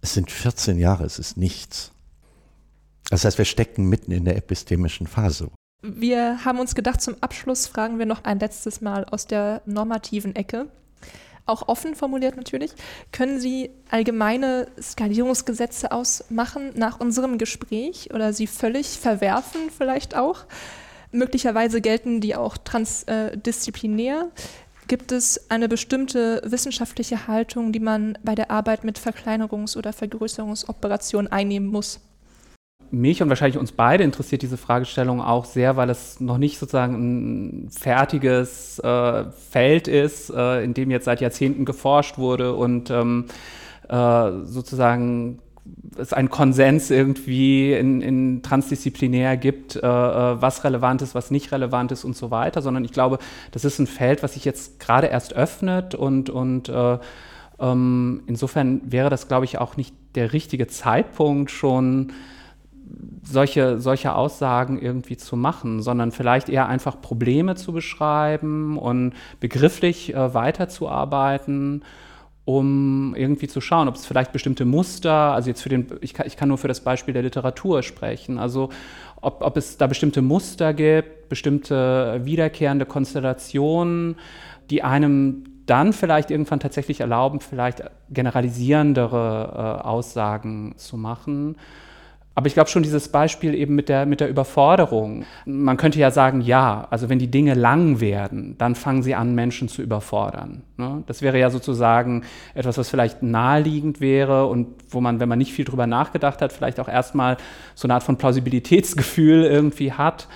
Es 0.00 0.14
sind 0.14 0.30
14 0.30 0.78
Jahre, 0.78 1.04
es 1.04 1.18
ist 1.18 1.36
nichts. 1.36 1.92
Das 3.10 3.24
heißt, 3.24 3.38
wir 3.38 3.44
stecken 3.44 3.88
mitten 3.88 4.12
in 4.12 4.24
der 4.24 4.36
epistemischen 4.36 5.06
Phase. 5.06 5.50
Wir 5.82 6.44
haben 6.44 6.58
uns 6.58 6.74
gedacht, 6.74 7.00
zum 7.00 7.16
Abschluss 7.20 7.66
fragen 7.66 7.98
wir 7.98 8.06
noch 8.06 8.24
ein 8.24 8.38
letztes 8.38 8.80
Mal 8.80 9.04
aus 9.04 9.26
der 9.26 9.62
normativen 9.66 10.34
Ecke. 10.34 10.68
Auch 11.44 11.68
offen 11.68 11.94
formuliert 11.94 12.36
natürlich. 12.36 12.72
Können 13.12 13.38
Sie 13.38 13.70
allgemeine 13.88 14.66
Skalierungsgesetze 14.80 15.92
ausmachen 15.92 16.72
nach 16.74 16.98
unserem 16.98 17.38
Gespräch 17.38 18.10
oder 18.12 18.32
sie 18.32 18.48
völlig 18.48 18.98
verwerfen 18.98 19.70
vielleicht 19.76 20.16
auch? 20.16 20.44
Möglicherweise 21.12 21.80
gelten 21.80 22.20
die 22.20 22.34
auch 22.34 22.56
transdisziplinär. 22.56 24.30
Gibt 24.88 25.10
es 25.10 25.50
eine 25.50 25.68
bestimmte 25.68 26.40
wissenschaftliche 26.44 27.26
Haltung, 27.26 27.72
die 27.72 27.80
man 27.80 28.16
bei 28.22 28.34
der 28.34 28.50
Arbeit 28.50 28.84
mit 28.84 28.98
Verkleinerungs- 28.98 29.76
oder 29.76 29.92
Vergrößerungsoperationen 29.92 31.30
einnehmen 31.30 31.68
muss? 31.68 32.00
mich 32.90 33.22
und 33.22 33.28
wahrscheinlich 33.28 33.58
uns 33.58 33.72
beide 33.72 34.04
interessiert 34.04 34.42
diese 34.42 34.56
Fragestellung 34.56 35.20
auch 35.20 35.44
sehr, 35.44 35.76
weil 35.76 35.90
es 35.90 36.20
noch 36.20 36.38
nicht 36.38 36.58
sozusagen 36.58 37.64
ein 37.64 37.70
fertiges 37.70 38.78
äh, 38.78 39.24
Feld 39.50 39.88
ist, 39.88 40.30
äh, 40.30 40.62
in 40.62 40.74
dem 40.74 40.90
jetzt 40.90 41.04
seit 41.04 41.20
Jahrzehnten 41.20 41.64
geforscht 41.64 42.18
wurde 42.18 42.54
und 42.54 42.90
ähm, 42.90 43.26
äh, 43.88 44.30
sozusagen 44.44 45.40
es 45.98 46.12
einen 46.12 46.30
Konsens 46.30 46.90
irgendwie 46.90 47.72
in, 47.72 48.00
in 48.00 48.42
transdisziplinär 48.42 49.36
gibt, 49.36 49.76
äh, 49.76 49.78
äh, 49.78 50.40
was 50.40 50.64
relevant 50.64 51.02
ist, 51.02 51.14
was 51.14 51.30
nicht 51.30 51.52
relevant 51.52 51.92
ist 51.92 52.04
und 52.04 52.16
so 52.16 52.30
weiter, 52.30 52.62
sondern 52.62 52.84
ich 52.84 52.92
glaube, 52.92 53.18
das 53.52 53.64
ist 53.64 53.78
ein 53.78 53.86
Feld, 53.86 54.22
was 54.22 54.34
sich 54.34 54.44
jetzt 54.44 54.78
gerade 54.80 55.06
erst 55.06 55.34
öffnet 55.34 55.94
und, 55.94 56.30
und 56.30 56.68
äh, 56.68 56.98
ähm, 57.58 58.22
insofern 58.26 58.80
wäre 58.84 59.10
das, 59.10 59.28
glaube 59.28 59.44
ich, 59.44 59.58
auch 59.58 59.76
nicht 59.76 59.94
der 60.14 60.32
richtige 60.32 60.66
Zeitpunkt 60.66 61.50
schon 61.50 62.12
solche, 63.22 63.80
solche 63.80 64.14
Aussagen 64.14 64.80
irgendwie 64.80 65.16
zu 65.16 65.36
machen, 65.36 65.82
sondern 65.82 66.12
vielleicht 66.12 66.48
eher 66.48 66.68
einfach 66.68 67.00
Probleme 67.00 67.56
zu 67.56 67.72
beschreiben 67.72 68.78
und 68.78 69.14
begrifflich 69.40 70.14
äh, 70.14 70.34
weiterzuarbeiten, 70.34 71.82
um 72.46 73.14
irgendwie 73.16 73.48
zu 73.48 73.60
schauen, 73.60 73.88
ob 73.88 73.96
es 73.96 74.06
vielleicht 74.06 74.32
bestimmte 74.32 74.64
Muster, 74.64 75.12
also 75.12 75.50
jetzt 75.50 75.62
für 75.62 75.68
den, 75.68 75.88
ich 76.00 76.14
kann, 76.14 76.26
ich 76.28 76.36
kann 76.36 76.48
nur 76.48 76.58
für 76.58 76.68
das 76.68 76.80
Beispiel 76.80 77.12
der 77.12 77.24
Literatur 77.24 77.82
sprechen, 77.82 78.38
also 78.38 78.70
ob, 79.20 79.42
ob 79.42 79.56
es 79.56 79.76
da 79.76 79.88
bestimmte 79.88 80.22
Muster 80.22 80.72
gibt, 80.72 81.28
bestimmte 81.28 82.20
wiederkehrende 82.22 82.86
Konstellationen, 82.86 84.14
die 84.70 84.84
einem 84.84 85.42
dann 85.66 85.92
vielleicht 85.92 86.30
irgendwann 86.30 86.60
tatsächlich 86.60 87.00
erlauben, 87.00 87.40
vielleicht 87.40 87.82
generalisierendere 88.10 89.80
äh, 89.82 89.84
Aussagen 89.84 90.74
zu 90.76 90.96
machen. 90.96 91.56
Aber 92.36 92.48
ich 92.48 92.52
glaube 92.52 92.68
schon 92.68 92.82
dieses 92.82 93.08
Beispiel 93.08 93.54
eben 93.54 93.74
mit 93.74 93.88
der, 93.88 94.04
mit 94.04 94.20
der 94.20 94.28
Überforderung. 94.28 95.24
Man 95.46 95.78
könnte 95.78 95.98
ja 95.98 96.10
sagen, 96.10 96.42
ja, 96.42 96.86
also 96.90 97.08
wenn 97.08 97.18
die 97.18 97.30
Dinge 97.30 97.54
lang 97.54 97.98
werden, 98.00 98.56
dann 98.58 98.74
fangen 98.74 99.02
sie 99.02 99.14
an, 99.14 99.34
Menschen 99.34 99.68
zu 99.68 99.80
überfordern. 99.80 100.62
Ne? 100.76 101.02
Das 101.06 101.22
wäre 101.22 101.38
ja 101.38 101.48
sozusagen 101.48 102.24
etwas, 102.52 102.76
was 102.76 102.90
vielleicht 102.90 103.22
naheliegend 103.22 104.02
wäre 104.02 104.48
und 104.48 104.66
wo 104.90 105.00
man, 105.00 105.18
wenn 105.18 105.30
man 105.30 105.38
nicht 105.38 105.54
viel 105.54 105.64
drüber 105.64 105.86
nachgedacht 105.86 106.42
hat, 106.42 106.52
vielleicht 106.52 106.78
auch 106.78 106.88
erstmal 106.88 107.38
so 107.74 107.86
eine 107.86 107.94
Art 107.94 108.02
von 108.02 108.18
Plausibilitätsgefühl 108.18 109.44
irgendwie 109.50 109.92
hat. 109.92 110.28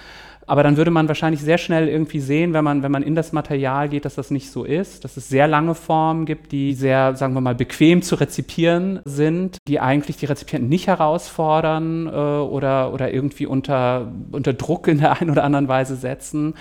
Aber 0.51 0.65
dann 0.65 0.77
würde 0.77 0.91
man 0.91 1.07
wahrscheinlich 1.07 1.43
sehr 1.43 1.59
schnell 1.59 1.87
irgendwie 1.87 2.19
sehen, 2.19 2.53
wenn 2.55 2.65
man, 2.65 2.83
wenn 2.83 2.91
man 2.91 3.05
in 3.05 3.15
das 3.15 3.31
Material 3.31 3.89
geht, 3.89 4.05
dass 4.05 4.17
das 4.17 4.33
nicht 4.33 4.51
so 4.51 4.65
ist, 4.65 5.05
dass 5.05 5.17
es 5.17 5.29
sehr 5.29 5.47
lange 5.47 5.77
Formen 5.77 6.27
gibt, 6.27 6.51
die 6.51 6.75
sehr, 6.75 7.15
sagen 7.15 7.35
wir 7.35 7.41
mal, 7.41 7.55
bequem 7.55 8.03
zu 8.03 8.17
rezipieren 8.17 8.99
sind, 9.05 9.59
die 9.69 9.79
eigentlich 9.79 10.17
die 10.17 10.27
Rezipienten 10.27 10.69
nicht 10.69 10.89
herausfordern 10.89 12.09
äh, 12.09 12.11
oder, 12.11 12.93
oder 12.93 13.15
irgendwie 13.15 13.47
unter, 13.47 14.11
unter 14.33 14.53
Druck 14.53 14.89
in 14.89 14.99
der 14.99 15.21
einen 15.21 15.31
oder 15.31 15.45
anderen 15.45 15.69
Weise 15.69 15.95
setzen 15.95 16.55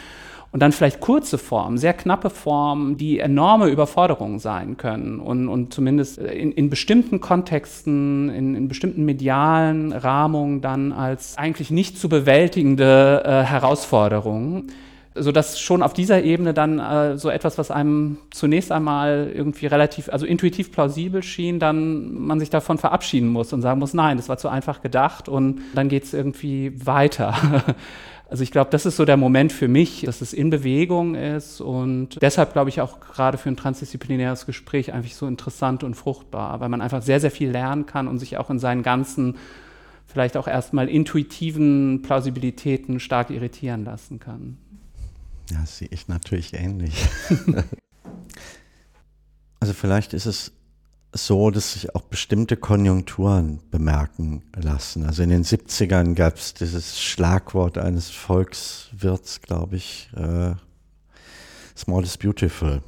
und 0.51 0.61
dann 0.61 0.71
vielleicht 0.71 0.99
kurze 0.99 1.38
Formen, 1.38 1.77
sehr 1.77 1.93
knappe 1.93 2.30
Formen, 2.30 2.97
die 2.97 3.19
enorme 3.19 3.67
Überforderungen 3.67 4.39
sein 4.39 4.77
können 4.77 5.19
und, 5.19 5.47
und 5.47 5.73
zumindest 5.73 6.17
in, 6.17 6.51
in 6.51 6.69
bestimmten 6.69 7.19
Kontexten, 7.19 8.30
in, 8.30 8.55
in, 8.55 8.67
bestimmten 8.67 9.05
medialen 9.05 9.91
Rahmungen 9.91 10.61
dann 10.61 10.91
als 10.91 11.38
eigentlich 11.38 11.69
nicht 11.69 11.99
zu 11.99 12.09
bewältigende 12.09 13.23
äh, 13.26 13.43
Herausforderungen 13.43 14.71
sodass 15.15 15.59
schon 15.59 15.81
auf 15.81 15.93
dieser 15.93 16.23
Ebene 16.23 16.53
dann 16.53 16.80
äh, 16.80 17.17
so 17.17 17.30
etwas, 17.30 17.57
was 17.57 17.71
einem 17.71 18.17
zunächst 18.31 18.71
einmal 18.71 19.31
irgendwie 19.34 19.65
relativ, 19.65 20.09
also 20.09 20.26
intuitiv 20.26 20.71
plausibel 20.71 21.23
schien, 21.23 21.59
dann 21.59 22.13
man 22.13 22.39
sich 22.39 22.49
davon 22.49 22.77
verabschieden 22.77 23.27
muss 23.27 23.53
und 23.53 23.61
sagen 23.61 23.80
muss, 23.80 23.93
nein, 23.93 24.17
das 24.17 24.30
war 24.30 24.38
zu 24.38 24.49
einfach 24.49 24.81
gedacht 24.81 25.27
und 25.27 25.61
dann 25.76 25.89
geht 25.89 26.03
es 26.03 26.13
irgendwie 26.13 26.73
weiter. 26.85 27.35
Also 28.30 28.43
ich 28.43 28.51
glaube, 28.51 28.69
das 28.69 28.85
ist 28.85 28.97
so 28.97 29.06
der 29.06 29.18
Moment 29.18 29.51
für 29.51 29.68
mich, 29.68 30.01
dass 30.01 30.22
es 30.22 30.34
in 30.34 30.51
Bewegung 30.51 31.15
ist 31.15 31.61
und 31.61 32.22
deshalb 32.22 32.53
glaube 32.53 32.69
ich 32.69 32.80
auch 32.80 32.99
gerade 32.99 33.39
für 33.39 33.49
ein 33.49 33.57
transdisziplinäres 33.57 34.45
Gespräch 34.45 34.93
einfach 34.93 35.10
so 35.11 35.26
interessant 35.26 35.84
und 35.84 35.95
fruchtbar, 35.95 36.60
weil 36.60 36.69
man 36.69 36.81
einfach 36.81 37.01
sehr, 37.01 37.19
sehr 37.19 37.31
viel 37.31 37.49
lernen 37.49 37.88
kann 37.88 38.07
und 38.07 38.19
sich 38.19 38.38
auch 38.38 38.51
in 38.51 38.60
seinen 38.60 38.84
ganzen, 38.84 39.38
vielleicht 40.06 40.38
auch 40.38 40.47
erstmal 40.47 40.89
intuitiven 40.89 42.03
Plausibilitäten 42.03 42.99
stark 42.99 43.31
irritieren 43.31 43.84
lassen 43.84 44.19
kann. 44.19 44.57
Ja, 45.49 45.65
sehe 45.65 45.88
ich 45.89 46.07
natürlich 46.07 46.53
ähnlich. 46.53 46.93
also 49.60 49.73
vielleicht 49.73 50.14
ist 50.14 50.27
es 50.27 50.51
so, 51.11 51.49
dass 51.49 51.73
sich 51.73 51.95
auch 51.95 52.03
bestimmte 52.03 52.56
Konjunkturen 52.56 53.60
bemerken 53.72 54.44
lassen. 54.56 55.06
Also 55.06 55.23
in 55.23 55.30
den 55.30 55.44
70ern 55.44 56.14
gab 56.14 56.36
es 56.36 56.53
dieses 56.53 56.99
Schlagwort 56.99 57.77
eines 57.77 58.10
Volkswirts, 58.10 59.41
glaube 59.41 59.77
ich, 59.77 60.10
äh, 60.15 60.53
Small 61.76 62.03
is 62.03 62.18
Beautiful. 62.18 62.81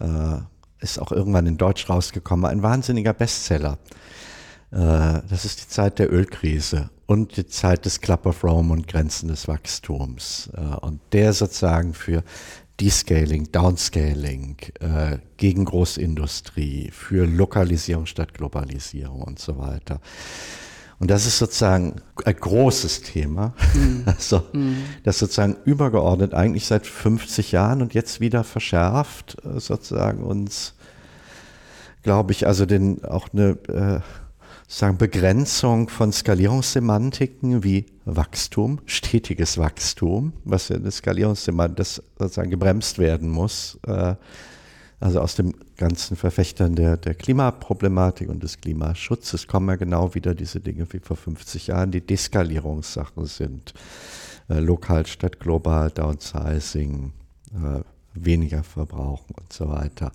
Äh, 0.00 0.38
ist 0.80 0.98
auch 0.98 1.12
irgendwann 1.12 1.46
in 1.46 1.56
Deutsch 1.56 1.88
rausgekommen, 1.88 2.44
ein 2.44 2.62
wahnsinniger 2.62 3.14
Bestseller. 3.14 3.78
Äh, 4.70 5.22
das 5.28 5.44
ist 5.44 5.62
die 5.62 5.68
Zeit 5.68 5.98
der 5.98 6.12
Ölkrise 6.12 6.90
und 7.06 7.36
die 7.36 7.46
Zeit 7.46 7.84
des 7.84 8.00
Club 8.00 8.26
of 8.26 8.44
Rome 8.44 8.72
und 8.72 8.88
Grenzen 8.88 9.28
des 9.28 9.48
Wachstums. 9.48 10.50
Äh, 10.54 10.60
und 10.60 11.00
der 11.12 11.32
sozusagen 11.32 11.94
für 11.94 12.22
Descaling, 12.80 13.50
Downscaling, 13.52 14.56
äh, 14.80 15.18
gegen 15.36 15.64
Großindustrie, 15.64 16.90
für 16.92 17.26
Lokalisierung 17.26 18.06
statt 18.06 18.34
Globalisierung 18.34 19.22
und 19.22 19.38
so 19.38 19.58
weiter. 19.58 20.00
Und 20.98 21.10
das 21.10 21.26
ist 21.26 21.38
sozusagen 21.38 21.96
ein 22.24 22.36
großes 22.36 23.02
Thema, 23.02 23.54
mhm. 23.74 24.02
also, 24.06 24.42
mhm. 24.52 24.78
das 25.04 25.18
sozusagen 25.18 25.56
übergeordnet 25.64 26.34
eigentlich 26.34 26.66
seit 26.66 26.86
50 26.86 27.52
Jahren 27.52 27.82
und 27.82 27.94
jetzt 27.94 28.20
wieder 28.20 28.44
verschärft, 28.44 29.36
äh, 29.44 29.60
sozusagen 29.60 30.22
uns, 30.22 30.74
glaube 32.02 32.32
ich, 32.32 32.46
also 32.46 32.66
den, 32.66 33.04
auch 33.04 33.28
eine, 33.32 33.58
äh, 33.68 34.00
sagen, 34.68 34.98
Begrenzung 34.98 35.88
von 35.88 36.12
Skalierungssemantiken 36.12 37.62
wie 37.62 37.86
Wachstum, 38.04 38.80
stetiges 38.86 39.58
Wachstum, 39.58 40.32
was 40.44 40.68
ja 40.68 40.76
eine 40.76 40.90
Skalierungssemantik, 40.90 41.76
das 41.76 42.02
sozusagen 42.18 42.50
gebremst 42.50 42.98
werden 42.98 43.28
muss. 43.28 43.78
Äh, 43.86 44.16
also 44.98 45.20
aus 45.20 45.34
dem 45.34 45.54
ganzen 45.76 46.16
Verfechtern 46.16 46.74
der, 46.74 46.96
der 46.96 47.14
Klimaproblematik 47.14 48.30
und 48.30 48.42
des 48.42 48.60
Klimaschutzes 48.60 49.46
kommen 49.46 49.68
ja 49.68 49.76
genau 49.76 50.14
wieder 50.14 50.34
diese 50.34 50.60
Dinge 50.60 50.90
wie 50.90 51.00
vor 51.00 51.16
50 51.16 51.66
Jahren, 51.66 51.90
die 51.90 52.00
Deskalierungssachen 52.00 53.26
sind. 53.26 53.74
Äh, 54.48 54.60
lokal 54.60 55.06
statt 55.06 55.38
global, 55.38 55.90
Downsizing, 55.90 57.12
äh, 57.52 57.82
weniger 58.24 58.62
verbrauchen 58.62 59.34
und 59.38 59.52
so 59.52 59.68
weiter. 59.68 60.12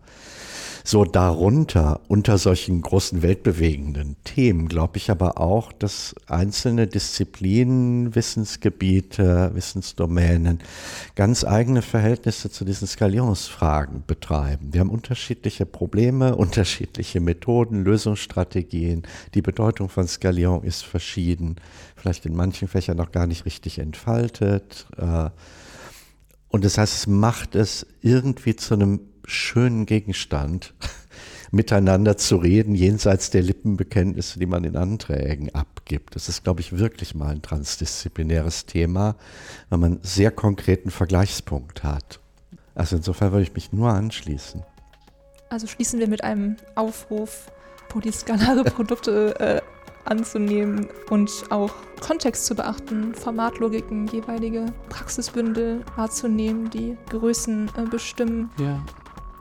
So 0.83 1.05
darunter, 1.05 2.01
unter 2.07 2.39
solchen 2.39 2.81
großen 2.81 3.21
weltbewegenden 3.21 4.15
Themen, 4.23 4.67
glaube 4.67 4.97
ich 4.97 5.11
aber 5.11 5.39
auch, 5.39 5.71
dass 5.71 6.15
einzelne 6.25 6.87
Disziplinen, 6.87 8.15
Wissensgebiete, 8.15 9.51
Wissensdomänen 9.53 10.59
ganz 11.15 11.43
eigene 11.43 11.83
Verhältnisse 11.83 12.49
zu 12.49 12.65
diesen 12.65 12.87
Skalierungsfragen 12.87 14.03
betreiben. 14.07 14.69
Wir 14.71 14.81
haben 14.81 14.89
unterschiedliche 14.89 15.67
Probleme, 15.67 16.35
unterschiedliche 16.51 17.19
Methoden, 17.19 17.83
Lösungsstrategien. 17.83 19.03
Die 19.35 19.43
Bedeutung 19.43 19.87
von 19.87 20.07
Skalierung 20.07 20.63
ist 20.63 20.83
verschieden, 20.83 21.57
vielleicht 21.95 22.25
in 22.25 22.35
manchen 22.35 22.67
Fächern 22.67 22.97
noch 22.97 23.11
gar 23.11 23.27
nicht 23.27 23.45
richtig 23.45 23.77
entfaltet. 23.77 24.87
Äh, 24.97 25.29
und 26.51 26.65
das 26.65 26.77
heißt, 26.77 26.95
es 26.95 27.07
macht 27.07 27.55
es 27.55 27.87
irgendwie 28.01 28.55
zu 28.55 28.73
einem 28.73 28.99
schönen 29.25 29.85
Gegenstand, 29.85 30.73
miteinander 31.51 32.17
zu 32.17 32.37
reden, 32.37 32.75
jenseits 32.75 33.29
der 33.29 33.41
Lippenbekenntnisse, 33.41 34.39
die 34.39 34.45
man 34.45 34.63
in 34.63 34.75
Anträgen 34.75 35.53
abgibt. 35.53 36.15
Das 36.15 36.29
ist, 36.29 36.43
glaube 36.43 36.61
ich, 36.61 36.77
wirklich 36.77 37.15
mal 37.15 37.29
ein 37.29 37.41
transdisziplinäres 37.41 38.65
Thema, 38.65 39.15
weil 39.69 39.79
man 39.79 39.93
einen 39.93 40.03
sehr 40.03 40.31
konkreten 40.31 40.91
Vergleichspunkt 40.91 41.83
hat. 41.83 42.19
Also 42.75 42.95
insofern 42.95 43.31
würde 43.31 43.43
ich 43.43 43.53
mich 43.53 43.73
nur 43.73 43.89
anschließen. 43.89 44.63
Also 45.49 45.67
schließen 45.67 45.99
wir 45.99 46.07
mit 46.07 46.23
einem 46.23 46.55
Aufruf, 46.75 47.51
polyskalare 47.89 48.63
Produkte 48.63 49.39
äh, 49.39 49.61
anzunehmen 50.05 50.87
und 51.09 51.45
auch 51.49 51.71
Kontext 51.99 52.45
zu 52.45 52.55
beachten, 52.55 53.13
Formatlogiken, 53.13 54.07
jeweilige 54.07 54.65
Praxisbündel 54.89 55.81
wahrzunehmen, 55.95 56.69
die 56.69 56.97
Größen 57.09 57.69
äh, 57.77 57.89
bestimmen. 57.89 58.49
Ja. 58.59 58.79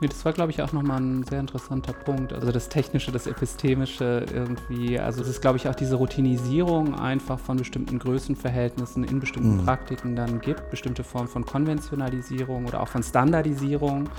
Nee, 0.01 0.07
das 0.07 0.25
war, 0.25 0.33
glaube 0.33 0.49
ich, 0.49 0.59
auch 0.63 0.73
nochmal 0.73 0.99
ein 0.99 1.23
sehr 1.23 1.39
interessanter 1.39 1.93
Punkt. 1.93 2.33
Also 2.33 2.51
das 2.51 2.69
Technische, 2.69 3.11
das 3.11 3.27
Epistemische 3.27 4.25
irgendwie. 4.33 4.97
Also 4.97 5.21
es 5.21 5.27
ist, 5.27 5.41
glaube 5.41 5.57
ich, 5.57 5.69
auch 5.69 5.75
diese 5.75 5.93
Routinisierung 5.93 6.95
einfach 6.95 7.37
von 7.37 7.57
bestimmten 7.57 7.99
Größenverhältnissen 7.99 9.03
in 9.03 9.19
bestimmten 9.19 9.57
mhm. 9.57 9.65
Praktiken 9.65 10.15
dann 10.15 10.41
gibt. 10.41 10.71
Bestimmte 10.71 11.03
Formen 11.03 11.27
von 11.27 11.45
Konventionalisierung 11.45 12.65
oder 12.65 12.81
auch 12.81 12.87
von 12.87 13.03
Standardisierung, 13.03 14.09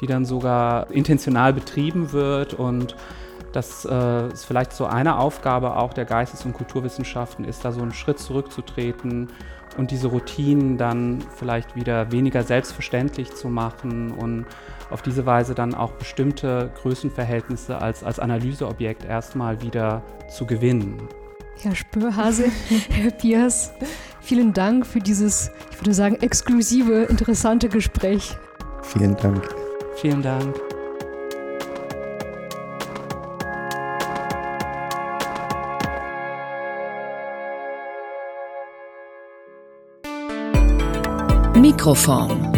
die 0.00 0.06
dann 0.06 0.24
sogar 0.24 0.88
intentional 0.92 1.52
betrieben 1.52 2.12
wird 2.12 2.54
und 2.54 2.94
das 3.54 3.84
äh, 3.84 4.32
ist 4.32 4.44
vielleicht 4.44 4.72
so 4.72 4.86
eine 4.86 5.18
Aufgabe 5.18 5.76
auch 5.76 5.94
der 5.94 6.04
Geistes- 6.04 6.44
und 6.44 6.54
Kulturwissenschaften, 6.54 7.44
ist 7.44 7.64
da 7.64 7.72
so 7.72 7.82
einen 7.82 7.92
Schritt 7.92 8.18
zurückzutreten 8.18 9.28
und 9.76 9.90
diese 9.90 10.08
Routinen 10.08 10.76
dann 10.76 11.22
vielleicht 11.36 11.76
wieder 11.76 12.10
weniger 12.12 12.42
selbstverständlich 12.42 13.34
zu 13.34 13.48
machen 13.48 14.12
und 14.12 14.46
auf 14.90 15.02
diese 15.02 15.26
Weise 15.26 15.54
dann 15.54 15.74
auch 15.74 15.92
bestimmte 15.92 16.70
Größenverhältnisse 16.82 17.80
als, 17.80 18.04
als 18.04 18.18
Analyseobjekt 18.18 19.04
erstmal 19.04 19.62
wieder 19.62 20.02
zu 20.28 20.46
gewinnen. 20.46 21.08
Herr 21.62 21.74
Spürhase, 21.76 22.46
Herr 22.90 23.12
Piers, 23.12 23.72
vielen 24.20 24.52
Dank 24.52 24.86
für 24.86 24.98
dieses, 24.98 25.50
ich 25.70 25.80
würde 25.80 25.94
sagen, 25.94 26.16
exklusive, 26.20 27.04
interessante 27.04 27.68
Gespräch. 27.68 28.36
Vielen 28.82 29.16
Dank. 29.16 29.48
Vielen 29.96 30.22
Dank. 30.22 30.73
Mikroform. 41.64 42.52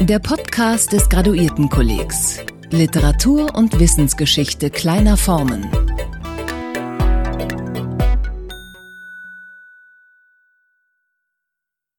Der 0.00 0.18
Podcast 0.18 0.94
des 0.94 1.10
Graduiertenkollegs. 1.10 2.38
Literatur 2.70 3.54
und 3.54 3.78
Wissensgeschichte 3.78 4.70
kleiner 4.70 5.18
Formen. 5.18 5.70